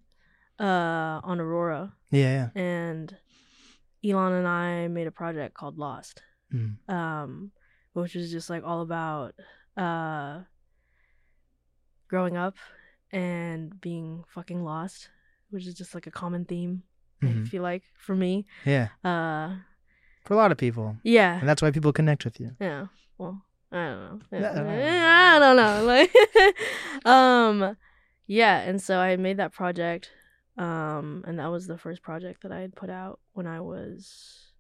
Uh, 0.61 1.21
on 1.25 1.41
Aurora, 1.41 1.95
Yeah, 2.11 2.51
yeah. 2.55 2.61
and 2.61 3.17
Elon 4.05 4.33
and 4.33 4.49
I 4.49 4.89
made 4.89 5.07
a 5.07 5.11
project 5.13 5.55
called 5.55 5.79
Lost. 5.79 6.23
Mm. 6.53 6.77
Um, 6.89 7.51
which 7.93 8.15
was 8.15 8.31
just 8.31 8.49
like 8.51 8.65
all 8.65 8.81
about 8.83 9.35
uh 9.77 10.41
growing 12.09 12.37
up 12.37 12.57
and 13.13 13.81
being 13.81 14.25
fucking 14.35 14.63
lost, 14.65 15.11
which 15.51 15.67
is 15.67 15.75
just 15.75 15.95
like 15.95 16.07
a 16.07 16.11
common 16.11 16.45
theme. 16.45 16.83
I 17.23 17.27
Mhm. 17.27 17.49
feel 17.49 17.63
like 17.63 17.83
for 17.99 18.15
me. 18.17 18.47
Yeah. 18.65 18.89
Uh, 19.05 19.57
For 20.25 20.35
a 20.35 20.37
lot 20.37 20.53
of 20.53 20.59
people, 20.59 20.97
yeah. 21.03 21.39
and 21.39 21.49
that's 21.49 21.61
why 21.63 21.71
people 21.71 21.93
connect 21.93 22.25
with 22.25 22.39
you. 22.41 22.57
Yeah. 22.61 22.87
Well, 23.19 23.43
I 23.73 23.77
don't 23.77 24.01
know. 24.33 24.39
I 24.39 24.41
don't 24.41 24.67
know. 24.67 25.07
I 25.35 25.39
don't 25.39 25.57
know. 25.57 25.85
Like, 25.85 26.13
um, 27.05 27.77
yeah. 28.27 28.61
And 28.61 28.81
so 28.83 28.99
I 28.99 29.17
made 29.17 29.37
that 29.39 29.53
project, 29.53 30.11
um, 30.61 31.25
and 31.27 31.39
that 31.39 31.51
was 31.51 31.67
the 31.67 31.79
first 31.79 32.03
project 32.03 32.43
that 32.43 32.53
I 32.53 32.61
had 32.61 32.75
put 32.75 32.91
out 32.91 33.19
when 33.33 33.47
I 33.47 33.61
was 33.61 34.53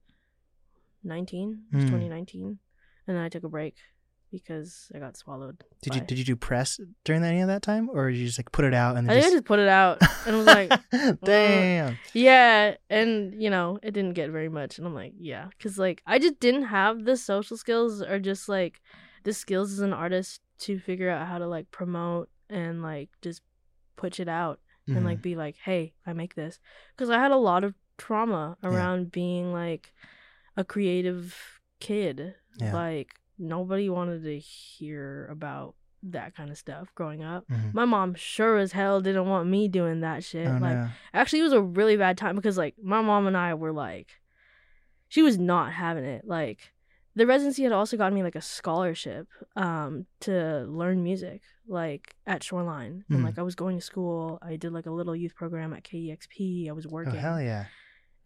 nineteen. 1.04 1.64
It 1.72 1.76
was 1.76 1.84
Mm. 1.84 1.88
2019, 1.90 2.58
and 3.06 3.16
then 3.16 3.22
I 3.24 3.28
took 3.28 3.44
a 3.44 3.48
break 3.48 3.76
because 4.30 4.90
I 4.94 4.98
got 4.98 5.16
swallowed. 5.16 5.64
Did 5.82 5.94
you 5.96 6.00
did 6.02 6.18
you 6.18 6.24
do 6.24 6.36
press 6.36 6.78
during 7.04 7.24
any 7.24 7.40
of 7.40 7.48
that 7.48 7.62
time, 7.62 7.88
or 7.92 8.10
did 8.10 8.18
you 8.18 8.26
just 8.26 8.38
like 8.38 8.52
put 8.52 8.64
it 8.64 8.74
out 8.74 8.96
and 8.96 9.10
I 9.10 9.14
think 9.14 9.26
I 9.26 9.30
just 9.30 9.44
put 9.44 9.58
it 9.58 9.68
out 9.68 9.98
and 10.26 10.36
was 10.36 10.46
like, 10.46 10.70
damn. 11.24 11.98
yeah, 12.14 12.76
and 12.88 13.34
you 13.42 13.50
know, 13.50 13.78
it 13.82 13.90
didn't 13.92 14.14
get 14.14 14.30
very 14.30 14.48
much, 14.48 14.78
and 14.78 14.86
I'm 14.86 14.94
like, 14.94 15.14
yeah, 15.18 15.46
because 15.50 15.78
like 15.78 16.02
I 16.06 16.18
just 16.18 16.38
didn't 16.40 16.64
have 16.64 17.04
the 17.04 17.16
social 17.16 17.56
skills 17.56 18.02
or 18.02 18.18
just 18.20 18.48
like 18.48 18.80
the 19.24 19.32
skills 19.32 19.72
as 19.72 19.80
an 19.80 19.92
artist 19.92 20.40
to 20.60 20.78
figure 20.78 21.10
out 21.10 21.26
how 21.26 21.38
to 21.38 21.46
like 21.46 21.70
promote 21.70 22.28
and 22.48 22.82
like 22.82 23.08
just 23.22 23.42
put 23.96 24.18
it 24.20 24.28
out 24.28 24.60
and 24.90 25.00
Mhm. 25.02 25.04
like 25.04 25.22
be 25.22 25.36
like, 25.36 25.56
hey, 25.56 25.94
I 26.06 26.12
make 26.12 26.34
this, 26.34 26.60
because 26.96 27.10
I 27.10 27.18
had 27.18 27.30
a 27.32 27.36
lot 27.36 27.64
of 27.64 27.74
trauma 27.98 28.56
Yeah. 28.62 28.68
around 28.70 29.12
being 29.12 29.52
like 29.52 29.92
a 30.56 30.64
creative 30.64 31.60
kid, 31.80 32.34
Yeah. 32.58 32.74
like 32.74 33.14
nobody 33.38 33.88
wanted 33.88 34.22
to 34.24 34.38
hear 34.38 35.26
about 35.30 35.74
that 36.02 36.34
kind 36.34 36.50
of 36.50 36.56
stuff 36.58 36.88
growing 36.94 37.22
up. 37.22 37.46
Mhm. 37.48 37.74
My 37.74 37.84
mom 37.84 38.14
sure 38.14 38.56
as 38.56 38.72
hell 38.72 39.00
didn't 39.02 39.26
want 39.28 39.48
me 39.48 39.68
doing 39.68 40.00
that 40.00 40.24
shit. 40.24 40.46
Oh, 40.48 40.52
like 40.52 40.76
no. 40.76 40.88
actually 41.12 41.40
it 41.40 41.44
was 41.44 41.52
a 41.52 41.60
really 41.62 41.96
bad 41.96 42.16
time 42.16 42.36
because 42.36 42.56
like 42.56 42.74
my 42.82 43.02
mom 43.02 43.26
and 43.26 43.36
I 43.36 43.52
were 43.54 43.72
like 43.72 44.20
she 45.08 45.22
was 45.22 45.38
not 45.38 45.72
having 45.72 46.04
it. 46.04 46.26
Like 46.26 46.72
the 47.16 47.26
residency 47.26 47.62
had 47.64 47.72
also 47.72 47.96
gotten 47.96 48.14
me 48.14 48.22
like 48.22 48.36
a 48.36 48.40
scholarship 48.40 49.26
um 49.56 50.06
to 50.20 50.64
learn 50.68 51.02
music 51.02 51.42
like 51.66 52.14
at 52.26 52.42
Shoreline. 52.42 53.04
And 53.08 53.20
Mhm. 53.20 53.24
like 53.24 53.38
I 53.38 53.42
was 53.42 53.54
going 53.54 53.76
to 53.78 53.84
school. 53.84 54.38
I 54.42 54.56
did 54.56 54.72
like 54.72 54.86
a 54.86 54.90
little 54.90 55.14
youth 55.16 55.34
program 55.34 55.72
at 55.72 55.84
KEXP. 55.84 56.68
I 56.68 56.72
was 56.72 56.86
working 56.86 57.16
Oh 57.16 57.18
hell 57.18 57.40
yeah. 57.42 57.66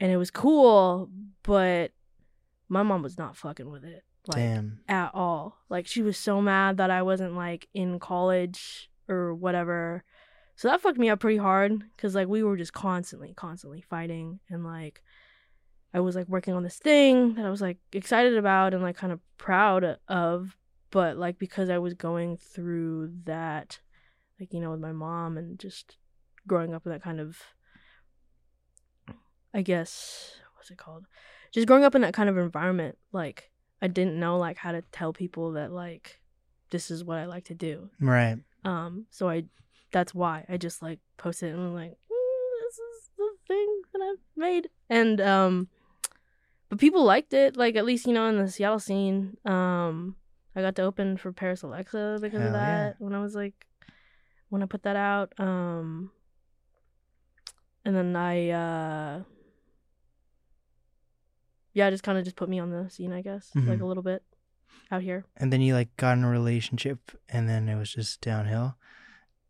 And 0.01 0.11
it 0.13 0.17
was 0.17 0.31
cool, 0.31 1.11
but 1.43 1.93
my 2.69 2.83
mom 2.83 3.03
was 3.03 3.17
not 3.19 3.37
fucking 3.37 3.71
with 3.71 3.85
it. 3.85 4.03
Like 4.27 4.37
Damn. 4.39 4.81
at 4.89 5.11
all. 5.15 5.59
Like 5.69 5.87
she 5.87 6.03
was 6.03 6.17
so 6.17 6.41
mad 6.41 6.79
that 6.79 6.91
I 6.91 7.03
wasn't 7.03 7.35
like 7.37 7.69
in 7.75 7.99
college 7.99 8.91
or 9.09 9.35
whatever. 9.35 10.03
So 10.57 10.69
that 10.69 10.81
fucked 10.81 10.99
me 10.99 11.11
up 11.11 11.21
pretty 11.21 11.37
hard 11.39 11.85
cuz 11.99 12.15
like 12.15 12.29
we 12.29 12.43
were 12.43 12.57
just 12.57 12.73
constantly 12.73 13.35
constantly 13.35 13.83
fighting 13.83 14.41
and 14.49 14.65
like 14.65 15.03
I 15.95 16.01
was 16.01 16.17
like 16.17 16.29
working 16.29 16.55
on 16.55 16.65
this 16.65 16.79
thing 16.79 17.35
that 17.35 17.47
I 17.47 17.51
was 17.51 17.61
like 17.63 17.79
excited 17.93 18.37
about 18.37 18.75
and 18.75 18.83
like 18.83 18.97
kind 18.97 19.13
of 19.13 19.21
proud 19.39 19.99
of, 20.09 20.57
but 20.91 21.17
like 21.17 21.39
because 21.39 21.71
I 21.71 21.79
was 21.79 21.95
going 21.95 22.37
through 22.37 23.13
that 23.25 23.79
like 24.41 24.53
you 24.53 24.61
know 24.61 24.73
with 24.73 24.81
my 24.81 24.93
mom 24.93 25.39
and 25.39 25.57
just 25.57 25.97
growing 26.49 26.75
up 26.75 26.85
in 26.85 26.91
that 26.91 27.03
kind 27.03 27.21
of 27.21 27.39
I 29.55 29.63
guess 29.63 30.33
what's 30.57 30.73
it 30.73 30.79
called? 30.79 31.07
Just 31.53 31.69
growing 31.69 31.85
up 31.85 31.95
in 31.95 32.01
that 32.03 32.13
kind 32.13 32.29
of 32.29 32.37
environment 32.37 32.99
like 33.13 33.53
I 33.81 33.87
didn't 33.87 34.19
know 34.19 34.37
like 34.37 34.57
how 34.57 34.73
to 34.73 34.83
tell 34.91 35.13
people 35.13 35.53
that 35.53 35.71
like 35.71 36.21
this 36.71 36.91
is 36.91 37.05
what 37.05 37.19
I 37.19 37.27
like 37.27 37.45
to 37.45 37.55
do. 37.55 37.91
Right. 38.01 38.39
Um, 38.65 39.07
so 39.11 39.29
I 39.29 39.45
that's 39.93 40.13
why 40.13 40.45
I 40.49 40.57
just 40.57 40.83
like 40.83 40.99
posted 41.19 41.51
it 41.51 41.53
and 41.53 41.63
I'm 41.69 41.75
like, 41.75 41.93
mm, 41.93 42.67
this 42.67 42.79
is 42.79 43.11
the 43.17 43.31
thing 43.47 43.83
that 43.93 44.03
I've 44.03 44.19
made. 44.37 44.69
And 44.91 45.21
um 45.21 45.69
but 46.75 46.81
people 46.81 47.05
liked 47.05 47.33
it, 47.33 47.57
like 47.57 47.77
at 47.77 47.85
least, 47.85 48.05
you 48.07 48.13
know, 48.13 48.27
in 48.27 48.37
the 48.37 48.51
Seattle 48.51 48.81
scene. 48.81 49.37
Um 49.45 50.17
I 50.57 50.61
got 50.61 50.75
to 50.77 50.83
open 50.83 51.17
for 51.17 51.33
Parisalexa 51.33 52.21
because 52.21 52.41
Hell 52.43 52.49
of 52.49 52.55
yeah. 52.55 52.91
that 52.91 52.97
when 52.99 53.15
I 53.15 53.21
was 53.21 53.35
like 53.37 53.67
when 54.49 54.61
I 54.63 54.67
put 54.67 54.83
that 54.83 54.97
out. 54.97 55.33
Um 55.39 56.11
and 57.85 57.95
then 57.95 58.17
I 58.17 58.51
uh 58.51 59.23
yeah, 61.75 61.91
just 61.91 62.03
kind 62.03 62.19
of 62.19 62.25
just 62.25 62.37
put 62.37 62.49
me 62.49 62.59
on 62.59 62.71
the 62.71 62.89
scene, 62.91 63.13
I 63.13 63.21
guess, 63.23 63.51
like 63.55 63.79
Mhm. 63.79 63.83
a 63.83 63.87
little 63.87 64.03
bit 64.03 64.23
out 64.91 65.03
here. 65.03 65.25
And 65.37 65.53
then 65.53 65.61
you 65.61 65.75
like 65.75 65.97
got 65.97 66.17
in 66.19 66.25
a 66.25 66.29
relationship, 66.31 66.99
and 67.29 67.49
then 67.49 67.69
it 67.69 67.77
was 67.77 67.93
just 67.93 68.21
downhill. 68.21 68.77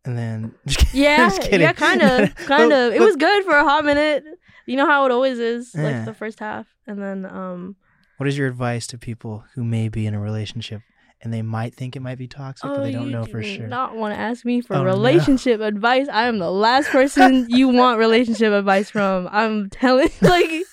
And 0.05 0.17
then 0.17 0.53
just 0.67 0.79
kidding. 0.79 1.01
Yeah, 1.01 1.29
yeah, 1.51 1.73
kind 1.73 2.01
of, 2.01 2.35
kind 2.47 2.69
But- 2.69 2.87
of. 2.87 2.93
It 2.93 2.99
but- 2.99 3.05
was 3.05 3.15
good 3.15 3.43
for 3.43 3.55
a 3.55 3.63
hot 3.63 3.83
minute. 3.85 4.23
You 4.67 4.77
know 4.77 4.85
how 4.87 5.05
it 5.05 5.11
always 5.11 5.37
is, 5.37 5.73
Yeah. 5.75 5.83
like 5.83 6.05
the 6.05 6.13
first 6.13 6.39
half, 6.39 6.65
and 6.87 7.01
then 7.01 7.25
um. 7.25 7.75
What 8.17 8.27
is 8.29 8.37
your 8.37 8.47
advice 8.47 8.87
to 8.87 8.97
people 8.97 9.43
who 9.55 9.63
may 9.63 9.89
be 9.89 10.07
in 10.07 10.13
a 10.13 10.19
relationship 10.21 10.81
and 11.21 11.33
they 11.33 11.41
might 11.41 11.75
think 11.75 11.95
it 11.95 11.99
might 12.01 12.17
be 12.17 12.27
toxic, 12.27 12.69
but 12.69 12.79
Oh, 12.79 12.83
they 12.83 12.91
don't 12.93 13.07
you 13.07 13.11
know 13.11 13.25
do 13.25 13.31
for 13.31 13.43
sure? 13.43 13.67
Not 13.67 13.95
want 13.95 14.13
to 14.15 14.19
ask 14.19 14.45
me 14.45 14.61
for 14.61 14.75
Oh, 14.75 14.83
no. 14.83 14.85
relationship 14.85 15.59
advice. 15.59 16.07
I 16.07 16.27
am 16.27 16.39
the 16.39 16.49
last 16.51 16.89
person 16.89 17.47
you 17.49 17.67
want 17.81 17.99
relationship 17.99 18.53
advice 18.53 18.89
from. 18.89 19.27
I'm 19.31 19.69
telling, 19.69 20.09
like, 20.21 20.63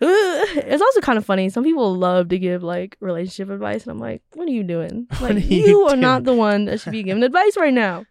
it's 0.00 0.82
also 0.82 1.00
kind 1.00 1.16
of 1.18 1.24
funny. 1.24 1.48
Some 1.48 1.64
people 1.64 1.94
love 1.94 2.28
to 2.30 2.38
give 2.38 2.62
like 2.62 2.96
relationship 3.00 3.50
advice, 3.50 3.84
and 3.84 3.92
I'm 3.92 3.98
like, 3.98 4.22
what 4.34 4.48
are 4.48 4.52
you 4.52 4.64
doing? 4.64 5.06
Like, 5.20 5.36
are 5.36 5.38
you, 5.38 5.66
you 5.66 5.80
are 5.88 5.96
not 5.96 6.24
the 6.24 6.34
one 6.34 6.64
that 6.66 6.80
should 6.80 6.92
be 6.92 7.02
giving 7.02 7.22
advice 7.22 7.56
right 7.56 7.72
now. 7.72 8.04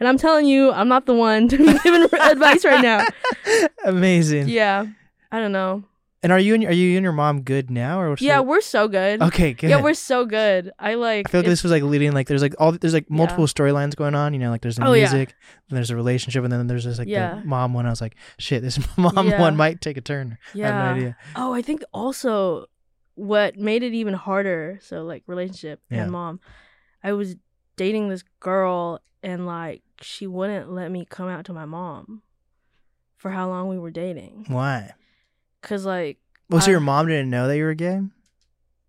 And 0.00 0.08
I'm 0.08 0.18
telling 0.18 0.46
you, 0.46 0.70
I'm 0.72 0.88
not 0.88 1.06
the 1.06 1.14
one 1.14 1.48
to 1.48 1.56
be 1.56 1.78
giving 1.80 2.02
advice 2.20 2.64
right 2.64 2.82
now. 2.82 3.04
Amazing. 3.84 4.48
Yeah, 4.48 4.86
I 5.32 5.40
don't 5.40 5.52
know. 5.52 5.84
And 6.20 6.32
are 6.32 6.38
you 6.40 6.54
and 6.54 6.64
are 6.64 6.72
you 6.72 6.96
and 6.96 7.04
your 7.04 7.12
mom 7.12 7.42
good 7.42 7.70
now, 7.70 8.00
or 8.00 8.16
Yeah, 8.18 8.40
we're 8.40 8.60
so 8.60 8.88
good. 8.88 9.22
okay, 9.22 9.52
good. 9.52 9.70
Yeah, 9.70 9.80
we're 9.80 9.94
so 9.94 10.24
good. 10.26 10.72
I 10.76 10.94
like. 10.94 11.28
I 11.28 11.30
feel 11.30 11.40
like 11.42 11.46
this 11.48 11.62
was 11.62 11.70
like 11.70 11.84
leading 11.84 12.10
like 12.10 12.26
there's 12.26 12.42
like 12.42 12.56
all 12.58 12.72
there's 12.72 12.92
like 12.92 13.08
multiple 13.08 13.46
storylines 13.46 13.94
going 13.94 14.16
on. 14.16 14.32
You 14.34 14.40
know, 14.40 14.50
like 14.50 14.60
there's 14.62 14.76
the 14.76 14.84
Oh, 14.84 14.94
yeah. 14.94 15.02
music, 15.02 15.36
and 15.70 15.76
there's 15.76 15.90
a 15.90 15.96
relationship, 15.96 16.42
and 16.42 16.52
then 16.52 16.66
there's 16.66 16.82
just 16.82 16.98
like 16.98 17.06
Yeah. 17.06 17.36
the 17.36 17.44
mom 17.46 17.72
one. 17.72 17.86
I 17.86 17.90
was 17.90 18.00
like, 18.00 18.16
shit, 18.36 18.62
this 18.62 18.80
mom 18.96 19.28
Yeah. 19.28 19.40
one 19.40 19.56
might 19.56 19.80
take 19.80 19.96
a 19.96 20.00
turn. 20.00 20.38
I 20.54 20.58
yeah. 20.58 20.66
have 20.66 20.74
no 20.74 20.96
idea. 21.00 21.16
Oh, 21.36 21.52
I 21.54 21.62
think 21.62 21.82
also 21.92 22.66
what 23.14 23.56
made 23.56 23.84
it 23.84 23.94
even 23.94 24.14
harder. 24.14 24.80
So 24.82 25.04
like 25.04 25.22
relationship 25.28 25.80
Yeah. 25.88 26.02
and 26.02 26.10
mom. 26.10 26.40
I 27.04 27.12
was 27.12 27.36
dating 27.78 28.08
this 28.10 28.22
girl 28.40 29.00
and 29.22 29.46
like 29.46 29.82
she 30.02 30.26
wouldn't 30.26 30.70
let 30.70 30.90
me 30.90 31.06
come 31.08 31.28
out 31.28 31.44
to 31.46 31.52
my 31.52 31.64
mom 31.64 32.22
for 33.16 33.30
how 33.30 33.48
long 33.48 33.68
we 33.68 33.78
were 33.78 33.90
dating. 33.90 34.44
Why? 34.48 34.92
Cause 35.62 35.84
like 35.86 36.18
Well, 36.50 36.60
so 36.60 36.68
I- 36.68 36.72
your 36.72 36.80
mom 36.80 37.06
didn't 37.08 37.30
know 37.30 37.48
that 37.48 37.56
you 37.56 37.64
were 37.64 37.74
gay. 37.74 38.00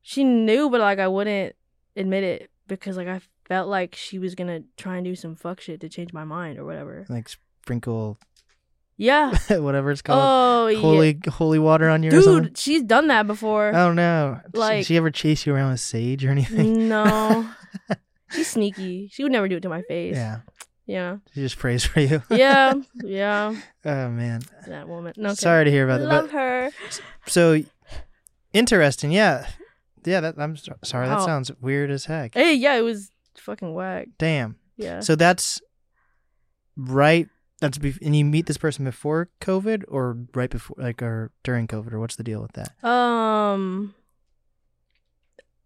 she 0.02 0.24
knew, 0.24 0.70
but 0.70 0.82
like 0.82 1.00
I 1.00 1.08
wouldn't 1.08 1.56
admit 1.96 2.24
it 2.24 2.52
because 2.68 2.98
like 2.98 3.08
I 3.08 3.22
felt 3.46 3.68
like 3.70 3.96
she 3.96 4.20
was 4.20 4.36
gonna 4.36 4.62
try 4.78 4.98
and 4.98 5.06
do 5.06 5.16
some 5.16 5.36
fuck 5.36 5.60
shit 5.62 5.80
to 5.82 5.90
change 5.90 6.14
my 6.14 6.24
mind 6.26 6.60
or 6.60 6.66
whatever. 6.66 7.06
Like 7.10 7.28
sprinkle 7.30 8.20
Yeah. 8.98 9.36
whatever 9.50 9.90
it's 9.90 10.04
called. 10.04 10.20
oh 10.22 10.68
yeah. 10.68 10.80
holy 10.80 11.20
holy 11.28 11.58
water 11.60 11.90
on 11.90 12.04
you. 12.04 12.12
Dude, 12.12 12.56
she's 12.58 12.84
done 12.84 13.08
that 13.08 13.26
before. 13.26 13.74
Oh 13.74 13.92
no. 13.94 14.40
Like- 14.54 14.82
Did 14.82 14.86
she 14.86 14.98
ever 14.98 15.10
chase 15.10 15.48
you 15.48 15.56
around 15.56 15.72
with 15.72 15.80
sage 15.80 16.24
or 16.24 16.30
anything? 16.30 16.88
no. 16.88 17.50
She's 18.32 18.48
sneaky. 18.50 19.10
She 19.12 19.24
would 19.24 19.32
never 19.32 19.48
do 19.48 19.58
it 19.58 19.62
to 19.62 19.70
my 19.70 19.82
face. 19.84 20.16
yeah. 20.16 20.40
Yeah. 20.86 21.18
She 21.36 21.42
just 21.42 21.58
prays 21.60 21.86
for 21.86 22.00
you. 22.00 22.24
Yeah. 22.32 22.74
Yeah. 23.04 23.56
oh 23.86 24.10
man. 24.10 24.42
That 24.68 24.88
woman. 24.88 25.14
No. 25.18 25.34
Sorry 25.36 25.66
to 25.66 25.72
hear 25.72 25.86
about 25.86 26.00
that. 26.00 26.08
Love 26.08 26.32
her. 26.32 26.72
so 27.28 27.62
interesting. 28.54 29.12
Yeah. 29.12 29.48
Yeah, 30.06 30.22
that 30.22 30.36
I'm 30.40 30.56
so- 30.58 30.78
sorry. 30.84 31.08
That 31.08 31.20
Wow. 31.20 31.26
sounds 31.26 31.52
weird 31.62 31.92
as 31.92 32.06
heck. 32.06 32.34
Hey, 32.34 32.54
yeah, 32.56 32.76
it 32.76 32.82
was 32.82 33.12
fucking 33.38 33.74
whack. 33.74 34.08
Damn. 34.18 34.56
Yeah. 34.78 35.02
So 35.02 35.16
that's 35.16 35.62
right. 36.76 37.28
That's 37.62 37.78
bef- 37.78 38.00
and 38.02 38.16
you 38.16 38.24
meet 38.24 38.46
this 38.46 38.58
person 38.58 38.86
before 38.86 39.30
COVID 39.42 39.84
or 39.90 40.18
right 40.34 40.50
before, 40.50 40.78
like, 40.80 41.02
or 41.04 41.32
during 41.44 41.68
COVID, 41.68 41.92
or 41.92 42.00
what's 42.00 42.16
the 42.16 42.24
deal 42.24 42.42
with 42.42 42.54
that? 42.54 42.72
um 42.88 43.94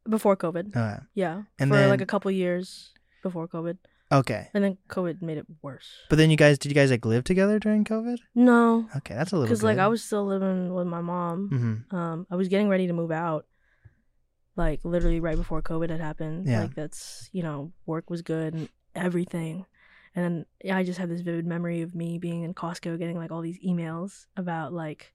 before 0.09 0.35
COVID. 0.37 0.75
Uh, 0.75 0.99
Yeah. 1.13 1.43
And 1.59 1.69
for 1.71 1.77
then- 1.77 1.89
like 1.89 2.01
a 2.01 2.05
couple 2.05 2.29
years 2.31 2.93
before 3.21 3.47
COVID. 3.47 3.77
okay, 4.11 4.49
And 4.53 4.63
then 4.63 4.77
COVID 4.89 5.21
made 5.21 5.37
it 5.37 5.45
worse. 5.61 5.89
but 6.09 6.17
then 6.17 6.29
you 6.29 6.37
guys 6.37 6.59
did 6.59 6.69
you 6.71 6.75
guys 6.75 6.91
like 6.91 7.05
live 7.05 7.23
together 7.23 7.57
during 7.59 7.83
COVID? 7.85 8.17
No. 8.35 8.87
Okay, 8.97 9.15
that's 9.15 9.31
a 9.31 9.37
little. 9.37 9.47
Cuz 9.53 9.63
like. 9.63 9.79
I 9.79 9.87
was 9.87 10.03
still 10.03 10.25
living 10.25 10.73
with 10.73 10.87
my 10.87 11.01
mom. 11.01 11.49
Mhm. 11.91 11.93
Um 11.97 12.27
I 12.29 12.35
was 12.35 12.47
getting 12.47 12.69
ready 12.69 12.87
to 12.87 12.93
move 12.93 13.11
out. 13.11 13.45
Like 14.55 14.81
literally 14.85 15.19
right 15.19 15.35
before 15.37 15.61
COVID 15.61 15.89
had 15.89 15.99
happened. 15.99 16.47
Yeah. 16.47 16.61
Like 16.61 16.75
that's, 16.75 17.29
you 17.31 17.41
know, 17.41 17.71
work 17.85 18.09
was 18.09 18.21
good 18.21 18.53
and 18.53 18.69
everything. 18.93 19.65
And 20.15 20.45
then 20.61 20.71
I 20.77 20.83
just 20.83 20.99
have 20.99 21.09
this 21.09 21.21
vivid 21.21 21.47
memory 21.47 21.81
of 21.81 21.95
me 21.95 22.19
being 22.19 22.43
in 22.43 22.53
Costco 22.53 22.99
getting 22.99 23.17
like 23.17 23.31
all 23.31 23.41
these 23.41 23.57
emails 23.65 24.27
about 24.37 24.71
like 24.71 25.11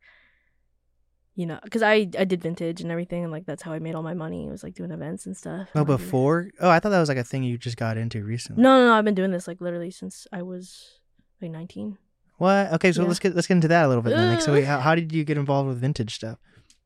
you 1.39 1.47
know, 1.47 1.61
because 1.62 1.82
I 1.82 2.09
I 2.18 2.24
did 2.24 2.43
vintage 2.43 2.80
and 2.80 2.91
everything, 2.91 3.22
and 3.22 3.30
like 3.30 3.47
that's 3.47 3.62
how 3.62 3.72
I 3.72 3.78
made 3.78 3.95
all 3.95 4.03
my 4.03 4.12
money. 4.12 4.49
It 4.49 4.51
was 4.51 4.64
like 4.64 4.74
doing 4.74 4.91
events 4.91 5.24
and 5.24 5.36
stuff. 5.36 5.68
Oh, 5.72 5.84
before? 5.84 6.51
Oh, 6.59 6.68
I 6.68 6.80
thought 6.80 6.89
that 6.89 6.99
was 6.99 7.09
like 7.09 7.16
a 7.16 7.22
thing 7.22 7.45
you 7.45 7.57
just 7.57 7.76
got 7.76 7.97
into 7.97 8.24
recently. 8.24 8.61
No, 8.61 8.80
no, 8.80 8.86
no. 8.89 8.95
I've 8.95 9.05
been 9.05 9.14
doing 9.14 9.30
this 9.30 9.47
like 9.47 9.61
literally 9.61 9.93
since 9.93 10.26
I 10.32 10.43
was 10.43 10.99
like 11.41 11.53
19. 11.53 11.97
What? 12.39 12.72
Okay, 12.72 12.91
so 12.91 13.03
Yeah. 13.03 13.07
let's 13.09 13.20
get 13.20 13.36
let's 13.36 13.47
get 13.47 13.55
into 13.55 13.68
that 13.68 13.84
a 13.84 13.89
little 13.89 14.03
bit 14.03 14.16
then. 14.16 14.28
Like, 14.34 14.41
so 14.41 14.53
wait, 14.53 14.64
how, 14.72 14.80
how 14.80 14.97
did 14.97 15.12
you 15.12 15.22
get 15.22 15.39
involved 15.39 15.68
with 15.68 15.78
vintage 15.80 16.12
stuff? 16.16 16.39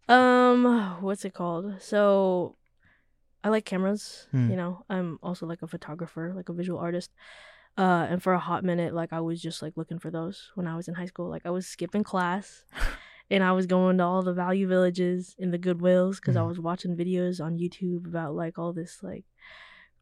Um, 0.07 0.99
what's 1.01 1.25
it 1.25 1.33
called? 1.33 1.81
So, 1.81 2.57
I 3.43 3.49
like 3.49 3.65
cameras. 3.65 4.27
Hmm. 4.33 4.51
You 4.51 4.57
know, 4.57 4.85
I'm 4.91 5.19
also 5.23 5.47
like 5.47 5.63
a 5.63 5.67
photographer, 5.67 6.33
like 6.37 6.51
a 6.51 6.53
visual 6.53 6.79
artist. 6.79 7.11
Uh, 7.79 8.07
and 8.11 8.23
for 8.23 8.35
a 8.35 8.39
hot 8.39 8.65
minute, 8.65 8.93
like 8.95 9.15
I 9.15 9.21
was 9.21 9.41
just 9.41 9.63
like 9.63 9.79
looking 9.79 9.99
for 9.99 10.11
those 10.11 10.51
when 10.57 10.67
I 10.67 10.77
was 10.77 10.89
in 10.89 10.95
high 10.95 11.07
school. 11.07 11.31
Like 11.31 11.47
I 11.47 11.51
was 11.51 11.67
skipping 11.67 12.05
class, 12.05 12.65
and 13.33 13.43
I 13.43 13.53
was 13.53 13.67
going 13.67 13.99
to 13.99 14.05
all 14.05 14.23
the 14.23 14.33
value 14.35 14.69
villages 14.69 15.35
in 15.39 15.51
the 15.51 15.59
Goodwills 15.59 16.17
because 16.17 16.37
I 16.37 16.41
Mhm. 16.43 16.49
was 16.49 16.61
watching 16.61 16.97
videos 16.97 17.43
on 17.45 17.59
YouTube 17.59 18.07
about 18.07 18.35
like 18.35 18.59
all 18.59 18.73
this 18.73 19.03
like 19.03 19.25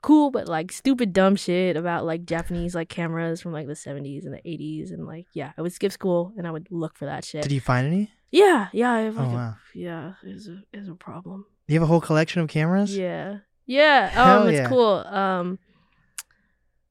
cool 0.02 0.30
but 0.30 0.48
like 0.48 0.72
stupid 0.72 1.12
dumb 1.12 1.36
shit 1.36 1.76
about 1.76 2.04
like 2.06 2.24
Japanese 2.24 2.74
like 2.74 2.88
cameras 2.88 3.40
from 3.40 3.52
like 3.52 3.66
the 3.66 3.74
70s 3.76 4.24
and 4.24 4.34
the 4.34 4.40
80s 4.48 4.90
and 4.90 5.06
like 5.06 5.26
yeah, 5.32 5.52
I 5.56 5.62
would 5.62 5.72
skip 5.72 5.92
school 5.92 6.32
and 6.36 6.46
I 6.46 6.50
would 6.50 6.68
look 6.70 6.96
for 6.98 7.06
that 7.06 7.24
shit. 7.24 7.42
Did 7.42 7.52
you 7.52 7.60
find 7.60 7.86
any? 7.86 8.10
Yeah, 8.32 8.68
yeah, 8.72 8.92
I 8.92 9.00
have 9.00 9.16
Oh 9.18 9.22
like 9.22 9.32
a, 9.32 9.58
yeah, 9.74 10.12
is 10.24 10.48
a 10.48 10.62
is 10.72 10.88
a 10.88 10.94
problem. 10.94 11.46
you 11.68 11.74
have 11.74 11.82
a 11.82 11.86
whole 11.92 12.00
collection 12.00 12.42
of 12.42 12.48
cameras. 12.48 12.96
Yeah, 12.96 13.38
yeah. 13.66 14.08
Hell 14.08 14.42
Um, 14.42 14.48
it's 14.48 14.58
yeah. 14.60 14.68
cool. 14.68 14.94
Um, 15.06 15.58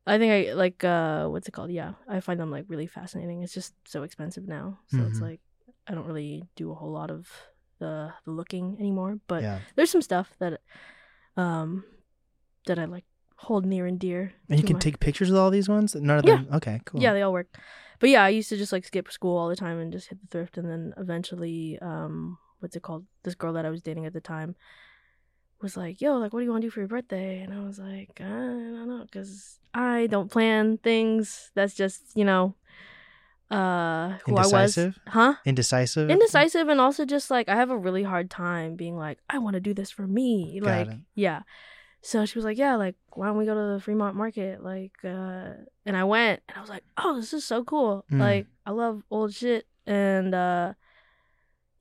I 0.07 0.17
think 0.17 0.31
I 0.49 0.53
like 0.53 0.83
uh, 0.83 1.27
what's 1.27 1.47
it 1.47 1.51
called? 1.51 1.71
Yeah, 1.71 1.93
I 2.07 2.19
find 2.19 2.39
them 2.39 2.51
like 2.51 2.65
really 2.67 2.87
fascinating. 2.87 3.43
It's 3.43 3.53
just 3.53 3.73
so 3.85 4.03
expensive 4.03 4.47
now, 4.47 4.79
so 4.87 5.03
it's 5.03 5.19
Mhm. 5.19 5.29
like 5.29 5.41
I 5.89 5.93
don't 5.95 6.05
really 6.05 6.43
do 6.55 6.71
a 6.71 6.75
whole 6.75 6.91
lot 6.91 7.09
of 7.11 7.27
the 7.79 8.13
the 8.25 8.31
looking 8.31 8.77
anymore. 8.79 9.19
But 9.27 9.41
yeah, 9.43 9.59
there's 9.75 9.89
some 9.91 10.01
stuff 10.03 10.31
that 10.39 10.61
um 11.35 11.83
that 12.67 12.77
I 12.79 12.85
like 12.85 13.05
hold 13.37 13.65
near 13.65 13.85
and 13.85 13.99
dear. 13.99 14.33
and 14.49 14.59
you 14.59 14.65
can 14.65 14.75
my- 14.75 14.79
take 14.79 14.99
pictures 14.99 15.29
of 15.31 15.37
all 15.37 15.49
these 15.49 15.67
ones. 15.69 15.95
None 15.95 16.19
of 16.19 16.25
Yeah. 16.25 16.35
them. 16.43 16.47
Okay, 16.55 16.81
cool. 16.85 17.01
Yeah, 17.01 17.13
they 17.13 17.21
all 17.23 17.33
work. 17.33 17.47
But 17.99 18.09
yeah, 18.09 18.23
I 18.23 18.29
used 18.29 18.49
to 18.49 18.57
just 18.57 18.71
like 18.71 18.85
skip 18.85 19.11
school 19.11 19.37
all 19.37 19.49
the 19.49 19.55
time 19.55 19.79
and 19.79 19.91
just 19.91 20.07
hit 20.09 20.19
the 20.21 20.27
thrift, 20.27 20.57
and 20.57 20.69
then 20.69 20.93
eventually, 20.97 21.79
um, 21.81 22.37
what's 22.59 22.75
it 22.75 22.83
called? 22.83 23.05
This 23.23 23.35
girl 23.35 23.53
that 23.53 23.65
I 23.65 23.69
was 23.69 23.81
dating 23.81 24.05
at 24.05 24.13
the 24.13 24.21
time 24.21 24.55
was 25.61 25.75
like, 25.75 25.99
"Yo, 26.01 26.17
like, 26.17 26.31
what 26.31 26.39
do 26.39 26.45
you 26.45 26.51
want 26.51 26.61
to 26.61 26.67
do 26.67 26.71
for 26.71 26.79
your 26.81 26.87
birthday?" 26.87 27.39
And 27.41 27.53
I 27.53 27.59
was 27.63 27.79
like, 27.79 28.19
"I 28.21 28.23
don't 28.23 28.87
know, 28.87 29.03
because 29.03 29.59
I 29.73 30.07
don't 30.07 30.31
plan 30.31 30.77
things. 30.77 31.51
That's 31.55 31.73
just 31.73 32.01
you 32.15 32.23
know, 32.25 32.55
uh, 33.51 34.17
who 34.25 34.35
I 34.35 34.41
was, 34.41 34.77
Indecisive? 34.77 34.99
huh? 35.07 35.33
Indecisive. 35.45 36.09
Indecisive, 36.09 36.69
and 36.69 36.79
also 36.79 37.05
just 37.05 37.31
like 37.31 37.49
I 37.49 37.55
have 37.55 37.69
a 37.71 37.77
really 37.77 38.03
hard 38.03 38.29
time 38.29 38.75
being 38.75 38.97
like, 38.97 39.19
I 39.29 39.39
want 39.39 39.55
to 39.55 39.59
do 39.59 39.73
this 39.73 39.89
for 39.91 40.05
me, 40.07 40.59
Got 40.61 40.69
like, 40.69 40.87
it. 40.87 40.99
yeah. 41.15 41.41
So 42.01 42.25
she 42.25 42.37
was 42.37 42.45
like, 42.45 42.57
"Yeah, 42.57 42.75
like 42.77 42.95
why 43.13 43.27
don't 43.27 43.37
we 43.37 43.45
go 43.45 43.53
to 43.55 43.73
the 43.73 43.81
Fremont 43.81 44.15
Market?" 44.15 44.63
Like, 44.63 44.93
uh, 45.03 45.49
and 45.85 45.97
I 45.97 46.05
went, 46.05 46.41
and 46.47 46.57
I 46.57 46.61
was 46.61 46.69
like, 46.69 46.83
"Oh, 46.97 47.15
this 47.15 47.33
is 47.33 47.43
so 47.43 47.63
cool! 47.63 48.05
Mm. 48.11 48.19
Like, 48.19 48.47
I 48.65 48.71
love 48.71 49.03
old 49.11 49.33
shit." 49.33 49.67
And 49.85 50.33
uh, 50.33 50.73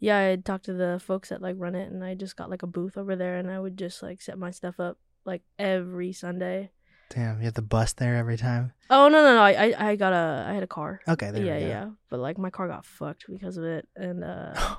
yeah, 0.00 0.18
I 0.30 0.36
talked 0.36 0.64
to 0.64 0.72
the 0.72 1.00
folks 1.04 1.28
that 1.28 1.40
like 1.42 1.54
run 1.58 1.74
it, 1.76 1.92
and 1.92 2.02
I 2.02 2.14
just 2.14 2.34
got 2.34 2.50
like 2.50 2.62
a 2.64 2.66
booth 2.66 2.96
over 2.96 3.14
there, 3.14 3.36
and 3.36 3.48
I 3.50 3.60
would 3.60 3.76
just 3.76 4.02
like 4.02 4.20
set 4.20 4.38
my 4.38 4.50
stuff 4.50 4.80
up 4.80 4.98
like 5.24 5.42
every 5.58 6.12
Sunday. 6.12 6.70
Damn, 7.10 7.38
you 7.38 7.44
have 7.46 7.54
to 7.54 7.62
bus 7.62 7.94
there 7.94 8.16
every 8.16 8.36
time. 8.36 8.72
Oh 8.90 9.08
no, 9.08 9.22
no, 9.22 9.34
no! 9.34 9.40
I 9.40 9.52
I, 9.72 9.88
I 9.90 9.96
got 9.96 10.12
a 10.12 10.46
I 10.48 10.52
had 10.52 10.62
a 10.62 10.66
car. 10.66 11.00
Okay, 11.08 11.30
there 11.30 11.42
yeah, 11.44 11.54
we 11.54 11.60
go. 11.60 11.66
yeah, 11.66 11.72
yeah. 11.84 11.90
but 12.10 12.20
like 12.20 12.36
my 12.38 12.50
car 12.50 12.68
got 12.68 12.84
fucked 12.84 13.24
because 13.28 13.56
of 13.56 13.64
it, 13.64 13.88
and 13.96 14.22
uh, 14.22 14.52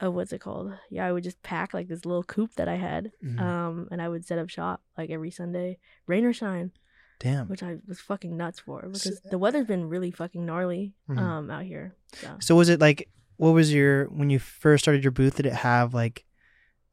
Oh, 0.00 0.06
uh, 0.08 0.10
what's 0.10 0.32
it 0.32 0.40
called? 0.40 0.72
Yeah, 0.90 1.06
I 1.06 1.12
would 1.12 1.22
just 1.22 1.40
pack 1.42 1.72
like 1.74 1.86
this 1.88 2.04
little 2.04 2.24
coupe 2.24 2.54
that 2.56 2.66
I 2.68 2.74
had, 2.76 3.12
Mhm. 3.22 3.40
um, 3.40 3.88
and 3.92 4.02
I 4.02 4.08
would 4.08 4.24
set 4.26 4.38
up 4.38 4.48
shop 4.48 4.80
like 4.98 5.10
every 5.10 5.30
Sunday, 5.30 5.78
rain 6.06 6.24
or 6.24 6.32
shine, 6.32 6.72
Damn. 7.20 7.46
which 7.48 7.62
I 7.62 7.76
was 7.86 8.00
fucking 8.00 8.36
nuts 8.36 8.58
for 8.60 8.80
because 8.82 9.06
S- 9.06 9.20
the 9.30 9.38
weather's 9.38 9.66
been 9.66 9.88
really 9.88 10.10
fucking 10.10 10.44
gnarly 10.44 10.94
Mhm. 11.08 11.18
um 11.18 11.50
out 11.50 11.64
here. 11.64 11.94
So. 12.14 12.36
So 12.40 12.54
was 12.56 12.68
it 12.70 12.80
like 12.80 13.08
what 13.36 13.50
was 13.50 13.72
your 13.72 14.06
when 14.06 14.30
you 14.30 14.38
first 14.38 14.84
started 14.84 15.04
your 15.04 15.12
booth? 15.12 15.36
Did 15.36 15.46
it 15.46 15.52
have 15.52 15.92
like 15.94 16.24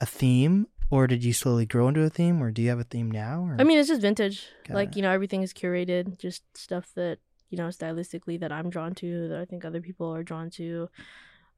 a 0.01 0.05
theme, 0.05 0.67
or 0.91 1.07
did 1.07 1.23
you 1.23 1.33
slowly 1.33 1.65
grow 1.65 1.87
into 1.87 2.03
a 2.03 2.09
theme, 2.09 2.43
or 2.43 2.51
do 2.51 2.61
you 2.61 2.69
have 2.69 2.79
a 2.79 2.83
theme 2.83 3.09
now? 3.09 3.43
Or? 3.45 3.55
I 3.59 3.63
mean, 3.63 3.79
it's 3.79 3.87
just 3.89 4.01
vintage. 4.01 4.47
Got 4.67 4.75
like 4.75 4.89
it. 4.89 4.97
you 4.97 5.01
know, 5.01 5.11
everything 5.11 5.41
is 5.41 5.53
curated, 5.53 6.19
just 6.19 6.43
stuff 6.55 6.91
that 6.95 7.17
you 7.49 7.57
know 7.57 7.67
stylistically 7.69 8.39
that 8.41 8.51
I'm 8.51 8.69
drawn 8.69 8.93
to, 8.95 9.29
that 9.29 9.39
I 9.39 9.45
think 9.45 9.65
other 9.65 9.81
people 9.81 10.13
are 10.13 10.23
drawn 10.23 10.49
to. 10.51 10.89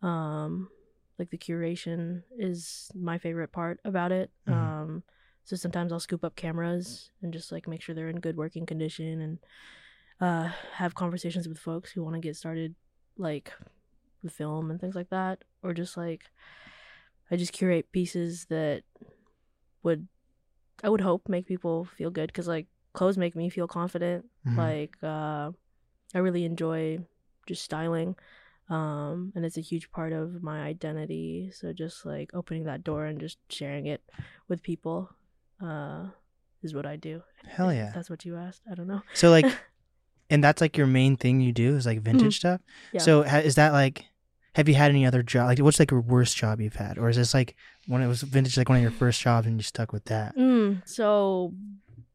Um, 0.01 0.69
like 1.19 1.29
the 1.29 1.37
curation 1.37 2.23
is 2.37 2.91
my 2.95 3.17
favorite 3.17 3.51
part 3.51 3.79
about 3.85 4.11
it. 4.11 4.31
Mhm. 4.47 4.53
Um, 4.53 5.03
so 5.43 5.55
sometimes 5.55 5.91
I'll 5.91 5.99
scoop 5.99 6.23
up 6.23 6.35
cameras 6.35 7.11
and 7.21 7.33
just 7.33 7.51
like 7.51 7.67
make 7.67 7.81
sure 7.81 7.93
they're 7.93 8.09
in 8.09 8.19
good 8.19 8.37
working 8.37 8.65
condition 8.65 9.19
and 9.21 9.39
uh 10.21 10.49
have 10.73 10.95
conversations 10.95 11.47
with 11.47 11.57
folks 11.59 11.91
who 11.91 12.03
want 12.03 12.15
to 12.15 12.19
get 12.21 12.35
started, 12.35 12.75
like 13.17 13.51
with 14.23 14.33
film 14.33 14.71
and 14.71 14.79
things 14.79 14.95
like 14.95 15.09
that, 15.09 15.43
or 15.61 15.73
just 15.73 15.97
like 15.97 16.23
I 17.31 17.35
just 17.35 17.53
curate 17.53 17.91
pieces 17.91 18.45
that 18.49 18.83
would 19.83 20.07
I 20.83 20.89
would 20.89 21.01
hope 21.01 21.29
make 21.29 21.45
people 21.45 21.85
feel 21.85 22.09
good 22.09 22.27
because 22.27 22.47
like 22.47 22.67
clothes 22.93 23.17
make 23.17 23.35
me 23.35 23.49
feel 23.49 23.67
confident. 23.67 24.25
Mhm. 24.47 24.57
Like 24.57 24.95
uh, 25.03 25.51
I 26.13 26.19
really 26.19 26.45
enjoy 26.45 26.99
just 27.47 27.63
styling, 27.63 28.15
um, 28.69 29.33
and 29.35 29.45
it's 29.45 29.57
a 29.57 29.61
huge 29.61 29.91
part 29.91 30.13
of 30.13 30.41
my 30.41 30.61
identity. 30.63 31.51
So 31.53 31.73
just 31.73 32.05
like 32.05 32.31
opening 32.33 32.63
that 32.65 32.83
door 32.83 33.05
and 33.05 33.19
just 33.19 33.37
sharing 33.49 33.87
it 33.87 34.01
with 34.47 34.63
people 34.63 35.09
uh, 35.61 36.07
is 36.61 36.73
what 36.73 36.85
I 36.85 36.95
do. 36.95 37.21
Hell 37.47 37.73
yeah. 37.73 37.91
that's 37.93 38.09
what 38.09 38.25
you 38.25 38.37
asked. 38.37 38.61
I 38.69 38.75
don't 38.75 38.87
know. 38.87 39.01
So 39.13 39.29
like, 39.29 39.45
and 40.29 40.43
that's 40.43 40.61
like 40.61 40.77
your 40.77 40.87
main 40.87 41.17
thing 41.17 41.41
you 41.41 41.51
do 41.51 41.75
is 41.75 41.85
like 41.85 42.01
vintage 42.01 42.37
stuff. 42.37 42.61
Mm-hmm. 42.61 42.97
Yeah. 42.97 43.01
So 43.01 43.23
ha- 43.23 43.37
is 43.37 43.55
that 43.55 43.73
like, 43.73 44.05
have 44.55 44.69
you 44.69 44.75
had 44.75 44.91
any 44.91 45.05
other 45.05 45.23
job? 45.23 45.47
Like, 45.47 45.59
what's 45.59 45.79
like 45.79 45.91
your 45.91 46.01
worst 46.01 46.37
job 46.37 46.61
you've 46.61 46.75
had, 46.75 46.97
or 46.97 47.09
is 47.09 47.17
this 47.17 47.33
like 47.33 47.55
when 47.87 48.01
it 48.01 48.07
was 48.07 48.21
vintage, 48.21 48.57
like 48.57 48.69
one 48.69 48.77
of 48.77 48.81
your 48.81 48.91
first 48.91 49.21
jobs, 49.21 49.47
and 49.47 49.57
you 49.57 49.63
stuck 49.63 49.91
with 49.91 50.05
that? 50.05 50.35
Mm, 50.37 50.87
so 50.87 51.53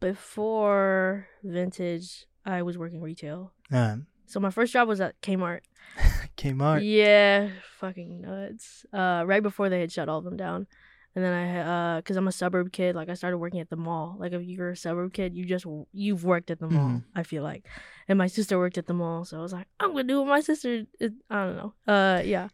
before 0.01 1.27
vintage, 1.43 2.27
I 2.45 2.63
was 2.63 2.79
working 2.79 3.01
retail. 3.01 3.53
Um, 3.71 4.07
So 4.27 4.41
my 4.41 4.51
first 4.51 4.73
job 4.73 4.89
was 4.89 5.01
at 5.01 5.21
Kmart. 5.23 5.61
Kmart. 6.37 6.81
Yeah, 6.85 7.51
fucking 7.81 8.21
nuts. 8.23 8.85
Uh, 8.93 9.25
right 9.27 9.43
before 9.43 9.69
they 9.69 9.81
had 9.81 9.91
shut 9.93 10.09
all 10.09 10.19
of 10.19 10.25
them 10.25 10.37
down, 10.37 10.67
and 11.15 11.25
then 11.25 11.33
I, 11.33 11.97
uh, 11.97 12.03
cause 12.03 12.17
I'm 12.17 12.29
a 12.29 12.33
suburb 12.33 12.71
kid. 12.73 12.95
Like 12.95 13.09
I 13.09 13.15
started 13.15 13.39
working 13.39 13.61
at 13.61 13.71
the 13.71 13.77
mall. 13.77 14.17
Like 14.19 14.33
if 14.33 14.43
you're 14.43 14.71
a 14.71 14.77
suburb 14.77 15.13
kid, 15.13 15.35
you 15.35 15.45
just 15.45 15.67
you've 15.93 16.25
worked 16.25 16.51
at 16.51 16.61
the 16.61 16.69
mall. 16.69 16.89
Mhm. 16.91 17.05
I 17.17 17.23
feel 17.23 17.43
like, 17.43 17.67
and 18.07 18.19
my 18.19 18.27
sister 18.27 18.59
worked 18.59 18.79
at 18.79 18.87
the 18.87 18.95
mall, 18.95 19.25
so 19.25 19.39
I 19.39 19.41
was 19.43 19.53
like, 19.53 19.67
I'm 19.81 19.91
gonna 19.93 20.05
do 20.05 20.19
what 20.21 20.29
my 20.29 20.41
sister. 20.41 20.85
Is. 21.01 21.13
I 21.31 21.45
don't 21.45 21.57
know. 21.57 21.75
Uh, 21.87 22.23
yeah. 22.25 22.49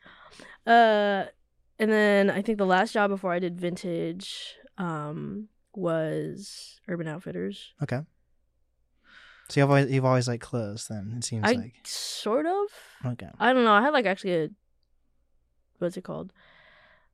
Uh, 0.66 1.26
and 1.78 1.90
then 1.90 2.30
I 2.30 2.42
think 2.42 2.58
the 2.58 2.66
last 2.66 2.92
job 2.92 3.10
before 3.10 3.32
I 3.32 3.38
did 3.38 3.60
vintage, 3.60 4.54
um, 4.78 5.48
was 5.74 6.80
Urban 6.88 7.08
Outfitters. 7.08 7.74
Okay. 7.82 8.00
So 9.50 9.60
you've 9.60 9.68
always 9.70 9.90
you've 9.90 10.04
always 10.04 10.26
liked 10.28 10.42
clothes. 10.42 10.86
Then 10.88 11.14
it 11.18 11.24
seems 11.24 11.46
I 11.46 11.52
like 11.52 11.74
sort 11.84 12.46
of. 12.46 12.66
okay. 13.12 13.28
I 13.38 13.52
don't 13.52 13.64
know. 13.64 13.72
I 13.74 13.82
had 13.82 13.92
like 13.92 14.06
actually 14.06 14.34
a 14.44 14.48
what's 15.78 15.96
it 15.96 16.04
called? 16.04 16.32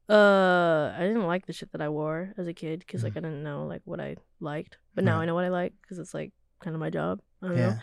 Uh, 0.09 0.93
I 0.97 1.01
didn't 1.03 1.27
like 1.27 1.47
the 1.47 1.53
shit 1.53 1.71
that 1.73 1.81
I 1.81 1.89
wore 1.89 2.33
as 2.37 2.47
a 2.49 2.53
kid 2.53 2.81
because 2.81 3.05
like 3.05 3.17
I 3.17 3.21
didn't 3.21 3.43
know 3.45 3.67
like 3.67 3.83
what 3.85 4.01
I 4.01 4.17
liked, 4.41 4.79
but 4.95 5.05
now 5.05 5.13
Mm. 5.13 5.17
Right. 5.17 5.23
I 5.23 5.27
know 5.27 5.35
what 5.35 5.45
I 5.45 5.49
like 5.49 5.73
because 5.83 5.99
it's 5.99 6.15
like 6.15 6.33
kind 6.61 6.75
of 6.75 6.81
my 6.81 6.91
job. 6.91 7.21
I 7.43 7.49
don't 7.49 7.57
Yeah. 7.57 7.79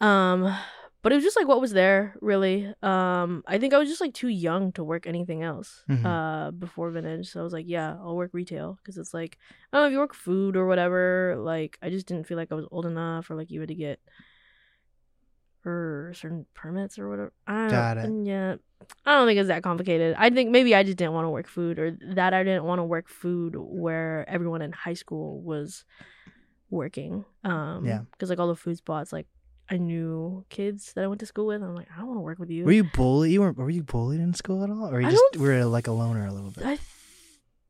know. 0.00 0.06
Um, 0.06 0.56
but 1.02 1.12
it 1.12 1.16
was 1.16 1.24
just 1.24 1.36
like 1.36 1.48
what 1.48 1.60
was 1.60 1.72
there 1.72 2.14
really. 2.20 2.72
Um, 2.82 3.42
I 3.46 3.58
think 3.58 3.74
I 3.74 3.78
was 3.78 3.88
just 3.88 4.00
like 4.00 4.14
too 4.14 4.28
young 4.28 4.72
to 4.72 4.84
work 4.84 5.06
anything 5.06 5.42
else. 5.42 5.84
Mhm. 5.88 6.04
Uh, 6.06 6.50
before 6.52 6.90
vintage, 6.90 7.28
so 7.30 7.40
I 7.40 7.42
was 7.42 7.52
like, 7.52 7.66
yeah, 7.68 7.96
I'll 8.00 8.16
work 8.16 8.30
retail 8.32 8.78
because 8.78 8.96
it's 8.98 9.12
like 9.12 9.38
I 9.72 9.76
don't 9.76 9.82
know 9.82 9.86
if 9.88 9.92
you 9.92 9.98
work 9.98 10.14
food 10.14 10.56
or 10.56 10.66
whatever. 10.66 11.36
Like 11.38 11.78
I 11.82 11.90
just 11.90 12.06
didn't 12.06 12.26
feel 12.26 12.36
like 12.38 12.52
I 12.52 12.54
was 12.54 12.66
old 12.70 12.86
enough 12.86 13.30
or 13.30 13.34
like 13.36 13.50
you 13.50 13.60
had 13.60 13.68
to 13.68 13.74
get 13.74 14.00
or 15.64 16.12
certain 16.14 16.44
permits 16.54 16.98
or 16.98 17.08
whatever. 17.08 17.32
I 17.46 17.52
don't, 17.62 17.70
Got 17.70 17.98
it. 17.98 18.26
Yeah, 18.26 18.56
I 19.06 19.12
don't 19.14 19.26
think 19.28 19.38
it's 19.38 19.48
that 19.48 19.62
complicated. 19.62 20.16
I 20.18 20.30
think 20.30 20.50
maybe 20.50 20.74
I 20.74 20.82
just 20.82 20.96
didn't 20.98 21.12
want 21.14 21.24
to 21.26 21.30
work 21.30 21.46
food, 21.48 21.78
or 21.78 21.96
that 22.14 22.34
I 22.34 22.42
didn't 22.42 22.64
want 22.64 22.80
to 22.80 22.84
work 22.84 23.08
food 23.08 23.54
where 23.56 24.28
everyone 24.28 24.62
in 24.62 24.72
high 24.72 24.94
school 24.94 25.40
was 25.40 25.84
working. 26.70 27.24
Um, 27.44 27.84
Yeah. 27.84 28.00
because 28.10 28.28
like 28.30 28.40
all 28.40 28.48
the 28.48 28.56
food 28.56 28.76
spots, 28.76 29.12
like 29.12 29.26
I 29.72 29.78
knew 29.78 30.44
kids 30.50 30.92
that 30.94 31.04
I 31.04 31.06
went 31.06 31.20
to 31.20 31.26
school 31.26 31.46
with. 31.46 31.62
I'm 31.62 31.74
like, 31.74 31.88
I 31.94 31.98
don't 31.98 32.08
want 32.08 32.18
to 32.18 32.22
work 32.22 32.38
with 32.38 32.50
you. 32.50 32.64
Were 32.64 32.72
you 32.72 32.84
bullied? 32.84 33.32
You 33.32 33.40
weren't? 33.40 33.56
Were 33.56 33.70
you 33.70 33.82
bullied 33.82 34.20
in 34.20 34.34
school 34.34 34.62
at 34.62 34.70
all, 34.70 34.88
or 34.92 35.00
you 35.00 35.08
I 35.08 35.10
just 35.10 35.36
were 35.38 35.64
like 35.64 35.86
a 35.86 35.92
loner 35.92 36.26
a 36.26 36.32
little 36.32 36.50
bit? 36.50 36.64
I 36.66 36.78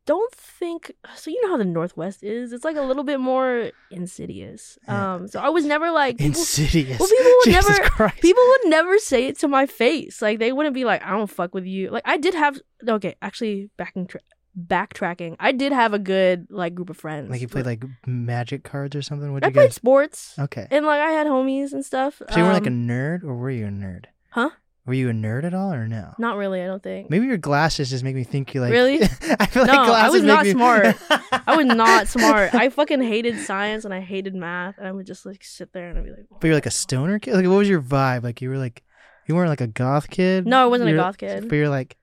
don't 0.05 0.34
think 0.34 0.90
so. 1.14 1.30
You 1.30 1.40
know 1.42 1.50
how 1.50 1.57
the 1.59 1.64
Northwest 1.64 2.24
is. 2.24 2.53
It's 2.53 2.64
like 2.64 2.76
a 2.76 2.82
little 2.82 3.05
bit 3.05 3.20
more 3.20 3.70
insidious. 3.92 4.76
Yeah. 4.88 5.14
Um, 5.14 5.28
so 5.28 5.38
I 5.38 5.48
was 5.50 5.64
never 5.64 5.92
like 5.92 6.18
people, 6.18 6.40
Insidious. 6.40 6.98
well, 6.98 7.09
people 7.09 7.24
would 7.36 7.44
Jesus 7.44 7.78
never- 7.78 7.90
Christ. 7.90 8.20
people 8.20 8.42
would 8.48 8.64
never 8.70 8.98
say 8.98 9.26
it 9.26 9.38
to 9.38 9.48
my 9.48 9.66
face. 9.66 10.20
Like 10.20 10.40
they 10.40 10.50
wouldn't 10.53 10.74
be 10.74 10.84
like, 10.84 11.05
"I 11.05 11.11
don't 11.11 11.30
fuck 11.30 11.55
with 11.55 11.66
you." 11.66 11.90
Like 11.90 12.03
I 12.05 12.16
did 12.16 12.34
have 12.34 12.61
okay, 12.86 13.14
actually 13.22 13.70
backing 13.76 14.09
tra- 14.09 14.20
backtracking. 14.59 15.36
I 15.40 15.53
did 15.53 15.72
have 15.72 15.94
a 15.94 15.98
good 15.98 16.46
like 16.50 16.74
group 16.74 16.90
of 16.90 16.96
friends. 16.96 17.30
like 17.30 17.40
you 17.40 17.48
played 17.48 17.66
like 17.66 17.84
magic 18.07 18.64
cards 18.64 18.94
or 18.96 19.03
something. 19.03 19.32
What 19.32 19.44
I 19.44 19.48
you 19.48 19.53
played 19.53 19.66
guys? 19.68 19.74
sports 19.74 20.34
Okay. 20.38 20.66
and 20.70 20.84
like 20.86 21.00
I 21.00 21.11
had 21.11 21.26
homies 21.26 21.72
and 21.72 21.84
stuff. 21.84 22.20
So 22.30 22.38
you 22.38 22.44
were 22.44 22.53
like 22.53 22.64
a 22.66 22.68
Um, 22.70 22.86
nerd, 22.88 23.24
or 23.24 23.34
were 23.34 23.50
you 23.50 23.66
a 23.66 23.70
nerd? 23.70 24.07
Huh? 24.30 24.50
Were 24.84 24.94
you 24.94 25.09
a 25.11 25.12
nerd 25.12 25.44
at 25.44 25.55
all, 25.55 25.72
or 25.72 25.86
no? 25.86 26.12
not 26.18 26.36
really. 26.36 26.61
I 26.61 26.66
don't 26.66 26.82
think. 26.82 27.09
Maybe 27.09 27.26
your 27.26 27.36
glasses 27.36 27.88
just 27.90 28.03
make 28.03 28.16
me 28.16 28.24
think 28.24 28.53
you 28.53 28.61
like. 28.61 28.72
Really? 28.72 29.00
I 29.40 29.46
feel 29.46 29.62
like 29.62 29.72
No, 29.72 29.82
I 29.82 29.86
glasses 29.86 30.12
was 30.14 30.22
make 30.22 30.28
not 30.28 30.44
me- 30.44 30.50
smart. 30.50 30.96
I 31.46 31.57
was 31.57 31.66
not 31.66 32.09
smart. 32.09 32.53
I 32.55 32.68
fucking 32.68 33.00
hated 33.00 33.38
science 33.38 33.84
and 33.84 33.94
I 33.94 34.00
hated 34.00 34.34
math, 34.34 34.78
and 34.78 34.88
I 34.88 34.92
would 34.92 35.07
just 35.07 35.24
like 35.24 35.44
sit 35.44 35.72
there 35.72 35.88
and 35.88 35.98
I'd 35.98 36.05
be 36.05 36.11
like, 36.11 36.26
But 36.40 36.44
you're 36.48 36.57
like 36.57 36.66
a 36.66 36.70
stoner 36.72 37.20
kid. 37.20 37.34
Like, 37.34 37.46
what 37.46 37.59
was 37.59 37.68
your 37.68 37.80
vibe? 37.80 38.24
Like, 38.24 38.42
you 38.42 38.48
were 38.50 38.59
like, 38.59 38.82
you 39.28 39.36
weren't 39.36 39.50
like 39.50 39.61
a 39.61 39.68
goth 39.68 40.11
kid. 40.11 40.48
No, 40.48 40.64
I 40.64 40.66
wasn't 40.66 40.88
a 40.88 40.92
You're- 40.92 41.03
goth 41.05 41.16
kid. 41.16 41.48
But 41.48 41.55
you're 41.55 41.68
like, 41.68 41.96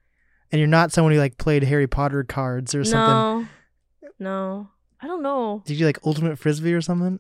and 0.52 0.60
you're 0.60 0.68
not 0.68 0.92
someone 0.92 1.14
who 1.14 1.20
like 1.20 1.38
played 1.38 1.64
Harry 1.64 1.88
Potter 1.88 2.24
cards 2.24 2.74
or 2.76 2.84
something. 2.84 3.14
No, 3.14 3.48
no, 4.20 4.70
I 5.02 5.08
don't 5.08 5.22
know. 5.24 5.64
Did 5.66 5.80
you 5.80 5.86
like 5.86 6.00
ultimate 6.06 6.38
frisbee 6.40 6.74
or 6.74 6.82
something? 6.82 7.20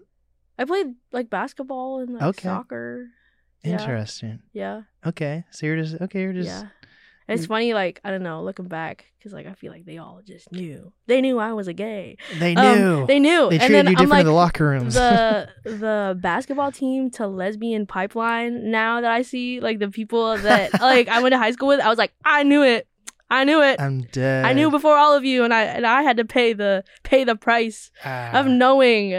I 0.57 0.65
played 0.65 0.87
like 1.11 1.29
basketball 1.29 1.99
and 1.99 2.13
like 2.13 2.23
Okay. 2.23 2.43
soccer. 2.47 3.07
Interesting. 3.63 4.39
Yeah, 4.53 4.83
Okay, 5.05 5.43
so 5.51 5.65
you're 5.65 5.77
just 5.77 5.99
okay. 6.01 6.21
You're 6.21 6.33
just 6.33 6.47
yeah. 6.47 6.69
And 7.27 7.37
it's 7.37 7.45
funny, 7.45 7.75
like 7.75 8.01
I 8.03 8.09
don't 8.09 8.23
know, 8.23 8.41
looking 8.41 8.67
back, 8.67 9.05
because 9.19 9.33
like 9.33 9.45
I 9.45 9.53
feel 9.53 9.71
like 9.71 9.85
they 9.85 9.99
all 9.99 10.19
just 10.25 10.51
knew. 10.51 10.91
They 11.05 11.21
knew 11.21 11.37
I 11.37 11.53
was 11.53 11.67
a 11.67 11.73
gay. 11.73 12.17
they 12.39 12.55
Um, 12.55 12.77
knew. 12.79 13.05
they 13.05 13.19
knew. 13.19 13.49
They 13.49 13.57
and 13.57 13.61
treated 13.67 13.75
then 13.75 13.85
you 13.85 13.89
I'm 13.91 13.95
different 13.95 14.09
like 14.11 14.19
in 14.21 14.25
the 14.25 14.31
locker 14.33 14.65
rooms. 14.69 14.93
the 14.95 15.47
the 15.63 16.17
basketball 16.19 16.71
team 16.71 17.11
to 17.11 17.27
lesbian 17.27 17.85
pipeline. 17.85 18.71
Now 18.71 19.01
that 19.01 19.11
I 19.11 19.21
see 19.21 19.59
like 19.59 19.77
the 19.77 19.89
people 19.89 20.37
that 20.39 20.81
like 20.81 21.07
I 21.07 21.21
went 21.21 21.33
to 21.33 21.37
high 21.37 21.51
school 21.51 21.67
with, 21.67 21.81
I 21.81 21.89
was 21.89 21.99
like, 21.99 22.13
I 22.25 22.41
knew 22.43 22.63
it. 22.63 22.87
I 23.29 23.43
knew 23.43 23.61
it. 23.61 23.79
I'm 23.79 24.01
dead. 24.01 24.45
I 24.45 24.53
knew 24.53 24.71
before 24.71 24.97
all 24.97 25.15
of 25.15 25.23
you, 25.23 25.43
and 25.43 25.53
I 25.53 25.63
and 25.63 25.85
I 25.85 26.01
had 26.01 26.17
to 26.17 26.25
pay 26.25 26.53
the 26.53 26.83
pay 27.03 27.23
the 27.23 27.35
price 27.35 27.91
Ah, 28.03 28.39
of 28.39 28.47
knowing. 28.47 29.13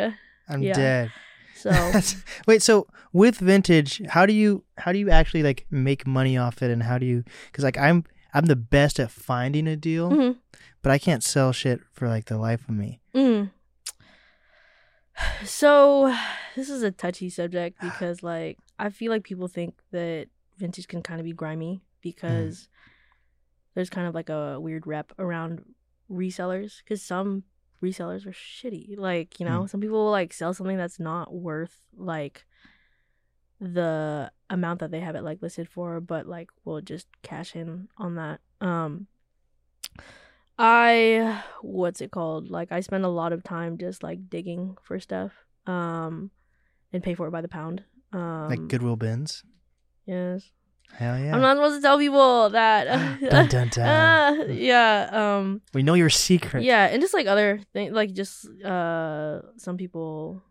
I'm 0.49 0.63
yeah. 0.63 0.75
dead. 0.75 1.13
So 1.55 1.71
Wait, 2.47 2.63
so 2.63 2.87
with 3.13 3.39
vintage, 3.39 4.03
how 4.09 4.27
do 4.27 4.33
you 4.33 4.65
how 4.79 4.93
do 4.93 4.99
you 4.99 5.11
actually 5.11 5.43
like 5.43 5.67
make 5.71 6.07
money 6.07 6.37
off 6.37 6.63
it, 6.63 6.71
and 6.71 6.83
how 6.83 6.99
do 6.99 7.07
you? 7.07 7.25
Because 7.47 7.65
like 7.65 7.79
I'm 7.79 8.05
I'm 8.35 8.47
the 8.47 8.57
best 8.57 8.99
at 8.99 9.11
finding 9.11 9.67
a 9.67 9.77
deal, 9.77 10.11
mhm. 10.11 10.37
but 10.83 10.91
I 10.91 10.99
can't 10.99 11.23
sell 11.23 11.53
shit 11.53 11.81
for 11.93 12.09
like 12.09 12.27
the 12.27 12.39
life 12.39 12.69
of 12.69 12.75
me. 12.75 13.01
Mm. 13.15 13.51
So, 15.45 16.15
this 16.57 16.71
is 16.71 16.83
a 16.83 16.91
touchy 16.91 17.29
subject 17.29 17.79
because, 17.83 18.23
like, 18.23 18.59
I 18.79 18.89
feel 18.89 19.13
like 19.13 19.23
people 19.23 19.49
think 19.49 19.75
that 19.93 20.29
vintage 20.57 20.89
can 20.89 21.03
kind 21.03 21.21
of 21.21 21.25
be 21.25 21.33
grimy 21.33 21.83
because 22.01 22.69
there's 23.75 23.91
kind 23.91 24.07
of 24.07 24.14
like 24.14 24.29
a 24.29 24.59
weird 24.61 24.87
rep 24.87 25.12
around 25.18 25.64
resellers 26.11 26.79
because 26.83 27.03
some 27.03 27.45
resellers 27.83 28.27
are 28.27 28.33
shitty. 28.33 28.99
Like, 28.99 29.41
you 29.41 29.47
know, 29.47 29.66
some 29.66 29.81
people 29.81 30.05
will 30.05 30.11
like 30.11 30.33
sell 30.33 30.53
something 30.55 30.77
that's 30.77 31.01
not 31.01 31.33
worth 31.33 31.77
like 31.97 32.47
the 33.61 34.31
amount 34.49 34.81
that 34.81 34.91
they 34.91 35.01
have 35.01 35.16
it 35.16 35.23
like 35.23 35.43
listed 35.43 35.68
for, 35.68 36.01
but 36.01 36.27
like 36.27 36.51
we'll 36.64 36.81
just 36.81 37.07
cash 37.23 37.55
in 37.55 37.89
on 37.97 38.16
that. 38.16 38.41
Um, 38.61 39.07
I 40.59 41.43
what's 41.62 42.01
it 42.03 42.11
called? 42.11 42.51
Like 42.51 42.71
I 42.71 42.81
spend 42.81 43.05
a 43.05 43.09
lot 43.09 43.33
of 43.33 43.43
time 43.43 43.79
just 43.79 44.03
like 44.03 44.29
digging 44.29 44.77
for 44.83 45.01
stuff. 45.01 45.33
Um 45.66 46.31
and 46.93 47.03
pay 47.03 47.14
for 47.14 47.27
it 47.27 47.31
by 47.31 47.41
the 47.41 47.49
pound. 47.49 47.85
Um 48.12 48.49
like 48.49 48.68
Goodwill 48.68 48.97
bins. 48.97 49.43
Yes. 50.05 50.51
Hell 50.97 51.18
yeah. 51.18 51.34
I'm 51.34 51.41
not 51.41 51.57
supposed 51.57 51.76
to 51.78 51.82
tell 51.82 51.99
people 51.99 52.51
that. 52.51 52.84
dun 53.30 53.49
dun 53.49 53.68
dun. 53.68 53.86
Uh, 53.86 54.45
yeah. 54.53 55.09
Um 55.12 55.62
we 55.72 55.82
know 55.82 55.95
your 55.95 56.11
secret. 56.11 56.62
yeah, 56.62 56.86
and 56.86 57.01
just 57.01 57.14
like 57.14 57.26
other 57.26 57.61
things 57.72 57.93
like 57.93 58.12
just 58.12 58.47
uh 58.62 59.41
some 59.57 59.76
people 59.76 60.43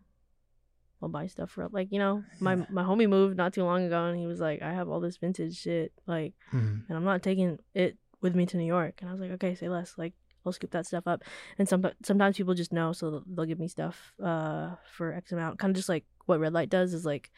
will 1.00 1.08
buy 1.08 1.26
stuff 1.28 1.50
for 1.50 1.68
like, 1.72 1.88
you 1.90 1.98
know, 1.98 2.22
my 2.40 2.56
Yeah. 2.56 2.64
my 2.70 2.82
homie 2.82 3.08
moved 3.08 3.36
not 3.36 3.54
too 3.54 3.64
long 3.64 3.84
ago 3.84 4.04
and 4.06 4.18
he 4.18 4.26
was 4.26 4.40
like, 4.40 4.60
I 4.62 4.72
have 4.72 4.88
all 4.88 5.00
this 5.00 5.16
vintage 5.16 5.56
shit, 5.56 5.92
like 6.06 6.34
Mhm. 6.52 6.84
and 6.88 6.96
I'm 6.96 7.04
not 7.04 7.22
taking 7.22 7.58
it 7.74 7.96
with 8.20 8.34
me 8.34 8.44
to 8.46 8.56
New 8.56 8.66
York. 8.66 8.98
And 9.00 9.08
I 9.08 9.12
was 9.12 9.20
like, 9.20 9.30
okay, 9.32 9.54
say 9.54 9.68
less. 9.70 9.94
Like, 9.96 10.12
I'll 10.44 10.52
scoop 10.52 10.72
that 10.72 10.84
stuff 10.86 11.06
up. 11.06 11.22
And 11.58 11.66
some 11.68 11.84
sometimes 12.04 12.36
people 12.36 12.52
just 12.54 12.72
know, 12.72 12.92
so 12.92 13.10
they'll, 13.10 13.24
they'll 13.26 13.46
give 13.46 13.58
me 13.60 13.68
stuff 13.68 14.12
uh 14.22 14.74
for 14.92 15.12
X 15.14 15.32
amount. 15.32 15.58
Kind 15.58 15.70
of 15.70 15.76
just 15.76 15.88
like 15.88 16.04
what 16.26 16.40
Red 16.40 16.52
Light 16.52 16.68
does 16.68 16.92
is 16.92 17.04
like, 17.06 17.30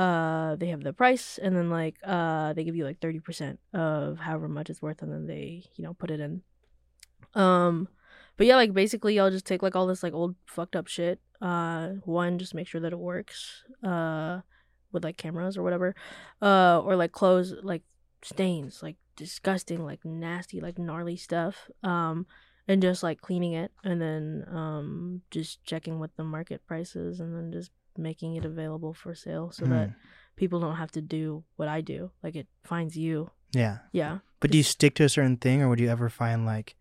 uh, 0.00 0.56
they 0.56 0.68
have 0.68 0.82
the 0.82 0.92
price, 0.92 1.38
and 1.42 1.54
then 1.54 1.68
like 1.68 1.96
uh 2.04 2.52
they 2.54 2.64
give 2.64 2.76
you 2.76 2.84
like 2.84 3.00
thirty 3.00 3.20
percent 3.20 3.60
of 3.74 4.18
however 4.18 4.48
much 4.48 4.70
it's 4.70 4.80
worth, 4.80 5.02
and 5.02 5.12
then 5.12 5.26
they 5.26 5.64
you 5.76 5.84
know 5.84 5.94
put 5.94 6.10
it 6.10 6.20
in. 6.20 6.42
Um, 7.34 7.88
but 8.36 8.46
yeah, 8.46 8.56
like 8.56 8.72
basically, 8.72 9.20
I'll 9.20 9.30
just 9.30 9.46
take 9.46 9.62
like 9.62 9.76
all 9.76 9.86
this 9.86 10.02
like 10.02 10.14
old 10.14 10.36
fucked 10.46 10.74
up 10.74 10.86
shit. 10.86 11.20
Uh, 11.42 11.88
one 12.04 12.38
just 12.38 12.54
make 12.54 12.66
sure 12.66 12.80
that 12.80 12.92
it 12.92 12.98
works. 12.98 13.62
Uh, 13.84 14.40
with 14.92 15.04
like 15.04 15.16
cameras 15.16 15.56
or 15.56 15.62
whatever. 15.62 15.94
Uh, 16.42 16.80
or 16.80 16.96
like 16.96 17.12
clothes 17.12 17.54
like 17.62 17.82
stains, 18.22 18.82
like 18.82 18.96
disgusting, 19.16 19.84
like 19.84 20.04
nasty, 20.04 20.60
like 20.60 20.78
gnarly 20.78 21.16
stuff. 21.16 21.70
Um, 21.82 22.26
and 22.68 22.82
just 22.82 23.02
like 23.02 23.20
cleaning 23.20 23.52
it 23.52 23.72
and 23.82 24.00
then 24.00 24.46
um 24.52 25.22
just 25.32 25.64
checking 25.64 25.98
what 25.98 26.14
the 26.16 26.22
market 26.22 26.64
price 26.68 26.94
is 26.94 27.18
and 27.18 27.34
then 27.34 27.50
just 27.50 27.72
making 28.00 28.36
it 28.36 28.44
available 28.44 28.92
for 28.94 29.14
sale 29.14 29.50
so 29.50 29.64
that 29.66 29.88
Mm. 29.90 29.94
people 30.36 30.58
don't 30.60 30.76
have 30.76 30.90
to 30.92 31.00
do 31.02 31.44
what 31.56 31.68
I 31.68 31.80
do. 31.80 32.10
Like 32.22 32.34
it 32.36 32.48
finds 32.64 32.96
you. 32.96 33.30
Yeah. 33.52 33.78
Yeah. 33.92 34.18
But 34.40 34.50
do 34.50 34.58
you 34.58 34.64
stick 34.64 34.94
to 34.96 35.04
a 35.04 35.08
certain 35.08 35.36
thing, 35.36 35.60
or 35.62 35.68
would 35.68 35.80
you 35.80 35.88
ever 35.90 36.08
find 36.08 36.46
like, 36.46 36.76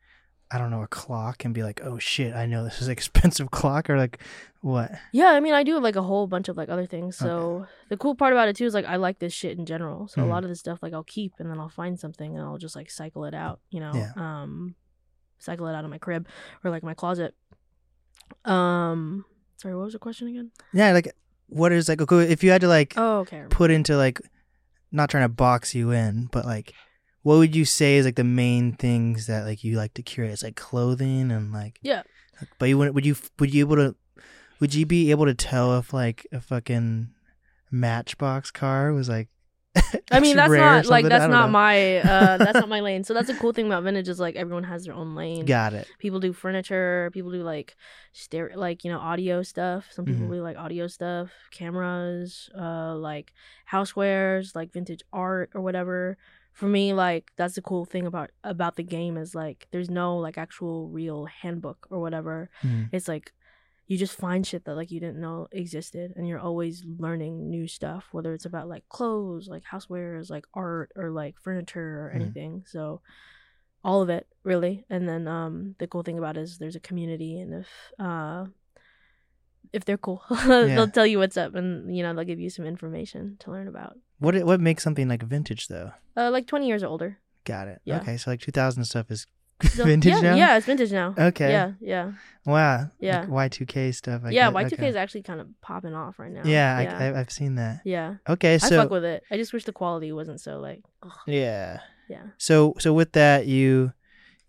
I 0.51 0.57
don't 0.57 0.72
know, 0.72 0.82
a 0.82 0.88
clock 0.88 1.45
and 1.45 1.53
be 1.53 1.61
like, 1.61 1.82
oh 1.84 1.99
shit, 1.99 2.34
I 2.34 2.45
know 2.45 2.63
this 2.63 2.82
is 2.82 2.88
an 2.88 2.91
expensive 2.97 3.51
clock, 3.51 3.89
or 3.89 3.97
like, 3.97 4.20
what? 4.61 4.91
Yeah, 5.11 5.28
I 5.28 5.39
mean, 5.41 5.53
I 5.53 5.63
do 5.63 5.78
like 5.80 5.95
a 5.95 6.01
whole 6.01 6.26
bunch 6.28 6.47
of 6.49 6.57
like 6.57 6.70
other 6.70 6.86
things. 6.88 7.17
So 7.17 7.65
the 7.89 7.97
cool 7.97 8.15
part 8.15 8.34
about 8.34 8.47
it 8.47 8.55
too 8.55 8.65
is 8.65 8.74
like 8.74 8.86
I 8.86 8.95
like 8.95 9.20
this 9.20 9.34
shit 9.34 9.57
in 9.57 9.65
general. 9.65 10.07
So 10.07 10.22
Mhm. 10.22 10.26
a 10.26 10.28
lot 10.28 10.43
of 10.43 10.49
this 10.49 10.59
stuff 10.59 10.80
like 10.82 10.93
I'll 10.93 11.03
keep 11.03 11.34
and 11.39 11.49
then 11.51 11.59
I'll 11.59 11.70
find 11.70 11.99
something 11.99 12.36
and 12.36 12.43
I'll 12.45 12.57
just 12.57 12.76
like 12.76 12.89
cycle 12.89 13.26
it 13.26 13.34
out, 13.34 13.59
you 13.70 13.80
know. 13.80 13.91
Yeah. 13.93 14.11
Um 14.15 14.76
cycle 15.38 15.67
it 15.67 15.76
out 15.76 15.86
of 15.86 15.89
my 15.91 15.97
crib 15.97 16.28
or 16.63 16.72
like 16.72 16.84
my 16.84 16.93
closet. 16.93 17.36
Um 18.45 19.26
sorry, 19.60 19.76
what 19.76 19.86
was 19.86 19.93
the 19.93 19.99
question 19.99 20.28
again? 20.28 20.51
Yeah, 20.74 20.91
like, 20.93 21.14
what 21.47 21.72
is 21.72 21.88
like, 21.89 22.01
okay, 22.01 22.32
if 22.32 22.43
you 22.43 22.51
had 22.51 22.62
to 22.62 22.68
like 22.68 22.93
Oh, 22.97 23.20
okay. 23.20 23.43
put 23.49 23.72
into 23.72 23.95
like, 23.97 24.20
not 24.91 25.10
trying 25.10 25.24
to 25.24 25.30
box 25.30 25.76
you 25.76 25.91
in, 25.91 26.30
but 26.32 26.45
like, 26.45 26.74
what 27.22 27.38
would 27.38 27.55
you 27.55 27.66
say 27.66 27.97
is 27.97 28.05
like 28.05 28.16
the 28.16 28.24
main 28.24 28.74
things 28.74 29.28
that 29.28 29.45
like 29.45 29.64
you 29.64 29.78
like 29.78 29.93
to 29.95 30.01
curate? 30.01 30.32
It's 30.32 30.43
like 30.43 30.55
clothing 30.55 31.32
and 31.32 31.51
like, 31.51 31.80
Yeah. 31.82 32.03
But 32.57 32.70
you 32.70 32.78
wouldn't, 32.78 32.95
would 32.95 33.05
you 33.05 33.16
would 33.39 33.53
you 33.53 33.60
able 33.66 33.76
to 33.76 33.95
would 34.62 34.74
you 34.74 34.86
be 34.86 35.12
able 35.12 35.26
to 35.26 35.34
tell 35.34 35.78
if 35.78 35.91
like 35.93 36.26
a 36.32 36.39
fucking 36.39 37.10
Matchbox 37.72 38.51
car 38.51 38.93
was 38.93 39.10
like 39.10 39.28
I 40.12 40.20
mean, 40.20 40.36
that's 40.36 40.52
not 40.52 40.86
like 40.88 41.06
that's 41.08 41.24
don't 41.24 41.32
know. 41.32 41.48
my 41.48 41.98
uh 41.98 42.38
that's 42.44 42.56
not 42.60 42.70
my 42.70 42.80
lane. 42.82 43.04
So 43.04 43.14
that's 43.14 43.30
a 43.30 43.36
cool 43.36 43.54
thing 43.54 43.66
about 43.68 43.84
vintage 43.84 44.10
is 44.10 44.20
like 44.20 44.36
everyone 44.36 44.64
has 44.64 44.86
their 44.86 44.94
own 44.94 45.16
lane. 45.16 45.46
Got 45.46 45.74
it. 45.74 45.88
People 46.00 46.20
do 46.20 46.34
furniture. 46.34 47.10
People 47.14 47.32
do 47.32 47.44
like 47.44 47.76
stereo, 48.14 48.58
like 48.58 48.84
you 48.84 48.92
know, 48.92 49.00
audio 49.00 49.44
stuff. 49.44 49.88
Some 49.92 50.06
people 50.06 50.26
Mhm. 50.28 50.32
do 50.34 50.42
like 50.42 50.58
audio 50.58 50.88
stuff, 50.88 51.30
cameras, 51.52 52.50
uh, 52.58 52.96
like 52.96 53.34
housewares, 53.72 54.56
like 54.56 54.72
vintage 54.74 55.02
art 55.14 55.52
or 55.54 55.62
whatever. 55.62 56.18
For 56.54 56.68
me, 56.68 56.94
like 56.94 57.32
that's 57.38 57.56
the 57.56 57.62
cool 57.62 57.86
thing 57.86 58.06
about 58.06 58.32
about 58.44 58.76
the 58.76 58.84
game 58.84 59.16
is 59.18 59.34
like 59.34 59.68
there's 59.72 59.90
no 59.90 60.18
like 60.18 60.38
actual 60.38 60.90
real 60.90 61.26
handbook 61.26 61.88
or 61.90 62.00
whatever. 62.00 62.50
Mm. 62.64 62.90
It's 62.92 63.08
like 63.08 63.32
you 63.90 63.98
just 63.98 64.16
find 64.16 64.46
shit 64.48 64.64
that 64.66 64.76
like 64.76 64.92
you 64.92 65.00
didn't 65.02 65.20
know 65.20 65.48
existed, 65.52 66.14
and 66.16 66.26
you're 66.28 66.40
always 66.40 66.86
learning 66.98 67.50
new 67.50 67.68
stuff, 67.68 68.08
whether 68.14 68.34
it's 68.34 68.46
about 68.46 68.70
like 68.70 68.88
clothes, 68.88 69.48
like 69.50 69.64
housewares, 69.64 70.30
like 70.30 70.46
art, 70.54 70.92
or 70.96 71.10
like 71.12 71.36
furniture 71.42 72.06
or 72.06 72.12
Mhm. 72.14 72.22
anything. 72.22 72.64
So 72.68 73.02
all 73.84 74.02
of 74.02 74.10
it 74.10 74.28
really 74.44 74.84
and 74.90 75.08
then 75.08 75.26
um 75.26 75.74
the 75.80 75.88
cool 75.88 76.04
thing 76.04 76.18
about 76.18 76.36
it 76.36 76.42
is 76.42 76.58
there's 76.58 76.76
a 76.76 76.82
community 76.82 77.40
and 77.40 77.54
if 77.54 77.70
uh 77.98 78.44
if 79.72 79.86
they're 79.86 79.98
cool 79.98 80.22
Yeah. 80.30 80.66
they'll 80.76 80.90
tell 80.90 81.06
you 81.08 81.18
what's 81.18 81.38
up 81.38 81.56
and 81.56 81.96
you 81.96 82.04
know 82.04 82.14
they'll 82.14 82.26
give 82.26 82.40
you 82.42 82.50
some 82.50 82.66
information 82.66 83.38
to 83.40 83.52
learn 83.52 83.68
about 83.70 83.96
What 84.20 84.36
what 84.44 84.60
makes 84.60 84.84
something 84.84 85.08
like 85.08 85.24
vintage 85.24 85.68
though? 85.68 85.92
uh 86.18 86.30
like 86.30 86.46
20 86.48 86.68
years 86.68 86.84
or 86.84 86.88
older 86.88 87.20
Got 87.46 87.70
it. 87.70 87.80
Yeah. 87.86 87.98
Okay, 88.02 88.18
so 88.18 88.30
like 88.32 88.42
2000 88.42 88.84
stuff 88.84 89.10
is 89.10 89.26
So- 89.76 89.84
vintage 89.86 90.14
yeah, 90.14 90.22
now. 90.22 90.36
yeah 90.36 90.57
it's 90.57 90.66
vintage 90.66 90.91
now 90.91 91.14
Okay. 91.18 91.51
yeah 91.51 91.72
yeah 91.82 92.12
Wow. 92.45 92.89
Yeah. 92.99 93.26
Like 93.30 93.51
Y2K 93.51 93.93
stuff. 93.93 94.22
I 94.26 94.32
yeah 94.32 94.49
get- 94.51 94.55
y2k 94.72 94.74
okay. 94.74 94.88
is 94.88 94.95
actually 94.95 95.22
kind 95.22 95.39
of 95.41 95.47
popping 95.62 95.93
off 95.93 96.18
right 96.18 96.32
now 96.32 96.41
Yeah, 96.45 96.80
yeah 96.82 96.97
I, 96.97 97.05
I, 97.10 97.20
I've 97.20 97.30
seen 97.32 97.55
that. 97.55 97.82
yeah 97.86 98.16
Okay, 98.28 98.57
so. 98.57 98.68
i 98.68 98.82
fuck 98.82 98.89
with 98.89 99.03
it 99.05 99.24
i 99.30 99.38
just 99.38 99.53
wish 99.53 99.66
the 99.66 99.74
quality 99.74 100.12
wasn't 100.12 100.39
so 100.41 100.60
like 100.60 100.82
ugh. 101.03 101.12
yeah. 101.28 101.80
yeah 102.10 102.24
So 102.38 102.74
so 102.80 102.93
with 102.93 103.12
that, 103.14 103.45
you 103.45 103.93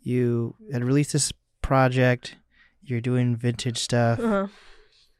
you 0.02 0.54
had 0.72 0.82
released 0.82 1.12
this 1.12 1.32
project. 1.60 2.36
You're 2.82 3.02
doing 3.02 3.36
vintage 3.36 3.76
stuff. 3.78 4.18
uh-huh. 4.18 4.46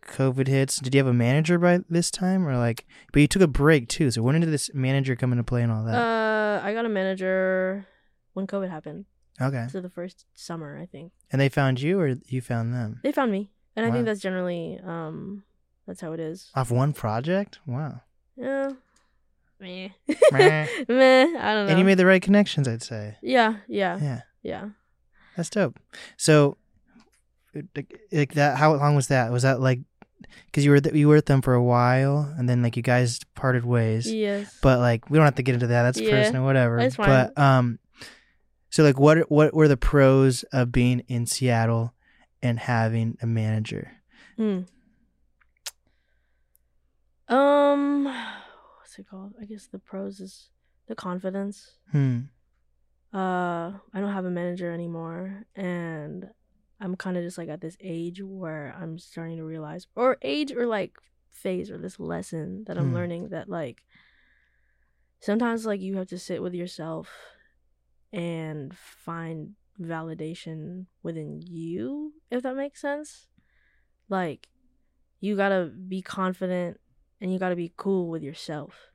COVID 0.07 0.49
hits. 0.49 0.79
Did 0.81 0.95
you 0.95 0.99
have 0.99 1.07
a 1.07 1.13
manager 1.13 1.59
by 1.59 1.81
this 1.91 2.11
time, 2.11 2.47
or 2.49 2.57
like? 2.57 2.87
But 3.13 3.21
you 3.21 3.29
took 3.29 3.43
a 3.43 3.47
break 3.47 3.89
too. 3.89 4.11
So 4.11 4.23
when 4.23 4.41
did 4.41 4.51
this 4.51 4.71
manager 4.73 5.15
come 5.15 5.33
into 5.33 5.45
play 5.45 5.63
and 5.63 5.71
all 5.71 5.85
that? 5.85 5.95
uh 5.95 6.61
i 6.65 6.73
got 6.75 6.85
a 6.85 6.89
manager 6.89 7.87
when 8.33 8.47
covid 8.47 8.69
happened 8.71 9.05
okay. 9.41 9.67
so 9.71 9.81
the 9.81 9.89
first 9.91 10.27
summer 10.35 10.79
i 10.81 10.87
think 10.87 11.13
And 11.33 11.41
they 11.41 11.49
found 11.49 11.81
you, 11.81 11.99
or 12.01 12.17
you 12.27 12.41
found 12.41 12.73
them 12.75 13.01
they 13.03 13.13
found 13.13 13.31
me 13.33 13.51
and 13.77 13.87
i 13.87 13.91
think 13.91 14.05
that's 14.05 14.21
generally 14.21 14.79
um 14.85 15.45
that's 15.87 16.01
how 16.01 16.13
it 16.13 16.21
is 16.21 16.51
off 16.55 16.71
one 16.71 16.93
project? 16.93 17.59
Wow. 17.67 18.03
Yeah. 18.37 18.73
Meh. 19.61 19.89
Meh. 20.33 20.67
Meh. 20.89 21.23
I 21.39 21.53
don't 21.55 21.67
know. 21.67 21.67
and 21.69 21.79
you 21.79 21.85
made 21.85 21.99
the 21.99 22.07
right 22.07 22.23
connections, 22.23 22.67
I'd 22.69 22.83
say. 22.83 23.17
yeah, 23.23 23.57
yeah, 23.69 23.99
Yeah, 24.01 24.21
yeah. 24.43 24.69
that's 25.37 25.51
dope. 25.51 25.79
So, 26.17 26.57
like, 27.75 28.01
like 28.13 28.33
that. 28.35 28.57
How 28.57 28.75
long 28.75 28.95
was 28.95 29.09
that? 29.09 29.31
Was 29.33 29.43
that 29.43 29.61
like? 29.61 29.81
Because 30.47 30.65
you 30.65 30.71
were 30.71 30.81
th- 30.81 30.95
you 30.95 31.09
were 31.09 31.17
with 31.17 31.27
them 31.27 31.43
for 31.43 31.55
a 31.55 31.63
while, 31.63 32.33
and 32.39 32.49
then 32.49 32.63
like 32.63 32.77
you 32.77 32.83
guys 32.83 33.21
parted 33.35 33.65
ways. 33.65 34.11
Yes. 34.11 34.57
but 34.63 34.79
like 34.79 35.11
we 35.11 35.19
don't 35.19 35.25
have 35.27 35.35
to 35.37 35.43
get 35.43 35.55
into 35.55 35.67
that 35.69 35.83
that's 35.83 36.01
Yeah, 36.01 36.11
personal 36.11 36.45
whatever 36.45 36.77
that's 36.79 36.95
fine. 36.97 37.09
but 37.09 37.39
um 37.39 37.79
so 38.71 38.83
like 38.83 38.99
what 38.99 39.31
what 39.31 39.53
were 39.55 39.69
the 39.69 39.77
pros 39.77 40.43
of 40.53 40.73
being 40.73 41.01
in 41.09 41.27
seattle 41.27 41.93
and 42.43 42.59
having 42.61 43.17
a 43.23 43.27
manager 43.27 43.93
Hmm. 44.37 44.61
Um, 47.29 48.05
what's 48.05 48.99
it 48.99 49.07
called? 49.09 49.35
I 49.41 49.45
guess 49.45 49.67
the 49.67 49.79
pros 49.79 50.19
is 50.21 50.51
the 50.89 50.95
confidence. 50.95 51.77
hmm 51.93 52.21
Uh, 53.13 53.73
I 53.93 54.01
don't 54.01 54.13
have 54.13 54.25
a 54.25 54.31
manager 54.31 54.71
anymore, 54.73 55.45
and 55.55 56.31
I'm 56.81 56.97
kind 56.97 57.17
of 57.17 57.23
just 57.25 57.39
like 57.39 57.49
at 57.49 57.61
this 57.61 57.77
age 57.81 58.23
where 58.23 58.75
I'm 58.81 58.99
starting 58.99 59.37
to 59.37 59.45
realize, 59.45 59.87
or 59.95 60.17
age, 60.23 60.53
or 60.53 60.67
like 60.67 60.97
phase, 61.31 61.71
or 61.71 61.79
this 61.79 62.01
lesson 62.01 62.65
that 62.67 62.79
I'm 62.79 62.89
Hmm. 62.89 62.95
learning 62.95 63.29
that 63.31 63.49
like 63.49 63.83
sometimes 65.21 65.67
like 65.67 65.81
you 65.81 65.97
have 65.97 66.09
to 66.09 66.19
sit 66.19 66.43
with 66.43 66.55
yourself 66.55 67.11
and 68.13 68.77
find 68.77 69.55
validation 69.81 70.87
within 71.03 71.41
you, 71.43 72.13
if 72.31 72.43
that 72.43 72.57
makes 72.57 72.81
sense. 72.81 73.27
Like 74.09 74.49
you 75.21 75.37
gotta 75.37 75.67
be 75.67 76.03
confident 76.03 76.81
and 77.21 77.33
you 77.33 77.39
gotta 77.39 77.57
be 77.57 77.73
cool 77.77 78.09
with 78.09 78.23
yourself, 78.23 78.91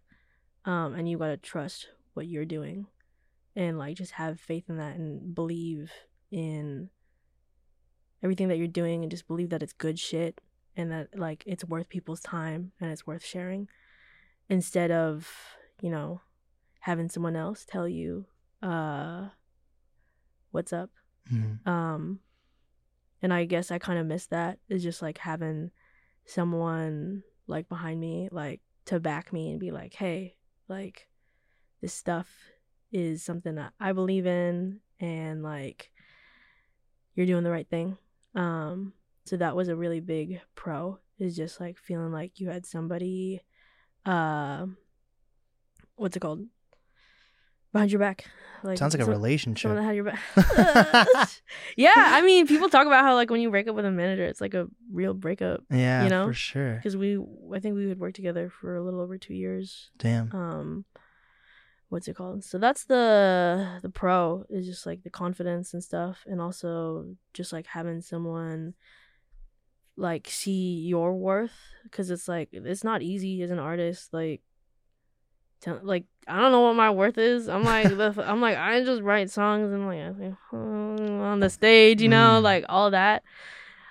um, 0.66 0.94
and 0.96 1.10
you 1.10 1.18
gotta 1.18 1.38
trust 1.38 1.90
what 2.14 2.28
you're 2.28 2.46
doing 2.46 2.88
and 3.56 3.78
like 3.78 3.96
just 3.96 4.14
have 4.14 4.40
faith 4.40 4.66
in 4.70 4.78
that 4.78 4.96
and 4.96 5.34
believe 5.34 5.92
in 6.32 6.90
everything 8.24 8.48
that 8.48 8.58
you're 8.58 8.68
doing 8.68 9.04
and 9.04 9.12
just 9.12 9.28
believe 9.28 9.50
that 9.50 9.64
it's 9.64 9.74
good 9.74 9.98
shit 9.98 10.42
and 10.76 10.92
that 10.92 11.08
like 11.18 11.44
it's 11.46 11.64
worth 11.64 11.88
people's 11.90 12.20
time 12.20 12.72
and 12.82 12.92
it's 12.92 13.08
worth 13.08 13.24
sharing 13.24 13.68
instead 14.50 14.92
of 14.92 15.30
you 15.82 15.90
know 15.90 16.22
having 16.82 17.10
someone 17.10 17.36
else 17.36 17.66
tell 17.66 17.88
you 17.88 18.26
uh 18.62 19.30
what's 20.52 20.74
up? 20.74 20.90
Mhm. 21.32 21.66
um 21.68 22.20
and 23.22 23.34
i 23.34 23.46
guess 23.46 23.72
i 23.72 23.80
kind 23.80 23.98
of 23.98 24.06
miss 24.06 24.28
that 24.28 24.60
is 24.70 24.84
just 24.84 25.02
like 25.02 25.18
having 25.18 25.72
someone 26.26 27.24
like 27.48 27.68
behind 27.68 28.00
me 28.00 28.30
like 28.32 28.62
to 28.86 29.00
back 29.00 29.34
me 29.34 29.50
and 29.50 29.60
be 29.60 29.72
like 29.72 29.96
hey 29.96 30.36
like 30.68 31.08
this 31.82 31.94
stuff 31.96 32.30
is 32.92 33.24
something 33.24 33.56
that 33.56 33.74
i 33.80 33.92
believe 33.92 34.28
in 34.28 34.80
and 35.00 35.42
like 35.42 35.92
you're 37.16 37.26
doing 37.26 37.44
the 37.44 37.52
right 37.52 37.70
thing. 37.70 37.98
Um 38.36 38.94
so 39.26 39.38
that 39.38 39.56
was 39.56 39.70
a 39.70 39.76
really 39.76 40.02
big 40.02 40.42
pro 40.54 41.00
is 41.18 41.36
just 41.36 41.60
like 41.60 41.78
feeling 41.78 42.12
like 42.12 42.40
you 42.40 42.50
had 42.50 42.66
somebody 42.66 43.42
uh 44.06 44.66
what's 45.96 46.16
it 46.16 46.20
called 46.20 46.46
behind 47.76 47.92
your 47.92 48.00
back 48.00 48.26
like 48.66 48.78
sounds 48.78 48.98
like 48.98 49.08
a 49.08 49.10
relationship 49.10 49.70
Someone 49.70 49.84
that 49.84 49.88
had 49.88 49.96
your 49.96 50.06
back. 50.06 51.30
yeah, 51.78 51.94
I 51.96 52.22
mean, 52.22 52.48
people 52.48 52.70
talk 52.70 52.88
about 52.88 53.04
how 53.04 53.14
like 53.14 53.30
when 53.30 53.42
you 53.42 53.52
break 53.52 53.68
up 53.68 53.76
with 53.76 53.86
a 53.86 53.92
manager, 53.92 54.26
it's 54.26 54.42
like 54.42 54.54
a 54.54 54.68
real 54.92 55.14
breakup. 55.14 55.64
yeah 55.70 56.04
you 56.04 56.10
know? 56.10 56.26
for 56.26 56.34
sure 56.34 56.76
Because 56.76 56.98
we, 56.98 57.18
I 57.54 57.60
think 57.60 57.76
we 57.76 57.90
had 57.90 58.00
worked 58.00 58.16
together 58.16 58.50
for 58.50 58.76
a 58.76 58.84
little 58.84 59.02
over 59.02 59.18
two 59.18 59.34
years. 59.34 59.92
damn 59.98 60.32
Um, 60.34 60.86
what's 61.90 62.08
it 62.08 62.16
called? 62.16 62.44
So 62.44 62.58
that's 62.58 62.86
the 62.86 63.80
the 63.82 63.90
pro 63.90 64.46
is 64.50 64.66
just 64.66 64.86
like 64.86 65.04
the 65.04 65.10
confidence 65.10 65.74
and 65.74 65.84
stuff, 65.84 66.24
and 66.26 66.42
also 66.42 67.06
just 67.34 67.54
like 67.54 67.68
having 67.68 68.02
someone 68.02 68.74
like 69.98 70.28
see 70.28 70.80
your 70.80 71.14
worth 71.14 71.58
because 71.84 72.10
it's 72.10 72.28
like 72.28 72.50
it's 72.52 72.84
not 72.84 73.02
easy 73.02 73.42
as 73.44 73.52
an 73.52 73.60
artist 73.60 74.10
like 74.12 74.42
tell, 75.62 75.80
like 75.84 76.06
I 76.28 76.40
don't 76.40 76.52
know 76.52 76.62
what 76.62 76.76
my 76.76 76.90
worth 76.92 77.18
is. 77.18 77.48
I'm 77.50 77.64
like 77.64 77.90
the, 77.90 78.14
I'm 78.26 78.42
like 78.42 78.58
I 78.58 78.84
just 78.84 79.02
write 79.02 79.30
songs 79.30 79.72
and 79.72 79.88
like 79.88 80.34
"Hmm," 80.50 81.22
on 81.22 81.40
the 81.40 81.50
stage, 81.50 82.02
you 82.02 82.10
know, 82.10 82.40
Mm. 82.40 82.44
like 82.44 82.66
all 82.70 82.92
that. 82.92 83.24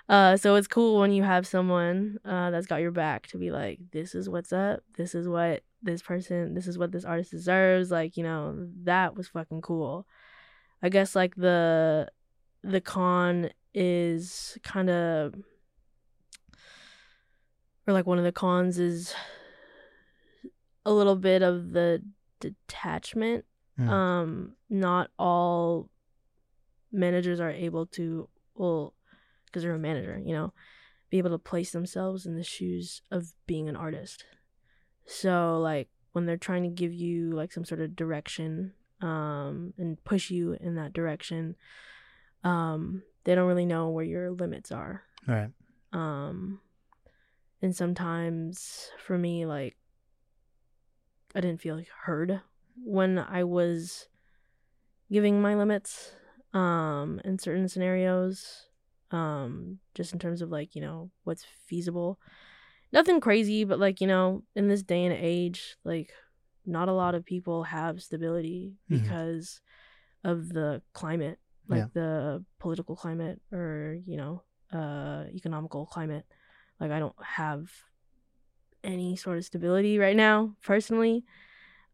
Uh, 0.07 0.37
so 0.37 0.53
it's 0.55 0.67
cool 0.67 0.99
when 0.99 1.11
you 1.11 1.23
have 1.23 1.47
someone 1.47 2.17
uh 2.23 2.51
that's 2.51 2.67
got 2.67 2.81
your 2.81 2.91
back 2.91 3.27
to 3.27 3.37
be 3.37 3.49
like, 3.51 3.79
this 3.91 4.13
is 4.13 4.29
what's 4.29 4.53
up. 4.53 4.81
This 4.95 5.15
is 5.15 5.27
what 5.27 5.63
this 5.81 6.01
person. 6.01 6.53
This 6.53 6.67
is 6.67 6.77
what 6.77 6.91
this 6.91 7.05
artist 7.05 7.31
deserves. 7.31 7.89
Like 7.91 8.15
you 8.17 8.23
know 8.23 8.67
that 8.83 9.15
was 9.15 9.27
fucking 9.29 9.61
cool. 9.61 10.05
I 10.83 10.89
guess 10.89 11.15
like 11.15 11.35
the 11.35 12.07
the 12.63 12.81
con 12.81 13.49
is 13.73 14.57
kind 14.63 14.89
of 14.89 15.35
or 17.87 17.93
like 17.93 18.05
one 18.05 18.17
of 18.17 18.23
the 18.23 18.31
cons 18.31 18.79
is 18.79 19.13
a 20.85 20.91
little 20.91 21.15
bit 21.15 21.41
of 21.41 21.71
the 21.71 22.01
detachment. 22.39 23.45
Mm. 23.77 23.89
um 23.89 24.53
not 24.69 25.09
all 25.19 25.89
managers 26.93 27.41
are 27.41 27.51
able 27.51 27.85
to 27.87 28.29
well 28.53 28.93
because 29.45 29.63
they're 29.63 29.75
a 29.75 29.77
manager 29.77 30.17
you 30.23 30.33
know 30.33 30.53
be 31.09 31.17
able 31.17 31.31
to 31.31 31.37
place 31.37 31.71
themselves 31.71 32.25
in 32.25 32.35
the 32.37 32.43
shoes 32.43 33.01
of 33.11 33.33
being 33.45 33.67
an 33.67 33.75
artist. 33.75 34.23
So 35.05 35.59
like 35.59 35.89
when 36.13 36.25
they're 36.25 36.37
trying 36.37 36.63
to 36.63 36.69
give 36.69 36.93
you 36.93 37.31
like 37.31 37.51
some 37.51 37.65
sort 37.65 37.81
of 37.81 37.95
direction 37.97 38.73
um 39.01 39.73
and 39.77 40.01
push 40.05 40.31
you 40.31 40.55
in 40.61 40.75
that 40.75 40.93
direction 40.93 41.55
um 42.45 43.03
they 43.25 43.35
don't 43.35 43.47
really 43.47 43.65
know 43.65 43.89
where 43.89 44.05
your 44.05 44.31
limits 44.31 44.71
are. 44.71 45.03
All 45.27 45.35
right. 45.35 45.51
Um 45.91 46.61
and 47.61 47.75
sometimes 47.75 48.89
for 49.05 49.17
me 49.17 49.45
like 49.45 49.75
i 51.35 51.39
didn't 51.41 51.61
feel 51.61 51.81
heard 52.05 52.41
when 52.83 53.19
i 53.19 53.43
was 53.43 54.07
giving 55.11 55.41
my 55.41 55.55
limits 55.55 56.11
um 56.53 57.21
in 57.23 57.37
certain 57.37 57.67
scenarios 57.67 58.67
um 59.11 59.79
just 59.93 60.13
in 60.13 60.19
terms 60.19 60.41
of 60.41 60.49
like 60.49 60.75
you 60.75 60.81
know 60.81 61.11
what's 61.23 61.45
feasible 61.67 62.19
nothing 62.91 63.19
crazy 63.19 63.63
but 63.63 63.79
like 63.79 64.01
you 64.01 64.07
know 64.07 64.43
in 64.55 64.67
this 64.67 64.81
day 64.83 65.05
and 65.05 65.15
age 65.17 65.75
like 65.83 66.11
not 66.65 66.89
a 66.89 66.93
lot 66.93 67.13
of 67.13 67.23
people 67.25 67.63
have 67.63 68.01
stability 68.01 68.73
Mhm. 68.89 68.99
because 68.99 69.61
of 70.23 70.49
the 70.49 70.81
climate, 70.93 71.37
like 71.67 71.77
Yeah. 71.77 71.87
the 71.93 72.45
political 72.59 72.95
climate 72.95 73.39
or 73.53 73.95
you 74.03 74.17
know, 74.17 74.41
uh, 74.73 75.25
economical 75.31 75.85
climate. 75.85 76.25
Like 76.79 76.89
I 76.89 76.97
don't 76.97 77.15
have 77.23 77.69
any 78.85 79.15
sort 79.15 79.37
of 79.37 79.45
stability 79.45 79.97
right 79.99 80.15
now 80.15 80.55
personally. 80.63 81.25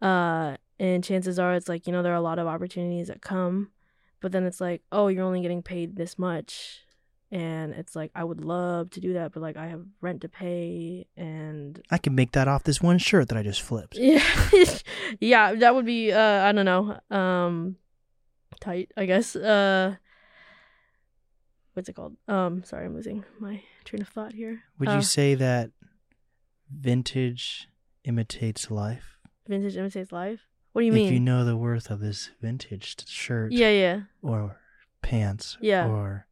Uh, 0.01 0.57
and 0.79 1.03
chances 1.03 1.37
are 1.39 1.53
it's 1.55 1.69
like 1.69 1.85
you 1.87 1.93
know 1.93 2.01
there 2.03 2.11
are 2.13 2.15
a 2.15 2.21
lot 2.21 2.39
of 2.39 2.47
opportunities 2.47 3.07
that 3.07 3.21
come, 3.21 3.69
but 4.19 4.31
then 4.31 4.43
it's 4.45 4.59
like 4.61 4.81
oh 4.91 5.07
you're 5.07 5.23
only 5.25 5.41
getting 5.41 5.61
paid 5.63 5.95
this 5.95 6.17
much 6.19 6.81
and 7.31 7.71
it's 7.73 7.95
like 7.95 8.11
I 8.15 8.23
would 8.25 8.43
love 8.43 8.89
to 8.91 8.99
do 8.99 9.13
that, 9.13 9.31
but 9.31 9.41
like 9.41 9.55
I 9.57 9.67
have 9.67 9.85
rent 10.01 10.21
to 10.21 10.29
pay 10.29 11.05
and 11.15 11.81
I 11.89 11.97
can 11.97 12.13
make 12.15 12.31
that 12.33 12.47
off 12.47 12.63
this 12.63 12.81
one 12.81 12.97
shirt 12.97 13.29
that 13.29 13.37
I 13.37 13.43
just 13.43 13.61
flipped. 13.61 13.95
yeah, 13.95 14.23
yeah, 15.19 15.53
that 15.53 15.73
would 15.75 15.85
be 15.85 16.11
uh 16.11 16.43
I 16.43 16.51
don't 16.51 16.65
know, 16.65 16.99
um, 17.15 17.77
tight 18.59 18.91
I 18.97 19.05
guess. 19.05 19.35
Uh, 19.35 19.95
what's 21.73 21.89
it 21.89 21.93
called? 21.93 22.17
Um, 22.27 22.63
sorry, 22.63 22.85
I'm 22.85 22.95
losing 22.95 23.23
my 23.39 23.61
train 23.85 24.01
of 24.01 24.07
thought 24.09 24.33
here. 24.33 24.63
Would 24.79 24.89
Uh, 24.89 24.95
you 24.95 25.01
say 25.01 25.35
that 25.35 25.69
vintage 26.79 27.67
imitates 28.03 28.71
life? 28.71 29.17
vintage 29.47 29.77
imitates 29.77 30.11
life? 30.11 30.41
What 30.71 30.81
do 30.81 30.85
you 30.85 30.91
if 30.91 30.95
mean? 30.95 31.07
If 31.07 31.13
you 31.13 31.19
know 31.19 31.43
the 31.43 31.57
worth 31.57 31.89
of 31.89 31.99
this 31.99 32.29
vintage 32.41 33.07
shirt 33.07 33.51
yeah, 33.51 33.69
yeah, 33.69 34.01
or 34.21 34.57
pants 35.01 35.57
Yeah. 35.59 35.87
or 35.87 36.27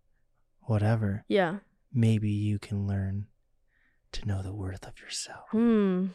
whatever, 0.61 1.25
yeah. 1.27 1.57
maybe 1.93 2.29
you 2.29 2.59
can 2.59 2.87
learn 2.87 3.27
to 4.13 4.25
know 4.27 4.41
the 4.41 4.53
worth 4.53 4.85
of 4.87 4.99
yourself. 4.99 5.49
Hmm. 5.51 6.07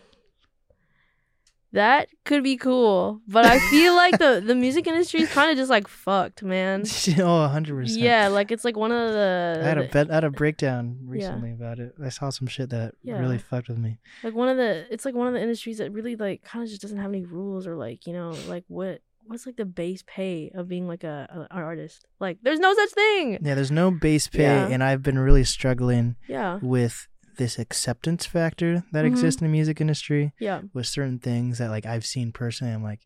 That 1.75 2.09
could 2.25 2.43
be 2.43 2.57
cool, 2.57 3.21
but 3.29 3.45
I 3.45 3.59
feel 3.71 3.95
like 4.03 4.19
the 4.19 4.43
the 4.45 4.55
music 4.55 4.87
industry 4.87 5.21
is 5.23 5.29
kind 5.31 5.51
of 5.51 5.57
just 5.57 5.71
like 5.71 5.87
fucked, 5.89 6.43
man. 6.43 6.81
oh, 7.19 7.51
100%. 7.53 7.85
Yeah, 7.99 8.29
like 8.29 8.51
it's 8.53 8.65
like 8.65 8.77
one 8.77 8.93
of 8.93 9.13
the 9.13 9.61
I 9.63 9.67
had 9.67 9.79
a 9.79 9.85
bet, 9.85 10.11
I 10.11 10.15
had 10.15 10.25
a 10.25 10.31
breakdown 10.31 10.99
Yeah. 11.03 11.11
recently 11.11 11.53
about 11.53 11.79
it. 11.81 11.95
I 12.03 12.09
saw 12.11 12.31
some 12.31 12.47
shit 12.49 12.71
that 12.71 12.95
Yeah. 13.03 13.19
really 13.19 13.39
fucked 13.39 13.69
with 13.69 13.79
me. 13.79 13.99
like 14.23 14.35
one 14.35 14.49
of 14.49 14.57
the 14.57 14.87
it's 14.91 15.05
like 15.05 15.15
one 15.15 15.27
of 15.27 15.35
the 15.35 15.43
industries 15.43 15.79
that 15.79 15.91
really 15.93 16.17
like 16.17 16.43
kind 16.45 16.63
of 16.63 16.69
just 16.71 16.81
doesn't 16.83 16.99
have 16.99 17.11
any 17.11 17.25
rules 17.25 17.67
or 17.67 17.75
like 17.77 18.07
you 18.07 18.13
know 18.13 18.31
like 18.49 18.65
what 18.69 19.01
what's 19.27 19.47
like 19.47 19.57
the 19.57 19.65
base 19.65 20.05
pay 20.07 20.51
of 20.55 20.69
being 20.69 20.87
like 20.87 21.03
a, 21.03 21.27
a 21.51 21.57
an 21.57 21.63
artist 21.63 22.05
like 22.21 22.39
there's 22.43 22.61
no 22.61 22.73
such 22.75 22.91
thing 22.91 23.39
Yeah, 23.43 23.55
there's 23.55 23.71
no 23.73 23.91
base 23.91 24.29
pay, 24.29 24.43
Yeah. 24.43 24.69
and 24.69 24.85
I've 24.85 25.03
been 25.03 25.19
really 25.19 25.45
struggling 25.45 26.17
yeah 26.29 26.59
with 26.63 27.09
this 27.37 27.59
acceptance 27.59 28.27
factor 28.27 28.85
that 28.93 29.05
Mhm. 29.05 29.09
exists 29.09 29.41
in 29.41 29.47
the 29.47 29.51
music 29.53 29.81
industry 29.81 30.33
yeah 30.39 30.63
with 30.73 30.87
certain 30.87 31.19
things 31.19 31.59
that 31.59 31.71
like 31.71 31.87
I've 31.87 32.07
seen 32.07 32.33
personally. 32.33 32.73
I'm 32.73 32.83
like, 32.83 33.01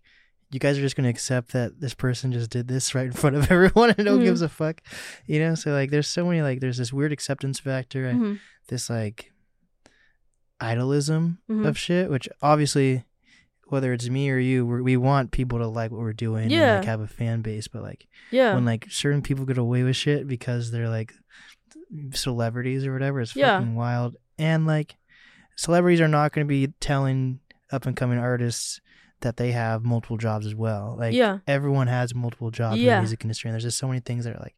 you 0.51 0.59
guys 0.59 0.79
are 0.79 0.83
just 0.83 0.97
gonna 0.97 1.09
accept 1.11 1.53
that 1.53 1.81
this 1.81 1.95
person 1.95 2.33
just 2.33 2.51
did 2.51 2.69
this 2.69 2.95
right 2.95 3.07
in 3.07 3.13
front 3.13 3.37
of 3.37 3.51
everyone 3.51 3.91
and 3.97 4.05
no 4.05 4.13
one 4.13 4.21
Mhm. 4.23 4.25
gives 4.27 4.43
a 4.43 4.49
fuck, 4.49 4.81
you 5.27 5.39
know? 5.41 5.55
So 5.55 5.73
like, 5.73 5.91
there's 5.91 6.09
so 6.09 6.25
many 6.27 6.41
like, 6.43 6.61
there's 6.61 6.79
this 6.79 6.93
weird 6.93 7.13
acceptance 7.13 7.59
factor, 7.61 8.07
and 8.07 8.21
Mhm. 8.21 8.39
this 8.69 8.89
like 8.91 9.33
idolism 10.61 11.39
Mhm. 11.51 11.67
of 11.67 11.79
shit, 11.79 12.11
which 12.11 12.29
obviously. 12.43 13.05
Whether 13.71 13.93
it's 13.93 14.09
me 14.09 14.31
or 14.31 14.39
you, 14.39 14.65
we're, 14.65 14.83
we 14.83 14.97
want 14.97 15.31
people 15.31 15.59
to 15.59 15.67
like 15.67 15.91
what 15.91 16.01
we're 16.01 16.15
doing 16.15 16.45
and 16.45 16.51
Yeah. 16.53 16.77
like 16.77 16.87
have 16.87 17.03
a 17.03 17.07
fan 17.07 17.43
base. 17.43 17.69
But 17.69 17.83
like 17.83 18.07
yeah 18.31 18.55
when 18.55 18.65
like 18.65 18.87
certain 18.89 19.21
people 19.21 19.45
get 19.45 19.59
away 19.59 19.83
with 19.83 19.95
shit 19.95 20.27
because 20.27 20.71
they're 20.71 20.89
like 20.89 21.13
celebrities 22.13 22.87
or 22.87 22.93
whatever, 22.93 23.21
is 23.21 23.35
Yeah. 23.35 23.59
fucking 23.59 23.75
wild. 23.75 24.17
And 24.39 24.67
like 24.67 24.97
celebrities 25.57 26.01
are 26.01 26.09
not 26.09 26.33
going 26.33 26.47
to 26.47 26.49
be 26.49 26.73
telling 26.81 27.41
up 27.73 27.87
and 27.87 27.97
coming 27.97 28.19
artists 28.19 28.81
that 29.21 29.37
they 29.37 29.51
have 29.53 29.85
multiple 29.85 30.17
jobs 30.17 30.47
as 30.47 30.55
well. 30.55 30.97
Like 30.99 31.15
Yeah. 31.15 31.39
everyone 31.47 31.89
has 31.89 32.15
multiple 32.15 32.51
jobs 32.51 32.75
in 32.77 32.81
the 32.83 32.87
Yeah. 32.87 33.01
music 33.01 33.25
industry, 33.25 33.49
and 33.49 33.55
there's 33.55 33.65
just 33.65 33.79
so 33.79 33.89
many 33.89 34.01
things 34.01 34.25
that 34.25 34.37
are 34.37 34.41
like 34.41 34.55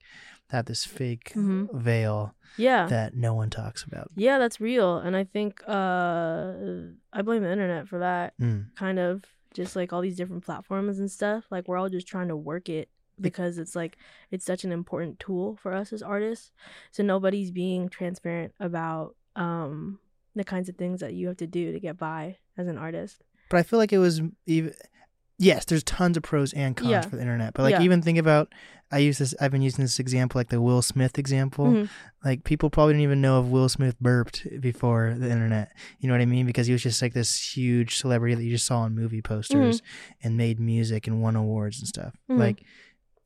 have 0.50 0.66
this 0.66 0.84
fake 0.84 1.32
Mhm. 1.36 1.72
veil 1.80 2.34
yeah 2.56 2.86
that 2.88 3.14
no 3.14 3.32
one 3.34 3.48
talks 3.50 3.84
about. 3.84 4.10
yeah 4.16 4.36
that's 4.40 4.60
real 4.60 4.98
and 4.98 5.14
i 5.16 5.22
think 5.22 5.62
uh 5.68 6.52
i 7.12 7.22
blame 7.22 7.42
the 7.44 7.50
internet 7.52 7.86
for 7.86 8.00
that 8.00 8.34
Mm. 8.40 8.74
kind 8.74 8.98
of 8.98 9.24
just 9.54 9.76
like 9.76 9.92
all 9.92 10.00
these 10.00 10.16
different 10.16 10.44
platforms 10.44 10.98
and 10.98 11.08
stuff 11.08 11.44
like 11.52 11.68
we're 11.68 11.76
all 11.76 11.88
just 11.88 12.08
trying 12.08 12.26
to 12.28 12.36
work 12.36 12.68
it 12.68 12.88
because 13.20 13.58
it's 13.58 13.74
like 13.76 13.96
it's 14.30 14.44
such 14.44 14.64
an 14.64 14.72
important 14.72 15.18
tool 15.20 15.56
for 15.56 15.72
us 15.72 15.92
as 15.92 16.02
artists 16.02 16.52
so 16.90 17.02
nobody's 17.02 17.50
being 17.50 17.88
transparent 17.88 18.52
about 18.60 19.14
um 19.36 19.98
the 20.36 20.44
kinds 20.44 20.68
of 20.68 20.76
things 20.76 21.00
that 21.00 21.14
you 21.14 21.26
have 21.28 21.36
to 21.36 21.46
do 21.46 21.72
to 21.72 21.80
get 21.80 21.98
by 21.98 22.36
as 22.56 22.66
an 22.68 22.78
artist 22.78 23.22
But 23.50 23.58
I 23.58 23.62
feel 23.64 23.78
like 23.78 23.92
it 23.92 23.98
was 23.98 24.20
even. 24.46 24.74
Yes, 25.42 25.64
there's 25.64 25.82
tons 25.84 26.18
of 26.18 26.22
pros 26.22 26.52
and 26.52 26.76
cons 26.76 26.90
Yeah. 26.90 27.00
for 27.00 27.16
the 27.16 27.22
internet. 27.22 27.54
But 27.54 27.62
like 27.62 27.72
Yeah. 27.72 27.80
even 27.82 28.02
think 28.02 28.18
about 28.18 28.52
I 28.92 28.98
use 28.98 29.16
this 29.18 29.34
I've 29.40 29.50
been 29.50 29.62
using 29.62 29.82
this 29.82 29.98
example 29.98 30.38
like 30.38 30.50
the 30.50 30.60
Will 30.60 30.82
Smith 30.82 31.18
example. 31.18 31.64
Mhm. 31.66 31.88
Like 32.22 32.44
people 32.44 32.68
probably 32.68 32.92
didn't 32.92 33.04
even 33.04 33.22
know 33.22 33.40
if 33.40 33.46
Will 33.46 33.68
Smith 33.70 33.98
burped 34.00 34.46
before 34.60 35.14
the 35.18 35.30
internet. 35.30 35.72
You 35.98 36.08
know 36.08 36.14
what 36.14 36.20
I 36.20 36.26
mean? 36.26 36.44
Because 36.44 36.66
he 36.66 36.74
was 36.74 36.82
just 36.82 37.00
like 37.00 37.14
this 37.14 37.56
huge 37.56 37.96
celebrity 37.96 38.34
that 38.34 38.44
you 38.44 38.50
just 38.50 38.66
saw 38.66 38.80
on 38.80 38.94
movie 38.94 39.22
posters 39.22 39.80
and 40.22 40.36
made 40.36 40.60
music 40.60 41.06
and 41.06 41.22
won 41.22 41.36
awards 41.36 41.78
and 41.78 41.88
stuff. 41.88 42.14
Mhm. 42.30 42.38
Like 42.38 42.62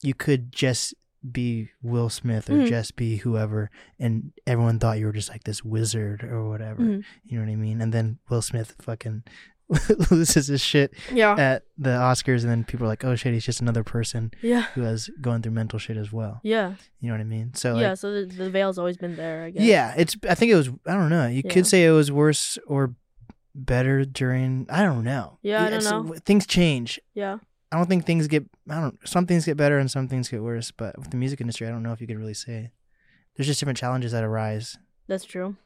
you 0.04 0.14
could 0.14 0.52
just 0.52 0.94
be 1.32 1.70
Will 1.82 2.10
Smith 2.10 2.50
or 2.50 2.54
Mhm. 2.58 2.68
just 2.68 2.96
be 2.96 3.16
whoever 3.16 3.70
and 3.98 4.32
everyone 4.46 4.78
thought 4.78 4.98
you 4.98 5.06
were 5.06 5.12
just 5.12 5.30
like 5.30 5.44
this 5.44 5.64
wizard 5.64 6.22
or 6.22 6.46
whatever. 6.48 6.82
Mhm. 6.82 7.04
You 7.24 7.38
know 7.38 7.44
what 7.46 7.50
I 7.52 7.56
mean? 7.56 7.80
And 7.80 7.92
then 7.94 8.18
Will 8.28 8.42
Smith 8.42 8.74
fucking 8.80 9.22
loses 10.10 10.48
his 10.48 10.60
shit 10.60 10.92
yeah 11.10 11.34
at 11.38 11.62
the 11.78 11.88
Oscars 11.88 12.42
and 12.42 12.50
then 12.50 12.64
people 12.64 12.84
are 12.84 12.88
like, 12.90 13.02
"Oh 13.02 13.14
shit, 13.16 13.32
he's 13.32 13.46
just 13.46 13.62
another 13.62 13.82
person 13.82 14.30
yeah 14.42 14.64
who 14.74 14.82
has 14.82 15.08
going 15.22 15.40
through 15.40 15.52
mental 15.52 15.78
shit 15.78 15.96
as 15.96 16.12
well." 16.12 16.40
yeah 16.42 16.74
You 17.00 17.08
know 17.08 17.14
what 17.14 17.22
I 17.22 17.24
mean? 17.24 17.54
So 17.54 17.72
like 17.72 17.80
yeah 17.80 17.94
so 17.94 18.12
the, 18.12 18.26
the 18.26 18.50
veil's 18.50 18.78
always 18.78 18.98
been 18.98 19.16
there 19.16 19.44
i 19.44 19.50
guess 19.50 19.62
yeah, 19.62 19.94
it's. 19.96 20.16
I 20.28 20.34
think 20.34 20.52
it 20.52 20.56
was. 20.56 20.68
I 20.86 20.92
don't 20.92 21.08
know. 21.08 21.26
You 21.26 21.40
Yeah. 21.44 21.50
could 21.50 21.66
say 21.66 21.86
it 21.86 21.92
was 21.92 22.12
worse 22.12 22.58
or 22.66 22.94
better 23.54 24.04
during. 24.04 24.66
I 24.68 24.82
don't 24.82 25.04
know. 25.04 25.38
Yeah, 25.42 25.62
I 25.64 25.70
don't 25.70 25.78
It's- 25.80 25.90
know. 25.90 26.14
Things 26.26 26.46
change. 26.46 27.00
yeah 27.14 27.38
I 27.74 27.76
don't 27.76 27.88
think 27.88 28.06
things 28.06 28.28
get. 28.28 28.44
I 28.70 28.80
don't. 28.80 28.96
Some 29.06 29.26
things 29.26 29.44
get 29.44 29.56
better 29.56 29.78
and 29.78 29.90
some 29.90 30.06
things 30.06 30.28
get 30.28 30.42
worse. 30.42 30.70
But 30.70 30.96
with 30.96 31.10
the 31.10 31.16
music 31.16 31.40
industry, 31.40 31.66
I 31.66 31.70
don't 31.70 31.82
know 31.82 31.92
if 31.92 32.00
you 32.00 32.06
could 32.06 32.18
really 32.18 32.34
say. 32.34 32.70
There's 33.34 33.48
just 33.48 33.58
different 33.58 33.78
challenges 33.78 34.12
that 34.12 34.22
arise. 34.22 34.76
that's 35.08 35.24
true 35.24 35.56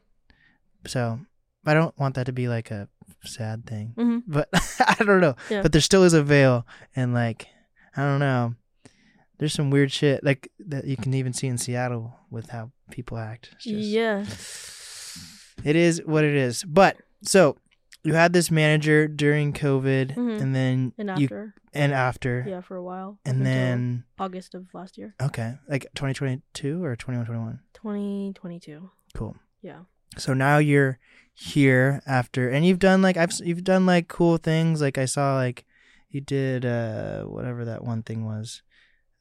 So 0.87 1.19
I 1.67 1.75
don't 1.75 1.95
want 1.99 2.15
that 2.15 2.25
to 2.25 2.31
be 2.33 2.47
like 2.47 2.71
a 2.71 2.87
sad 3.23 3.67
thing. 3.67 3.93
hmm 3.95 4.19
But 4.25 4.49
I 4.79 4.95
don't 5.05 5.21
know. 5.21 5.35
Yeah. 5.51 5.61
But 5.61 5.71
there 5.71 5.81
still 5.81 6.03
is 6.03 6.13
a 6.13 6.23
veil, 6.23 6.65
and 6.95 7.13
like 7.13 7.47
I 7.95 8.01
don't 8.01 8.19
know. 8.19 8.55
There's 9.37 9.53
some 9.53 9.69
weird 9.69 9.91
shit 9.91 10.23
like 10.23 10.51
that 10.67 10.85
you 10.85 10.97
can 10.97 11.13
even 11.13 11.31
see 11.31 11.47
in 11.47 11.57
Seattle 11.59 12.15
with 12.31 12.49
how 12.49 12.71
people 12.91 13.17
act. 13.19 13.51
Just- 13.59 13.67
yeah 13.67 14.25
It 15.63 15.75
is 15.75 16.01
what 16.05 16.23
it 16.23 16.35
is. 16.35 16.63
But 16.63 16.97
so 17.21 17.55
you 18.09 18.15
had 18.15 18.33
this 18.33 18.49
manager 18.51 19.07
during 19.07 19.53
COVID, 19.53 20.15
Mhm. 20.15 20.41
and 20.41 20.55
then 20.55 20.93
and 20.97 21.09
you 21.19 21.25
after 21.25 21.53
and 21.73 21.93
after, 21.93 22.33
yeah 22.47 22.61
for 22.61 22.75
a 22.75 22.83
while 22.83 23.19
and 23.25 23.45
then 23.45 24.03
august 24.17 24.55
of 24.55 24.65
last 24.73 24.97
year 24.97 25.13
okay, 25.21 25.55
like 25.69 25.85
2022 25.95 26.83
or 26.83 26.95
2121. 26.95 27.59
2022 27.73 28.89
Cool. 29.13 29.35
yeah 29.61 29.81
So 30.17 30.33
now 30.33 30.57
you're 30.57 30.97
here 31.33 32.01
after, 32.05 32.49
and 32.49 32.65
you've 32.65 32.79
done 32.79 33.01
like 33.01 33.15
I've 33.17 33.31
you've 33.43 33.63
done 33.63 33.85
like 33.85 34.07
cool 34.07 34.37
things. 34.37 34.81
Like 34.81 34.97
I 34.97 35.05
saw 35.05 35.35
like 35.35 35.65
you 36.09 36.19
did 36.21 36.65
uh 36.65 37.23
whatever 37.23 37.63
that 37.65 37.83
one 37.83 38.01
thing 38.03 38.25
was. 38.25 38.61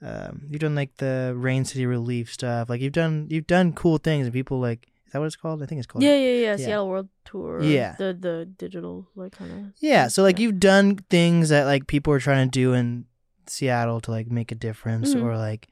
Um, 0.01 0.47
you've 0.49 0.61
done 0.63 0.75
like 0.75 0.97
the 0.97 1.35
Rain 1.37 1.65
City 1.65 1.85
Relief 1.87 2.33
stuff. 2.33 2.69
Like 2.71 2.81
you've 2.81 2.93
done 3.03 3.27
you've 3.31 3.47
done 3.47 3.73
cool 3.73 3.99
things, 3.99 4.27
and 4.27 4.33
people 4.33 4.59
like 4.61 4.89
is 5.09 5.13
that 5.13 5.19
what 5.19 5.27
it's 5.27 5.37
called? 5.37 5.63
I 5.63 5.67
think 5.67 5.81
it's 5.81 5.87
called. 5.87 6.03
yeah, 6.05 6.15
yeah, 6.15 6.29
yeah, 6.35 6.41
yeah. 6.51 6.57
Seattle 6.57 6.89
World 6.89 7.09
Tour. 7.25 7.63
Yeah. 7.63 7.97
the 7.99 8.17
the 8.19 8.47
digital 8.57 9.09
like 9.17 9.33
kind 9.33 9.51
of. 9.51 9.73
Yeah, 9.81 10.07
so 10.09 10.23
like 10.23 10.39
you've 10.39 10.61
done 10.61 10.97
things 11.11 11.49
that 11.49 11.65
like 11.65 11.87
people 11.89 12.13
are 12.13 12.21
trying 12.21 12.47
to 12.49 12.51
do 12.51 12.73
in 12.75 13.07
Seattle 13.47 14.01
to 14.03 14.11
like 14.11 14.31
make 14.31 14.53
a 14.53 14.55
difference, 14.55 15.15
Mhm. 15.15 15.23
or 15.25 15.37
like, 15.37 15.69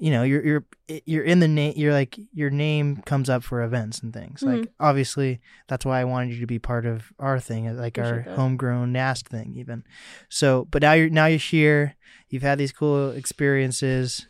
you 0.00 0.10
know, 0.10 0.22
you're 0.22 0.44
you're 0.44 0.64
you're 1.04 1.24
in 1.24 1.40
the 1.40 1.48
name. 1.48 1.74
You're 1.76 1.92
like 1.92 2.18
your 2.32 2.48
name 2.50 2.96
comes 3.04 3.28
up 3.28 3.42
for 3.44 3.62
events 3.62 4.00
and 4.00 4.12
things. 4.14 4.42
Like 4.42 4.60
Mhm. 4.62 4.68
obviously, 4.80 5.40
that's 5.68 5.84
why 5.84 6.00
I 6.00 6.04
wanted 6.04 6.32
you 6.34 6.40
to 6.40 6.46
be 6.46 6.58
part 6.58 6.86
of 6.86 7.12
our 7.18 7.38
thing, 7.38 7.68
uh, 7.68 7.74
like 7.74 7.98
our 7.98 8.22
that. 8.22 8.36
homegrown 8.36 8.92
Nast 8.92 9.28
thing, 9.28 9.52
even. 9.56 9.84
So, 10.30 10.66
but 10.70 10.80
now 10.82 10.92
you're 10.94 11.10
now 11.10 11.26
you're 11.26 11.38
here. 11.38 11.96
You've 12.30 12.42
had 12.42 12.58
these 12.58 12.72
cool 12.72 13.10
experiences. 13.10 14.26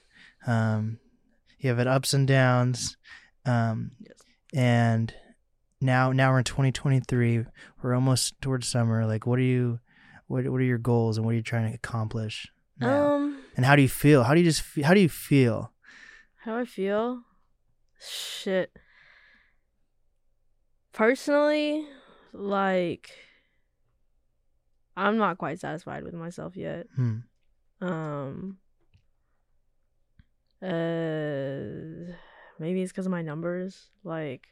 Um, 0.47 0.99
you 1.59 1.69
have 1.69 1.79
had 1.79 1.87
ups 1.87 2.15
and 2.15 2.27
downs. 2.27 2.97
Um, 3.45 3.93
Yes. 4.01 4.18
And 4.55 5.14
now 5.80 6.12
now 6.12 6.30
we're 6.32 6.38
in 6.38 6.44
2023 6.44 7.44
we're 7.82 7.94
almost 7.94 8.40
towards 8.40 8.66
summer 8.66 9.07
like 9.07 9.26
what 9.26 9.38
are 9.38 9.42
you 9.42 9.78
what, 10.26 10.46
what 10.49 10.61
are 10.61 10.64
your 10.64 10.78
goals 10.78 11.16
and 11.16 11.24
what 11.24 11.32
are 11.32 11.36
you 11.36 11.42
trying 11.42 11.68
to 11.70 11.74
accomplish 11.74 12.49
now? 12.80 13.14
Um, 13.14 13.38
and 13.57 13.64
how 13.64 13.76
do 13.76 13.82
you 13.82 13.88
feel 13.88 14.24
how 14.24 14.34
do 14.34 14.40
you 14.40 14.46
just 14.46 14.62
fe- 14.62 14.82
how 14.82 14.94
do 14.94 15.01
you 15.01 15.09
feel 15.09 15.72
how 16.42 16.55
do 16.55 16.61
I 16.61 16.64
feel? 16.64 17.22
Shit. 18.01 18.72
Personally, 20.92 21.86
like, 22.32 23.11
I'm 24.96 25.18
not 25.18 25.36
quite 25.38 25.61
satisfied 25.61 26.05
with 26.05 26.14
myself 26.14 26.57
yet. 26.57 26.86
Hmm. 26.94 27.18
Um 27.80 28.59
uh 30.62 32.14
maybe 32.59 32.83
it's 32.83 32.93
because 32.93 33.07
of 33.07 33.13
my 33.13 33.23
numbers. 33.23 33.91
Like 34.05 34.47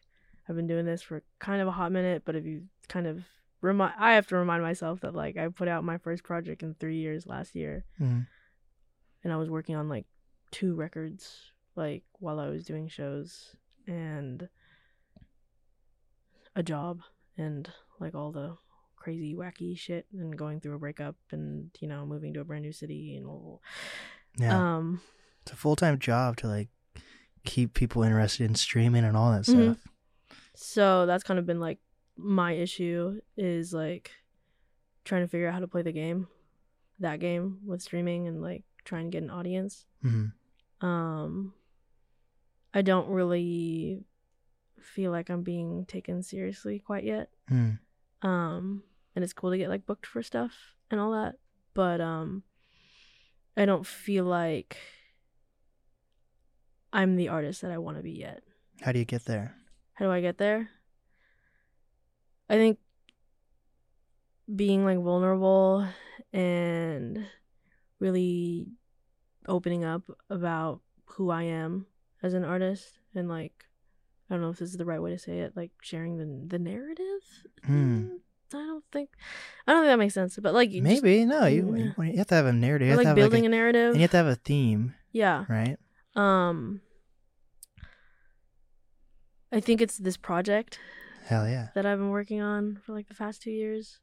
I've 0.48 0.56
been 0.56 0.66
doing 0.66 0.86
this 0.86 1.02
for 1.02 1.22
kind 1.38 1.60
of 1.62 1.68
a 1.68 1.72
hot 1.72 1.92
minute, 1.92 2.22
but 2.24 2.36
if 2.36 2.44
you 2.44 2.62
kind 2.88 3.06
of 3.06 3.24
remind 3.60 3.94
I 3.98 4.12
have 4.14 4.26
to 4.28 4.36
remind 4.36 4.62
myself 4.62 5.00
that 5.00 5.14
like 5.14 5.36
I 5.36 5.48
put 5.48 5.68
out 5.68 5.82
my 5.84 5.98
first 5.98 6.22
project 6.24 6.62
in 6.62 6.74
3 6.74 6.96
years 6.96 7.26
last 7.26 7.54
year 7.54 7.84
Hmm. 7.98 8.20
and 9.24 9.32
I 9.32 9.36
was 9.36 9.48
working 9.50 9.74
on 9.76 9.88
like 9.88 10.06
two 10.52 10.74
records 10.74 11.52
like 11.74 12.04
while 12.20 12.38
I 12.38 12.48
was 12.48 12.64
doing 12.64 12.86
shows 12.88 13.56
and 13.88 14.48
a 16.54 16.62
job 16.62 17.00
and 17.36 17.70
like 17.98 18.14
all 18.14 18.30
the 18.32 18.56
crazy 18.96 19.34
wacky 19.34 19.76
shit 19.78 20.06
and 20.12 20.36
going 20.36 20.60
through 20.60 20.74
a 20.74 20.78
breakup 20.78 21.16
and 21.30 21.70
you 21.80 21.88
know 21.88 22.04
moving 22.06 22.34
to 22.34 22.40
a 22.40 22.44
brand 22.44 22.62
new 22.64 22.72
city 22.72 23.16
and 23.16 23.26
all 23.26 23.62
Yeah. 24.38 24.76
um 24.76 25.00
it's 25.42 25.52
a 25.52 25.56
full 25.56 25.76
time 25.76 25.98
job 25.98 26.36
to 26.38 26.46
like 26.48 26.68
keep 27.46 27.72
people 27.74 28.02
interested 28.02 28.44
in 28.44 28.54
streaming 28.54 29.04
and 29.04 29.16
all 29.16 29.32
that 29.32 29.42
Mhm. 29.44 29.74
stuff. 29.74 29.88
so 30.54 31.06
that's 31.06 31.24
kind 31.24 31.38
of 31.38 31.46
been 31.46 31.60
like 31.60 31.78
my 32.16 32.52
issue 32.52 33.20
is 33.36 33.72
like 33.72 34.10
trying 35.04 35.22
to 35.22 35.28
figure 35.28 35.46
out 35.48 35.54
how 35.54 35.60
to 35.60 35.68
play 35.68 35.82
the 35.82 35.92
game 35.92 36.28
that 36.98 37.20
game 37.20 37.58
with 37.64 37.80
streaming 37.82 38.26
and 38.26 38.40
like 38.42 38.64
trying 38.84 39.04
to 39.10 39.14
get 39.14 39.22
an 39.22 39.30
audience 39.30 39.84
hmm 40.02 40.26
um 40.80 41.52
i 42.74 42.80
don't 42.82 43.08
really 43.08 44.04
feel 44.80 45.10
like 45.10 45.28
i'm 45.30 45.42
being 45.42 45.84
taken 45.86 46.22
seriously 46.22 46.78
quite 46.78 47.04
yet 47.04 47.28
Hmm. 47.48 47.72
um 48.22 48.82
and 49.14 49.22
it's 49.24 49.32
cool 49.32 49.50
to 49.50 49.58
get 49.58 49.68
like 49.68 49.86
booked 49.86 50.06
for 50.06 50.22
stuff 50.22 50.74
and 50.90 50.98
all 51.00 51.12
that 51.12 51.36
but 51.74 52.00
um 52.00 52.42
i 53.56 53.64
don't 53.64 53.86
feel 53.86 54.24
like 54.24 54.76
i'm 56.96 57.16
the 57.16 57.28
artist 57.28 57.60
that 57.60 57.70
i 57.70 57.76
want 57.78 57.96
to 57.98 58.02
be 58.02 58.12
yet 58.12 58.40
How 58.80 58.92
do 58.92 58.98
you 58.98 59.04
get 59.04 59.24
there? 59.26 59.54
how 59.94 60.04
do 60.06 60.10
i 60.10 60.20
get 60.20 60.38
there 60.38 60.68
i 62.48 62.54
think 62.56 62.78
being 64.54 64.84
like 64.84 64.98
vulnerable 64.98 65.86
and 66.32 67.26
really 68.00 68.66
opening 69.48 69.84
up 69.84 70.02
about 70.30 70.80
who 71.16 71.30
i 71.30 71.42
am 71.42 71.86
as 72.22 72.34
an 72.34 72.44
artist 72.44 72.98
and 73.14 73.28
like 73.28 73.64
i 74.28 74.34
don't 74.34 74.40
know 74.42 74.50
if 74.50 74.58
this 74.58 74.70
is 74.70 74.76
the 74.76 74.84
right 74.84 75.02
way 75.02 75.10
to 75.10 75.18
say 75.18 75.40
it 75.40 75.56
like 75.56 75.70
sharing 75.82 76.16
the 76.18 76.26
the 76.56 76.58
narrative. 76.58 77.22
Mm, 77.68 78.18
I 78.54 78.58
don't 78.58 78.84
think 78.92 79.10
I 79.66 79.72
don't 79.72 79.82
think 79.82 79.90
that 79.92 79.98
makes 79.98 80.14
sense. 80.14 80.38
But 80.40 80.54
like 80.54 80.70
you 80.70 80.80
just- 80.82 81.02
Maybe 81.02 81.24
no. 81.24 81.46
You, 81.46 81.74
Yeah. 81.76 81.92
you 82.04 82.12
you 82.12 82.18
have 82.18 82.26
to 82.28 82.34
have 82.34 82.46
a 82.46 82.52
narrative. 82.52 82.86
You 82.86 82.92
have 82.92 82.98
to 82.98 83.04
like 83.04 83.06
have 83.08 83.16
building 83.16 83.42
like 83.42 83.50
a, 83.50 83.54
a, 83.54 83.58
narrative. 83.58 83.88
and 83.90 83.96
you 83.96 84.02
have 84.02 84.10
to 84.12 84.16
have 84.18 84.26
a 84.26 84.34
theme, 84.36 84.94
yeah. 85.12 85.44
right? 85.48 85.76
Um 86.14 86.80
I 89.52 89.60
think 89.60 89.80
it's 89.80 89.96
this 89.98 90.16
project 90.16 90.78
Hell 91.24 91.48
yeah. 91.48 91.68
that 91.74 91.86
I've 91.86 91.98
been 91.98 92.10
working 92.10 92.40
on 92.40 92.76
for 92.84 92.92
like 92.92 93.08
the 93.08 93.14
past 93.14 93.42
2 93.42 93.50
years. 93.50 94.00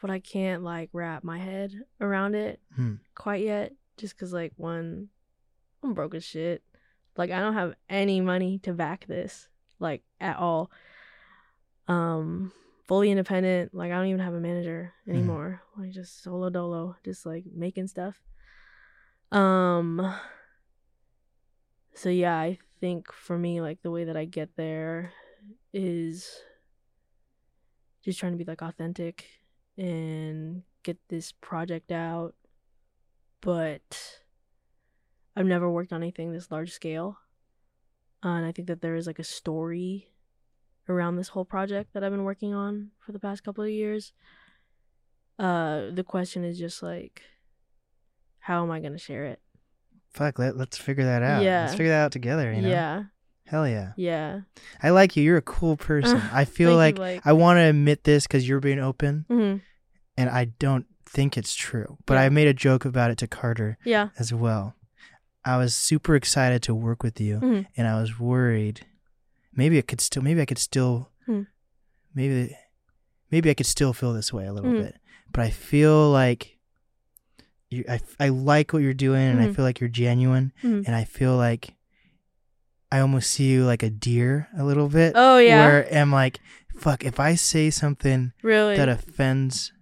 But 0.00 0.10
I 0.10 0.18
can't 0.20 0.62
like 0.62 0.90
wrap 0.92 1.24
my 1.24 1.38
head 1.38 1.72
around 2.00 2.34
it 2.34 2.60
Hmm. 2.74 2.96
quite 3.14 3.42
yet 3.42 3.72
just 3.96 4.16
cuz 4.18 4.32
like 4.32 4.52
one 4.56 5.08
I'm 5.82 5.94
broke 5.94 6.14
as 6.14 6.24
shit. 6.24 6.62
Like 7.16 7.30
I 7.30 7.40
don't 7.40 7.54
have 7.54 7.74
any 7.88 8.20
money 8.20 8.58
to 8.60 8.72
back 8.74 9.06
this 9.06 9.48
like 9.78 10.02
at 10.20 10.36
all. 10.36 10.70
Um 11.88 12.52
fully 12.84 13.10
independent. 13.10 13.74
Like 13.74 13.90
I 13.90 13.96
don't 13.96 14.06
even 14.08 14.20
have 14.20 14.34
a 14.34 14.40
manager 14.40 14.92
Mhm. 15.06 15.10
anymore. 15.14 15.62
Like 15.78 15.90
just 15.92 16.22
solo 16.22 16.50
dolo, 16.50 16.96
just 17.04 17.24
like 17.24 17.44
making 17.52 17.88
stuff. 17.88 18.20
Um 19.32 20.14
so 21.94 22.10
yeah, 22.10 22.36
I 22.36 22.58
think 22.80 23.12
for 23.12 23.38
me 23.38 23.60
like 23.60 23.82
the 23.82 23.90
way 23.90 24.04
that 24.04 24.16
I 24.16 24.24
get 24.24 24.56
there 24.56 25.12
is 25.72 26.42
just 28.02 28.18
trying 28.18 28.32
to 28.32 28.38
be 28.38 28.44
like 28.44 28.62
authentic 28.62 29.26
and 29.76 30.62
get 30.82 30.98
this 31.08 31.32
project 31.32 31.92
out. 31.92 32.34
But 33.40 34.20
I've 35.36 35.46
never 35.46 35.70
worked 35.70 35.92
on 35.92 36.02
anything 36.02 36.32
this 36.32 36.50
large 36.50 36.72
scale. 36.72 37.18
Uh, 38.24 38.28
and 38.28 38.46
I 38.46 38.52
think 38.52 38.68
that 38.68 38.80
there 38.80 38.96
is 38.96 39.06
like 39.06 39.18
a 39.18 39.24
story 39.24 40.08
around 40.88 41.16
this 41.16 41.28
whole 41.28 41.44
project 41.44 41.92
that 41.92 42.02
I've 42.02 42.12
been 42.12 42.24
working 42.24 42.54
on 42.54 42.90
for 42.98 43.12
the 43.12 43.18
past 43.18 43.44
couple 43.44 43.64
of 43.64 43.70
years. 43.70 44.12
Uh 45.38 45.90
the 45.90 46.04
question 46.04 46.44
is 46.44 46.58
just 46.58 46.82
like 46.82 47.22
how 48.38 48.62
am 48.62 48.70
I 48.70 48.80
going 48.80 48.92
to 48.92 48.98
share 48.98 49.24
it? 49.24 49.40
Fuck. 50.16 50.38
Let, 50.38 50.56
let's 50.56 50.76
figure 50.78 51.04
that 51.04 51.22
out. 51.22 51.42
Yeah. 51.42 51.62
Let's 51.62 51.72
figure 51.74 51.88
that 51.92 52.04
out 52.04 52.12
together. 52.12 52.52
You 52.52 52.62
know. 52.62 52.68
Yeah. 52.68 53.02
Hell 53.46 53.68
yeah. 53.68 53.92
Yeah. 53.96 54.40
I 54.82 54.90
like 54.90 55.14
you. 55.16 55.22
You're 55.22 55.36
a 55.36 55.42
cool 55.42 55.76
person. 55.76 56.16
I 56.32 56.44
feel 56.44 56.74
like, 56.74 56.98
like 56.98 57.24
I 57.24 57.32
want 57.32 57.58
to 57.58 57.62
admit 57.62 58.02
this 58.04 58.26
because 58.26 58.48
you're 58.48 58.60
being 58.60 58.80
open, 58.80 59.24
Mhm. 59.30 59.60
and 60.16 60.30
I 60.30 60.46
don't 60.58 60.86
think 61.08 61.36
it's 61.36 61.54
true. 61.54 61.98
But 62.06 62.14
Yeah. 62.14 62.22
I 62.22 62.28
made 62.30 62.48
a 62.48 62.54
joke 62.54 62.84
about 62.84 63.10
it 63.12 63.18
to 63.18 63.26
Carter 63.28 63.78
Yeah. 63.84 64.08
as 64.18 64.32
well. 64.34 64.74
I 65.44 65.58
was 65.58 65.74
super 65.76 66.16
excited 66.16 66.62
to 66.64 66.74
work 66.74 67.04
with 67.04 67.20
you, 67.20 67.38
Mhm. 67.38 67.66
and 67.76 67.86
I 67.86 68.00
was 68.00 68.18
worried. 68.18 68.84
Maybe 69.54 69.78
it 69.78 69.86
could 69.86 70.00
still. 70.00 70.22
Maybe 70.22 70.40
I 70.40 70.44
could 70.46 70.58
still. 70.58 71.12
Hmm. 71.26 71.42
Maybe. 72.14 72.56
Maybe 73.30 73.50
I 73.50 73.54
could 73.54 73.66
still 73.66 73.92
feel 73.92 74.12
this 74.12 74.32
way 74.32 74.46
a 74.46 74.52
little 74.52 74.72
Mhm. 74.72 74.82
bit, 74.86 74.96
but 75.32 75.42
I 75.44 75.50
feel 75.50 76.10
like. 76.10 76.55
You, 77.70 77.84
I, 77.88 78.00
I 78.20 78.28
like 78.28 78.72
what 78.72 78.82
you're 78.82 78.94
doing, 78.94 79.22
and 79.28 79.40
I 79.40 79.46
Mhm. 79.48 79.56
feel 79.56 79.64
like 79.64 79.80
you're 79.80 79.88
genuine, 79.88 80.52
Mhm. 80.62 80.84
and 80.86 80.94
I 80.94 81.04
feel 81.04 81.36
like. 81.36 81.74
I 82.92 83.00
almost 83.00 83.32
see 83.32 83.48
you 83.50 83.64
like 83.64 83.82
a 83.82 83.90
deer 83.90 84.46
a 84.56 84.62
little 84.62 84.88
bit. 84.88 85.14
Oh 85.16 85.38
yeah. 85.38 85.66
Where 85.66 85.88
I'm 85.92 86.12
like, 86.12 86.38
fuck, 86.78 87.04
if 87.04 87.18
I 87.18 87.34
say 87.34 87.68
something 87.68 88.32
really? 88.42 88.76
that 88.76 88.88
offends 88.88 89.72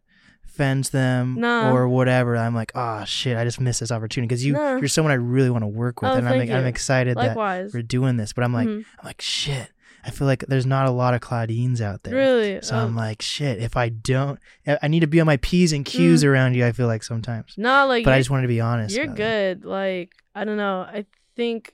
offends 0.43 0.89
them 0.89 1.37
No. 1.39 1.71
or 1.75 1.87
whatever, 1.87 2.35
I'm 2.35 2.55
like, 2.55 2.73
oh 2.75 3.05
shit, 3.05 3.37
I 3.37 3.45
just 3.45 3.61
missed 3.61 3.81
this 3.81 3.93
opportunity 3.93 4.27
because 4.29 4.45
you 4.45 4.55
No. 4.55 4.79
you're 4.79 4.89
someone 4.89 5.13
I 5.13 5.17
really 5.17 5.51
want 5.51 5.63
to 5.65 5.69
work 5.69 6.01
with, 6.01 6.13
Oh, 6.13 6.15
and 6.15 6.27
I'm 6.27 6.39
like, 6.39 6.49
I'm 6.49 6.65
excited 6.65 7.19
that 7.19 7.37
we're 7.75 7.83
doing 7.83 8.17
this. 8.17 8.33
But 8.33 8.45
I'm 8.45 8.55
like, 8.55 8.69
Mhm. 8.69 8.85
I'm 8.99 9.05
like, 9.07 9.21
shit. 9.21 9.69
I 10.07 10.11
feel 10.11 10.27
like 10.27 10.45
there's 10.47 10.67
not 10.67 10.87
a 10.87 10.91
lot 10.91 11.15
of 11.15 11.21
Claudines 11.21 11.81
out 11.81 12.03
there. 12.03 12.15
Really? 12.15 12.61
So 12.63 12.77
Oh, 12.77 12.81
I'm 12.81 12.95
like, 12.95 13.23
shit. 13.23 13.59
If 13.63 13.77
I 13.77 13.89
don't, 13.89 14.39
I 14.83 14.89
need 14.89 15.01
to 15.01 15.07
be 15.07 15.21
on 15.21 15.27
my 15.27 15.39
p's 15.39 15.73
and 15.73 15.85
q's 15.85 16.23
Mm. 16.23 16.29
around 16.29 16.55
you. 16.55 16.67
I 16.67 16.73
feel 16.73 16.87
like 16.87 17.03
sometimes, 17.03 17.55
no, 17.57 17.87
like 17.87 18.05
but 18.05 18.13
I 18.13 18.19
just 18.19 18.31
wanted 18.31 18.43
to 18.43 18.49
be 18.49 18.61
honest. 18.61 18.95
You're 18.95 19.07
good. 19.07 19.65
Like 19.65 20.13
I 20.35 20.45
don't 20.45 20.57
know. 20.59 20.81
I 20.81 21.07
think 21.37 21.73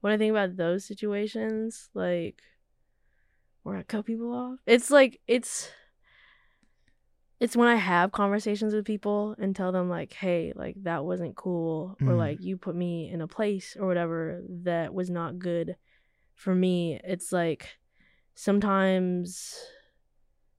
when 0.00 0.12
I 0.12 0.18
think 0.18 0.30
about 0.32 0.56
those 0.56 0.84
situations, 0.84 1.88
like 1.94 2.42
where 3.62 3.76
I 3.76 3.82
cut 3.84 4.06
people 4.06 4.32
off, 4.34 4.58
it's 4.66 4.90
like 4.90 5.20
it's 5.28 5.70
it's 7.40 7.56
when 7.56 7.68
I 7.68 7.74
have 7.76 8.12
conversations 8.12 8.72
with 8.74 8.84
people 8.84 9.34
and 9.38 9.54
tell 9.54 9.72
them 9.72 9.88
like, 9.88 10.12
hey, 10.12 10.52
like 10.54 10.76
that 10.84 11.04
wasn't 11.04 11.34
cool, 11.36 11.96
or 12.00 12.12
Mm. 12.14 12.18
like 12.18 12.40
you 12.40 12.56
put 12.56 12.74
me 12.76 13.10
in 13.10 13.20
a 13.20 13.26
place 13.26 13.76
or 13.78 13.86
whatever 13.86 14.42
that 14.64 14.94
was 14.94 15.10
not 15.10 15.38
good 15.38 15.76
for 16.42 16.54
me. 16.54 17.00
It's 17.04 17.32
like 17.32 17.78
sometimes 18.34 19.56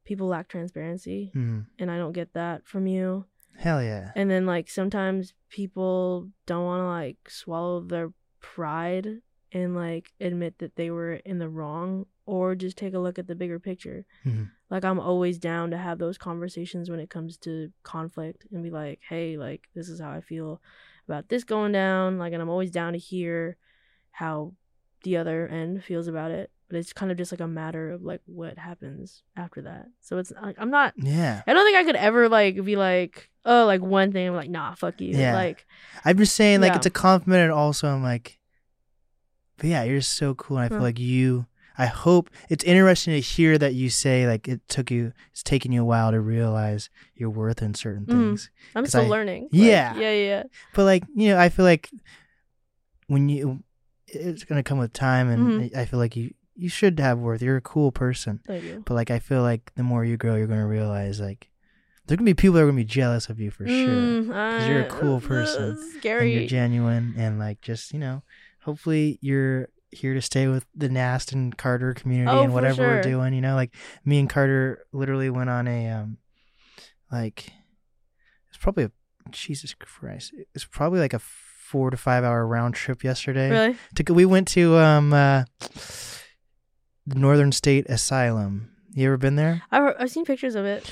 people 0.06 0.28
lack 0.28 0.48
transparency, 0.48 1.32
Mhm. 1.36 1.66
and 1.80 1.92
I 1.92 1.98
don't 1.98 2.14
get 2.14 2.34
that 2.34 2.66
from 2.66 2.88
you. 2.88 3.26
Hell 3.58 3.84
yeah. 3.84 4.12
And 4.16 4.30
then 4.32 4.46
like 4.46 4.70
sometimes 4.70 5.34
people 5.50 6.32
don't 6.46 6.66
want 6.66 6.82
to 6.82 6.88
like 6.88 7.30
swallow 7.30 7.82
their 7.82 8.12
pride 8.40 9.22
and 9.52 9.76
like 9.76 10.12
admit 10.20 10.58
that 10.58 10.76
they 10.76 10.90
were 10.90 11.14
in 11.14 11.38
the 11.40 11.48
wrong 11.50 12.08
or 12.26 12.56
just 12.56 12.78
take 12.78 12.94
a 12.94 13.00
look 13.00 13.20
at 13.20 13.28
the 13.28 13.36
bigger 13.36 13.60
picture. 13.60 14.06
Mhm. 14.26 14.50
Like 14.70 14.84
I'm 14.84 15.00
always 15.00 15.38
down 15.38 15.70
to 15.72 15.78
have 15.78 16.00
those 16.00 16.18
conversations 16.18 16.90
when 16.90 17.00
it 17.00 17.10
comes 17.12 17.38
to 17.40 17.72
conflict 17.84 18.48
and 18.52 18.64
be 18.64 18.72
like, 18.72 19.02
"Hey, 19.08 19.38
like 19.38 19.70
this 19.76 19.88
is 19.88 20.00
how 20.00 20.10
I 20.12 20.22
feel 20.22 20.62
about 21.08 21.30
this 21.30 21.44
going 21.44 21.74
down." 21.74 22.18
Like 22.18 22.34
and 22.34 22.42
I'm 22.42 22.50
always 22.50 22.72
down 22.72 22.94
to 22.94 23.00
hear 23.00 23.58
how 24.12 24.54
the 25.04 25.18
other 25.18 25.48
end 25.48 25.84
feels 25.84 26.08
about 26.08 26.32
it. 26.32 26.50
But 26.70 26.78
it's 26.80 26.94
kind 26.94 27.12
of 27.12 27.18
just 27.18 27.32
like 27.32 27.42
a 27.42 27.48
matter 27.48 27.92
of 27.92 28.02
like 28.02 28.22
what 28.26 28.58
happens 28.58 29.22
after 29.36 29.62
that. 29.64 29.88
So 30.02 30.18
it's 30.18 30.32
like 30.42 30.56
I'm 30.58 30.72
not 30.72 30.94
Yeah. 30.98 31.44
I 31.46 31.54
don't 31.54 31.66
think 31.66 31.78
I 31.78 31.84
could 31.84 31.96
ever 31.98 32.30
like 32.30 32.64
be 32.64 32.76
like, 32.76 33.30
oh, 33.46 33.66
like 33.66 33.82
one 33.82 34.12
thing. 34.12 34.28
I'm 34.28 34.36
like, 34.36 34.50
nah, 34.50 34.74
fuck 34.74 35.00
you. 35.00 35.10
Yeah. 35.16 35.34
Like, 35.36 35.68
I'm 36.04 36.18
just 36.18 36.34
saying, 36.36 36.62
like, 36.62 36.72
Yeah. 36.72 36.78
it's 36.78 36.86
a 36.88 36.90
compliment, 36.90 37.44
and 37.44 37.52
also 37.52 37.88
I'm 37.90 38.02
like, 38.02 38.40
but 39.58 39.68
yeah, 39.68 39.84
you're 39.84 40.02
so 40.02 40.34
cool, 40.34 40.58
and 40.58 40.66
I 40.66 40.70
feel 40.70 40.78
Huh. 40.80 40.84
like 40.86 41.00
you. 41.00 41.46
I 41.78 41.88
hope 41.88 42.30
it's 42.50 42.64
interesting 42.64 43.14
to 43.16 43.20
hear 43.20 43.58
that 43.58 43.74
you 43.74 43.90
say 43.90 44.28
like 44.28 44.48
it 44.48 44.62
took 44.68 44.90
you, 44.92 45.12
it's 45.32 45.42
taken 45.44 45.72
you 45.72 45.82
a 45.82 45.86
while 45.86 46.12
to 46.12 46.22
realize 46.22 46.90
your 47.16 47.30
worth 47.32 47.62
in 47.64 47.74
certain 47.74 48.06
Mhm. 48.06 48.10
things. 48.12 48.52
I'm 48.76 48.84
'Cause 48.84 48.90
still 48.90 49.02
I- 49.06 49.08
learning. 49.08 49.44
Like, 49.52 49.54
Yeah. 49.54 49.96
yeah, 49.96 50.14
yeah. 50.14 50.44
But 50.76 50.86
like 50.86 51.04
you 51.16 51.30
know, 51.30 51.40
I 51.40 51.50
feel 51.50 51.66
like 51.66 51.90
when 53.08 53.28
you, 53.30 53.64
it's 54.16 54.44
gonna 54.44 54.64
come 54.64 54.78
with 54.78 54.94
time, 54.94 55.30
and 55.30 55.62
Mhm. 55.72 55.76
I 55.76 55.86
feel 55.86 56.00
like 56.00 56.16
you 56.16 56.34
you 56.56 56.70
should 56.70 57.00
have 57.00 57.18
worth. 57.18 57.42
You're 57.42 57.58
a 57.58 57.62
cool 57.62 57.92
person, 57.92 58.42
but 58.86 58.94
like 58.94 59.10
I 59.10 59.20
feel 59.20 59.42
like 59.42 59.74
the 59.76 59.82
more 59.84 60.06
you 60.06 60.18
grow, 60.18 60.36
you're 60.36 60.48
gonna 60.48 60.68
realize 60.68 61.20
like 61.20 61.50
There 62.06 62.18
can 62.18 62.26
be 62.26 62.34
people 62.34 62.56
that 62.56 62.64
are 62.64 62.66
gonna 62.66 62.76
be 62.76 62.84
jealous 62.84 63.30
of 63.30 63.40
you 63.40 63.50
for 63.50 63.66
sure. 63.66 63.94
Mm, 63.94 64.28
Because 64.50 64.68
you're 64.68 64.82
a 64.82 64.84
uh, 64.84 64.88
cool 64.88 65.22
person, 65.22 65.72
is 65.72 65.98
And 66.20 66.32
you're 66.32 66.46
genuine 66.46 67.16
and 67.18 67.40
like 67.40 67.62
just, 67.62 67.94
you 67.94 68.00
know, 68.00 68.24
hopefully 68.62 69.18
you're 69.22 69.70
here 69.90 70.14
to 70.14 70.22
stay 70.22 70.48
with 70.48 70.66
the 70.76 70.90
Nast 70.90 71.32
and 71.32 71.58
Carter 71.58 71.94
community 71.94 72.30
Oh, 72.38 72.44
and 72.44 72.54
whatever 72.54 72.84
we're 72.84 73.02
doing, 73.02 73.34
you 73.34 73.42
know, 73.42 73.56
like 73.56 73.74
me 74.04 74.20
and 74.20 74.30
Carter 74.30 74.86
literally 74.92 75.30
went 75.30 75.50
on 75.50 75.68
a 75.68 75.90
um 75.90 76.18
like 77.12 77.52
it's 78.50 78.58
probably 78.58 78.84
a 78.86 78.92
Jesus 79.32 79.74
Christ. 79.74 80.34
It's 80.54 80.66
probably 80.66 81.00
like 81.00 81.14
a 81.14 81.20
four 81.74 81.90
to 81.90 81.98
five 81.98 82.24
hour 82.24 82.46
round 82.46 82.76
trip 82.76 83.04
yesterday. 83.04 83.50
Really? 83.50 83.76
To 83.96 84.14
we 84.14 84.26
went 84.26 84.48
to 84.50 84.78
um 84.78 85.12
uh 85.12 85.46
the 87.08 87.16
Northern 87.16 87.52
State 87.52 87.88
Asylum. 87.90 88.70
You 88.94 89.08
ever 89.08 89.18
been 89.18 89.36
there? 89.36 89.64
I've 89.72 89.96
I've 90.00 90.12
seen 90.12 90.24
pictures 90.24 90.54
of 90.54 90.66
it. 90.66 90.88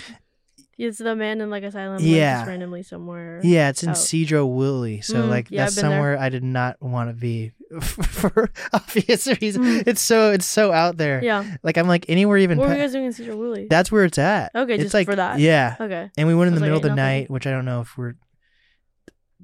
It's 0.79 0.97
the 0.97 1.15
man 1.15 1.39
in 1.41 1.51
like 1.51 1.61
asylum. 1.63 1.97
like, 1.97 2.03
Yeah. 2.05 2.39
just 2.39 2.47
randomly 2.47 2.81
somewhere. 2.81 3.39
Yeah, 3.43 3.69
it's 3.69 3.83
in 3.83 3.89
out. 3.89 3.95
Cedro 3.97 4.47
Woolley. 4.47 5.01
So 5.01 5.17
Mm, 5.21 5.29
like 5.29 5.51
yeah, 5.51 5.65
that's 5.65 5.77
I've 5.77 5.83
there. 5.83 5.91
somewhere 5.91 6.17
I 6.19 6.29
did 6.29 6.43
not 6.43 6.81
want 6.81 7.11
to 7.11 7.13
be 7.13 7.51
for 7.81 8.49
obvious 8.73 9.27
reasons. 9.39 9.65
Mm. 9.67 9.87
It's 9.87 10.01
so 10.01 10.31
it's 10.31 10.47
so 10.47 10.71
out 10.71 10.97
there. 10.97 11.23
Yeah. 11.23 11.57
Like 11.61 11.77
I'm 11.77 11.87
like 11.87 12.05
anywhere 12.09 12.37
even 12.39 12.57
What 12.57 12.69
were 12.69 12.73
you 12.75 12.81
guys 12.81 12.93
doing 12.93 13.05
in 13.05 13.13
Sedro-Woolley? 13.13 13.67
that's 13.69 13.91
where 13.91 14.05
it's 14.05 14.17
at. 14.17 14.49
Okay, 14.55 14.73
it's 14.73 14.83
just 14.85 14.95
like 14.95 15.05
for 15.05 15.15
that. 15.15 15.37
Yeah. 15.39 15.75
Okay. 15.79 16.09
And 16.17 16.27
we 16.27 16.33
went 16.33 16.47
in 16.47 16.55
the 16.55 16.61
was 16.61 16.61
middle 16.63 16.77
of 16.77 16.81
the 16.81 16.89
nothing. 16.89 17.03
night, 17.03 17.29
which 17.29 17.45
I 17.45 17.51
don't 17.51 17.65
know 17.65 17.81
if 17.81 17.95
we're 17.95 18.15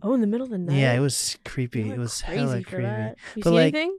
Oh, 0.03 0.13
in 0.13 0.21
the 0.21 0.27
middle 0.27 0.45
of 0.45 0.51
the 0.51 0.57
night. 0.57 0.77
Yeah, 0.77 0.93
it 0.93 0.99
was 0.99 1.37
creepy. 1.45 1.89
It 1.89 1.97
was 1.97 2.21
hella 2.21 2.63
creepy. 2.63 2.83
You 2.83 3.43
But, 3.43 3.43
see 3.43 3.49
like, 3.49 3.73
anything? 3.73 3.97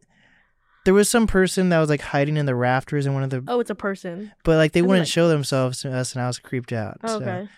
There 0.84 0.94
was 0.94 1.08
some 1.08 1.26
person 1.26 1.68
that 1.70 1.80
was 1.80 1.90
like 1.90 2.00
hiding 2.00 2.36
in 2.36 2.46
the 2.46 2.54
rafters 2.54 3.04
in 3.04 3.12
one 3.14 3.22
of 3.22 3.30
the 3.30 3.44
Oh, 3.46 3.60
it's 3.60 3.68
a 3.70 3.74
person. 3.74 4.32
but 4.44 4.56
like 4.56 4.72
they 4.72 4.80
wouldn't 4.82 5.00
like- 5.06 5.08
show 5.12 5.28
themselves 5.28 5.80
to 5.82 5.92
us 5.92 6.14
and 6.14 6.22
I 6.22 6.26
was 6.26 6.38
creeped 6.38 6.72
out. 6.72 6.98
Oh, 7.04 7.08
so 7.08 7.24
okay. 7.24 7.48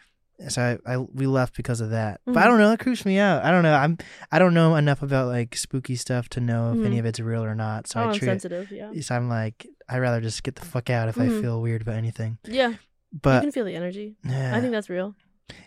so 0.49 0.79
I, 0.87 0.95
I 0.95 0.97
we 0.99 1.27
left 1.27 1.55
because 1.57 1.81
of 1.81 1.91
that. 1.91 2.21
But 2.25 2.35
Mhm. 2.35 2.43
I 2.43 2.47
don't 2.47 2.59
know, 2.59 2.73
it 2.73 2.81
creeps 2.81 3.05
me 3.05 3.19
out. 3.19 3.45
I 3.45 3.51
don't 3.53 3.63
know. 3.63 3.75
I'm 3.75 3.99
I 4.33 4.39
don't 4.41 4.55
know 4.55 4.75
enough 4.75 5.03
about 5.03 5.29
like 5.29 5.55
spooky 5.55 5.95
stuff 5.97 6.29
to 6.31 6.41
know 6.41 6.73
if 6.73 6.85
any 6.85 6.97
Mhm. 6.97 7.01
of 7.01 7.07
it's 7.07 7.21
real 7.21 7.45
or 7.45 7.55
not. 7.55 7.87
So 7.87 8.01
oh, 8.01 8.05
I 8.05 8.07
I'm 8.07 8.13
treat 8.15 8.23
it 8.29 8.41
sensitive. 8.43 8.73
Yeah. 8.73 8.91
so 9.01 9.15
I'm 9.15 9.29
like 9.29 9.67
I'd 9.89 9.99
rather 9.99 10.21
just 10.21 10.43
get 10.43 10.57
the 10.57 10.65
fuck 10.65 10.91
out 10.91 11.09
if 11.09 11.19
I 11.19 11.27
Mhm. 11.29 11.41
feel 11.41 11.61
weird 11.63 11.83
about 11.83 11.97
anything. 11.97 12.39
Yeah. 12.45 12.75
But 13.13 13.13
you 13.13 13.21
But 13.23 13.41
can 13.43 13.53
feel 13.53 13.65
the 13.65 13.75
energy. 13.77 14.17
yeah, 14.25 14.57
I 14.57 14.61
think 14.61 14.73
that's 14.73 14.89
real. 14.91 15.15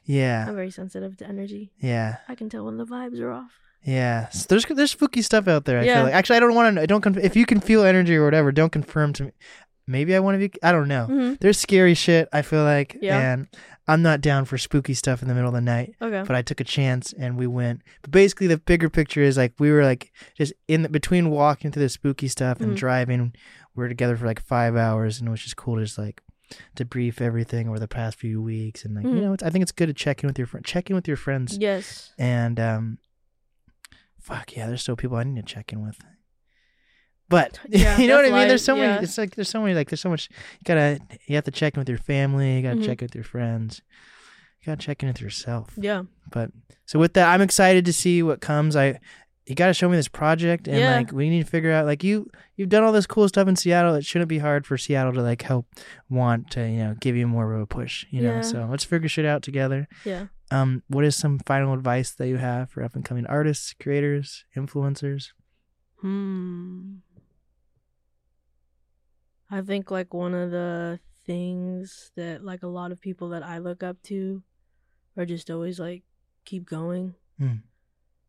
Yeah, 0.06 0.46
I'm 0.48 0.56
very 0.56 0.72
sensitive 0.72 1.18
to 1.18 1.28
energy. 1.28 1.72
yeah, 1.80 2.18
I 2.28 2.36
can 2.36 2.50
tell 2.50 2.66
when 2.66 2.78
the 2.78 2.86
vibes 2.86 3.20
are 3.22 3.32
off. 3.32 3.52
yeah. 3.84 4.30
So 4.30 4.46
there's 4.50 4.66
there's 4.66 4.92
spooky 4.92 5.22
stuff 5.22 5.48
out 5.48 5.66
there. 5.66 5.80
I 5.80 5.84
Yeah. 5.84 5.96
feel 5.96 6.04
like 6.06 6.14
actually 6.14 6.38
I 6.38 6.40
don't 6.42 6.56
want 6.56 6.76
to. 6.76 6.82
I 6.82 6.86
Don't 6.86 7.02
conf- 7.02 7.18
if 7.18 7.36
you 7.36 7.46
can 7.46 7.60
feel 7.60 7.84
energy 7.84 8.16
or 8.16 8.24
whatever. 8.26 8.52
Don't 8.52 8.72
confirm 8.72 9.14
to 9.14 9.24
me. 9.26 9.32
Maybe 9.86 10.16
I 10.16 10.20
want 10.20 10.36
to 10.40 10.48
be. 10.48 10.54
I 10.64 10.72
don't 10.72 10.88
know. 10.88 11.06
hmm 11.08 11.34
There's 11.42 11.60
scary 11.60 11.94
shit. 11.94 12.30
I 12.32 12.42
feel 12.42 12.64
like, 12.64 12.98
Yeah. 13.02 13.34
and 13.34 13.48
I'm 13.86 14.02
not 14.02 14.22
down 14.22 14.46
for 14.46 14.58
spooky 14.58 14.94
stuff 14.94 15.22
in 15.22 15.28
the 15.28 15.34
middle 15.34 15.50
of 15.50 15.54
the 15.56 15.60
night. 15.60 15.94
Okay. 16.02 16.24
But 16.26 16.38
I 16.38 16.42
took 16.42 16.62
a 16.62 16.64
chance 16.64 17.12
and 17.12 17.36
we 17.38 17.48
went. 17.48 17.82
But 18.02 18.12
basically, 18.12 18.48
the 18.48 18.58
bigger 18.58 18.90
picture 18.90 19.22
is 19.22 19.36
like 19.36 19.52
we 19.60 19.70
were 19.72 19.84
like 19.84 20.14
just 20.38 20.54
in 20.70 20.84
the, 20.84 20.90
between 20.90 21.30
walking 21.30 21.70
through 21.74 21.84
the 21.84 21.90
spooky 21.90 22.30
stuff 22.30 22.62
and 22.62 22.72
Mhm. 22.72 22.78
driving. 22.78 23.34
We 23.76 23.82
were 23.84 23.90
together 23.90 24.16
for 24.16 24.26
like 24.26 24.40
five 24.40 24.78
hours, 24.78 25.20
and 25.20 25.28
it 25.28 25.32
was 25.32 25.42
just 25.42 25.58
cool 25.58 25.76
to 25.76 25.84
just 25.84 25.98
like 25.98 26.22
debrief 26.76 27.22
everything 27.22 27.68
over 27.70 27.80
the 27.80 27.88
past 27.88 28.18
few 28.18 28.42
weeks. 28.42 28.84
And 28.86 28.96
like 28.96 29.06
you 29.06 29.12
Mhm. 29.12 29.22
know, 29.22 29.34
it's, 29.34 29.44
I 29.44 29.50
think 29.50 29.64
it's 29.64 29.72
good 29.72 29.88
to 29.88 29.94
check 29.94 30.24
in 30.24 30.28
with 30.28 30.38
your 30.38 30.48
friend, 30.48 30.66
check 30.66 30.90
in 30.90 30.96
with 30.96 31.08
your 31.08 31.18
friends, 31.18 31.58
Yes. 31.58 32.14
and 32.18 32.60
um, 32.60 32.98
fuck 34.20 34.56
yeah, 34.56 34.68
there's 34.68 34.82
still 34.82 34.96
people 34.96 35.18
I 35.18 35.24
need 35.24 35.46
to 35.46 35.54
check 35.54 35.74
in 35.74 35.86
with. 35.86 35.98
But 37.30 37.60
Yeah, 37.70 37.98
you 37.98 38.08
know 38.08 38.16
what 38.18 38.26
I 38.26 38.30
mean. 38.30 38.48
There's 38.48 38.62
life, 38.62 38.66
so 38.66 38.76
many. 38.76 39.04
It's 39.04 39.18
like 39.18 39.36
there's 39.36 39.50
so 39.50 39.62
many. 39.62 39.74
Like 39.74 39.90
there's 39.90 40.02
so 40.02 40.10
much. 40.10 40.30
You 40.32 40.66
gotta. 40.66 41.00
You 41.28 41.36
have 41.36 41.46
to 41.46 41.52
check 41.52 41.76
in 41.76 41.82
with 41.82 41.90
your 41.90 41.98
family. 41.98 42.58
You 42.58 42.62
gotta 42.64 42.76
Mhm. 42.80 42.86
check 42.86 43.02
in 43.02 43.06
with 43.06 43.16
your 43.16 43.24
friends. 43.24 43.82
You 44.62 44.68
gotta 44.68 44.82
check 44.86 45.02
in 45.04 45.08
with 45.08 45.22
yourself. 45.22 45.72
Yeah. 45.78 46.04
But 46.32 46.52
so 46.86 47.00
with 47.00 47.14
that, 47.14 47.34
I'm 47.34 47.42
excited 47.42 47.86
to 47.86 47.94
see 47.94 48.22
what 48.24 48.40
comes. 48.42 48.76
I 48.76 49.00
you 49.46 49.56
got 49.56 49.68
to 49.68 49.74
show 49.74 49.90
me 49.90 49.96
this 49.98 50.08
project, 50.08 50.68
and 50.68 50.78
Yeah. 50.78 50.96
like 50.96 51.12
we 51.12 51.30
need 51.30 51.44
to 51.46 51.50
figure 51.50 51.72
out 51.72 51.86
like 51.86 52.04
you 52.04 52.30
you've 52.56 52.70
done 52.70 52.84
all 52.84 52.92
this 52.94 53.06
cool 53.08 53.28
stuff 53.28 53.48
in 53.48 53.56
Seattle. 53.56 53.96
It 53.96 54.06
shouldn't 54.06 54.30
be 54.30 54.40
hard 54.40 54.66
for 54.66 54.78
Seattle 54.78 55.14
to 55.14 55.22
like 55.22 55.42
help 55.42 55.68
want 56.10 56.50
to 56.52 56.62
you 56.62 56.78
know 56.78 56.96
give 57.00 57.16
you 57.16 57.28
more 57.28 57.54
of 57.54 57.62
a 57.62 57.66
push. 57.68 58.06
You 58.10 58.22
know, 58.22 58.42
so 58.42 58.68
let's 58.70 58.84
figure 58.86 59.10
shit 59.10 59.26
out 59.26 59.42
together. 59.44 59.88
Yeah. 60.06 60.28
Um, 60.52 60.84
what 60.88 61.04
is 61.04 61.16
some 61.16 61.40
final 61.40 61.74
advice 61.74 62.12
that 62.12 62.28
you 62.28 62.38
have 62.38 62.70
for 62.70 62.84
up 62.84 62.96
and 62.96 63.04
coming 63.04 63.26
artists, 63.26 63.74
creators, 63.80 64.46
influencers? 64.56 65.30
Hmm. 66.00 66.96
I 69.50 69.62
think 69.62 69.92
like 69.92 70.14
one 70.14 70.34
of 70.34 70.52
the 70.52 71.00
things 71.26 72.12
that 72.16 72.44
like 72.44 72.64
a 72.64 72.68
lot 72.68 72.92
of 72.92 73.00
people 73.02 73.30
that 73.30 73.44
I 73.44 73.60
look 73.60 73.84
up 73.84 74.02
to 74.04 74.44
are 75.18 75.26
just 75.26 75.50
always 75.50 75.80
like 75.80 76.04
keep 76.46 76.66
going. 76.66 77.16
Hmm. 77.40 77.58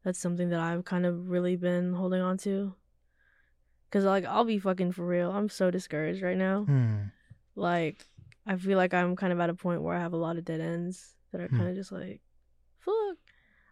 That's 0.04 0.18
something 0.18 0.50
that 0.50 0.60
I've 0.60 0.84
kind 0.84 1.06
of 1.06 1.28
really 1.30 1.56
been 1.56 1.94
holding 1.94 2.20
on 2.20 2.36
to. 2.38 2.74
Cause 3.90 4.04
like 4.04 4.24
I'll 4.24 4.44
be 4.44 4.58
fucking 4.58 4.92
for 4.92 5.06
real. 5.06 5.30
I'm 5.30 5.48
so 5.48 5.70
discouraged 5.70 6.22
right 6.22 6.36
now. 6.36 6.64
Hmm. 6.64 6.96
Like 7.54 8.04
I 8.46 8.56
feel 8.56 8.76
like 8.76 8.92
I'm 8.92 9.16
kind 9.16 9.32
of 9.32 9.40
at 9.40 9.50
a 9.50 9.54
point 9.54 9.82
where 9.82 9.94
I 9.96 10.00
have 10.00 10.12
a 10.12 10.16
lot 10.18 10.36
of 10.36 10.44
dead 10.44 10.60
ends 10.60 11.14
that 11.32 11.40
are 11.40 11.48
Hmm. 11.48 11.56
kind 11.56 11.68
of 11.70 11.76
just 11.76 11.92
like, 11.92 12.20
fuck. 12.80 13.16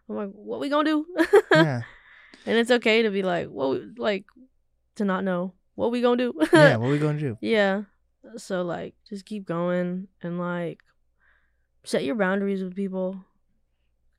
I'm 0.09 0.15
like, 0.15 0.31
what 0.31 0.59
we 0.59 0.69
gonna 0.69 0.89
do? 0.89 1.05
Yeah. 1.51 1.81
and 2.45 2.57
it's 2.57 2.71
okay 2.71 3.03
to 3.03 3.09
be 3.09 3.21
like, 3.21 3.47
what, 3.49 3.81
like, 3.97 4.25
to 4.95 5.05
not 5.05 5.23
know 5.23 5.53
what 5.75 5.91
we 5.91 6.01
gonna 6.01 6.17
do. 6.17 6.33
yeah. 6.53 6.77
What 6.77 6.89
we 6.89 6.97
gonna 7.05 7.19
do? 7.19 7.37
yeah. 7.41 7.83
So 8.37 8.61
like, 8.63 8.95
just 9.09 9.25
keep 9.25 9.45
going 9.45 10.07
and 10.21 10.39
like, 10.39 10.81
set 11.83 12.05
your 12.05 12.15
boundaries 12.15 12.63
with 12.63 12.75
people. 12.75 13.23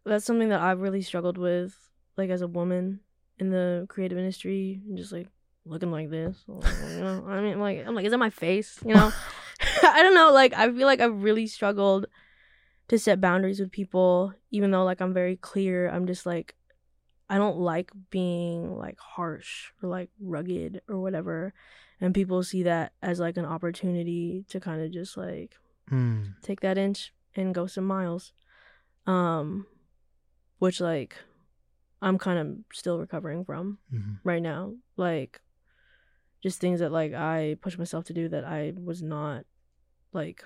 That's 0.05 0.27
something 0.27 0.51
that 0.51 0.61
I've 0.61 0.81
really 0.81 1.01
struggled 1.01 1.39
with, 1.39 1.75
like 2.17 2.31
as 2.31 2.43
a 2.43 2.47
woman 2.49 3.01
in 3.39 3.51
the 3.51 3.87
creative 3.89 4.19
industry, 4.19 4.81
and 4.87 4.97
just 4.97 5.13
like 5.13 5.29
looking 5.65 5.91
like 5.91 6.11
this. 6.11 6.43
You 6.49 7.01
know, 7.01 7.25
I 7.29 7.41
mean, 7.41 7.61
like, 7.61 7.85
I'm 7.87 7.95
like, 7.95 8.05
is 8.05 8.13
that 8.13 8.19
my 8.19 8.31
face? 8.31 8.79
You 8.85 8.95
know, 8.95 9.11
I 9.83 10.03
don't 10.03 10.15
know. 10.15 10.33
Like, 10.33 10.55
I 10.55 10.71
feel 10.71 10.87
like 10.87 11.01
I've 11.01 11.23
really 11.23 11.47
struggled 11.47 12.07
to 12.89 12.99
set 12.99 13.21
boundaries 13.21 13.59
with 13.61 13.73
people, 13.73 14.33
even 14.51 14.71
though 14.71 14.85
like 14.85 15.01
I'm 15.01 15.15
very 15.15 15.37
clear. 15.37 15.89
I'm 15.89 16.07
just 16.07 16.27
like, 16.27 16.55
I 17.29 17.39
don't 17.39 17.59
like 17.59 17.91
being 18.11 18.77
like 18.77 18.99
harsh 18.99 19.71
or 19.83 19.89
like 19.89 20.11
rugged 20.21 20.83
or 20.89 21.01
whatever. 21.01 21.55
And 22.01 22.15
people 22.15 22.43
see 22.43 22.65
that 22.65 22.93
as 23.03 23.19
like 23.19 23.37
an 23.39 23.47
opportunity 23.47 24.45
to 24.51 24.61
kind 24.61 24.83
of 24.83 24.91
just 24.93 25.17
like 25.17 25.57
Hmm. 25.89 26.23
take 26.43 26.61
that 26.61 26.77
inch 26.79 27.13
and 27.35 27.55
go 27.55 27.67
some 27.67 27.87
miles. 27.87 28.33
Um, 29.07 29.67
which 30.59 30.81
like 30.81 31.17
I'm 32.05 32.19
kind 32.19 32.39
of 32.39 32.47
still 32.73 32.99
recovering 32.99 33.45
from 33.45 33.79
Mhm. 33.93 34.21
right 34.25 34.43
now. 34.43 34.75
Like 34.97 35.41
just 36.43 36.61
things 36.61 36.81
that 36.81 36.93
like 36.93 37.15
I 37.15 37.57
push 37.63 37.79
myself 37.79 38.05
to 38.07 38.13
do 38.13 38.29
that 38.29 38.45
I 38.45 38.75
was 38.77 39.03
not 39.03 39.47
like 40.13 40.45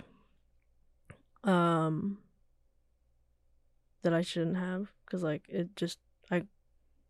um 1.45 2.19
that 4.03 4.15
I 4.15 4.23
shouldn't 4.23 4.57
have 4.57 4.93
cuz 5.11 5.23
like 5.23 5.43
it 5.49 5.75
just 5.75 5.99
I 6.31 6.45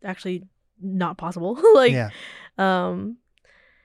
actually 0.02 0.44
not 0.80 1.18
possible. 1.18 1.58
like 1.74 1.92
yeah. 1.92 2.10
um 2.56 3.18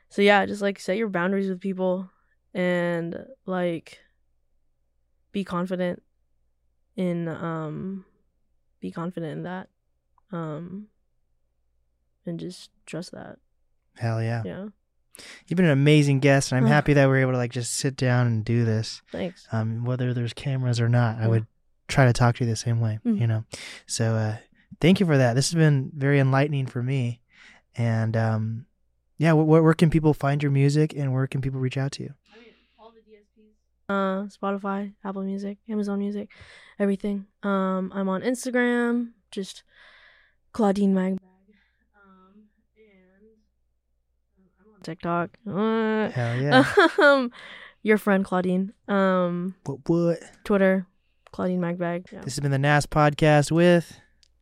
so 0.09 0.21
yeah, 0.21 0.45
just 0.45 0.61
like 0.61 0.79
set 0.79 0.95
your 0.97 1.09
boundaries 1.09 1.49
with 1.49 1.59
people 1.59 2.09
and 2.53 3.25
like 3.45 3.99
be 5.31 5.43
confident 5.43 6.03
in 6.95 7.27
um 7.27 8.05
be 8.79 8.91
confident 8.91 9.31
in 9.33 9.43
that. 9.43 9.69
Um 10.33 10.87
and 12.25 12.39
just 12.39 12.69
trust 12.85 13.11
that. 13.11 13.37
Hell 13.97 14.21
yeah. 14.21 14.41
Yeah. 14.45 14.67
You've 15.47 15.57
been 15.57 15.65
an 15.65 15.71
amazing 15.71 16.19
guest, 16.21 16.51
and 16.51 16.57
I'm 16.57 16.65
Ugh. 16.65 16.71
happy 16.71 16.93
that 16.93 17.07
we're 17.07 17.17
able 17.21 17.33
to 17.33 17.37
like 17.37 17.51
just 17.51 17.75
sit 17.75 17.95
down 17.95 18.25
and 18.25 18.43
do 18.43 18.65
this. 18.65 19.01
Thanks. 19.11 19.47
Um, 19.51 19.83
whether 19.85 20.11
there's 20.13 20.33
cameras 20.33 20.79
or 20.81 20.89
not, 20.89 21.19
I 21.19 21.27
would 21.27 21.45
try 21.87 22.05
to 22.05 22.13
talk 22.13 22.35
to 22.37 22.43
you 22.45 22.49
the 22.49 22.55
same 22.55 22.79
way. 22.79 22.97
Mhm. 23.05 23.19
You 23.21 23.27
know. 23.27 23.45
So 23.85 24.15
uh, 24.15 24.37
thank 24.81 24.99
you 24.99 25.05
for 25.05 25.17
that. 25.17 25.35
This 25.35 25.51
has 25.51 25.55
been 25.55 25.91
very 25.95 26.19
enlightening 26.19 26.65
for 26.65 26.81
me. 26.81 27.21
And 27.75 28.17
um, 28.17 28.65
yeah, 29.19 29.33
wh- 29.33 29.43
wh- 29.45 29.61
where 29.63 29.73
can 29.75 29.91
people 29.91 30.13
find 30.15 30.41
your 30.41 30.51
music, 30.51 30.93
and 30.95 31.13
where 31.13 31.27
can 31.27 31.41
people 31.41 31.59
reach 31.59 31.77
out 31.77 31.91
to 31.93 32.03
you? 32.03 32.13
Uh 33.89 34.23
Spotify, 34.27 34.93
Apple 35.03 35.23
Music, 35.23 35.57
Amazon 35.69 35.99
Music, 35.99 36.29
everything. 36.79 37.25
Um 37.43 37.91
I'm 37.93 38.07
on 38.09 38.21
Instagram, 38.21 39.11
just 39.29 39.63
Claudine 40.53 40.93
Magbag. 40.93 41.19
Um 41.95 42.47
and 42.77 44.47
I'm 44.59 44.73
on 44.75 44.81
TikTok. 44.81 45.29
Uh, 45.47 46.09
Hell 46.11 46.41
yeah. 46.41 46.87
um 47.01 47.31
your 47.81 47.97
friend 47.97 48.23
Claudine. 48.23 48.73
Um 48.87 49.55
what? 49.65 49.79
What? 49.87 50.19
Twitter, 50.43 50.85
Claudine 51.31 51.59
Magbag. 51.59 52.11
Yeah. 52.11 52.21
This 52.21 52.35
has 52.35 52.39
been 52.41 52.51
the 52.51 52.57
NAST 52.59 52.89
podcast 52.89 53.51
with, 53.51 53.99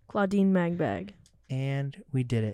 Claudine 0.08 0.54
Magbag. 0.54 1.12
and 1.50 2.02
we 2.12 2.24
did 2.24 2.44
it. 2.44 2.50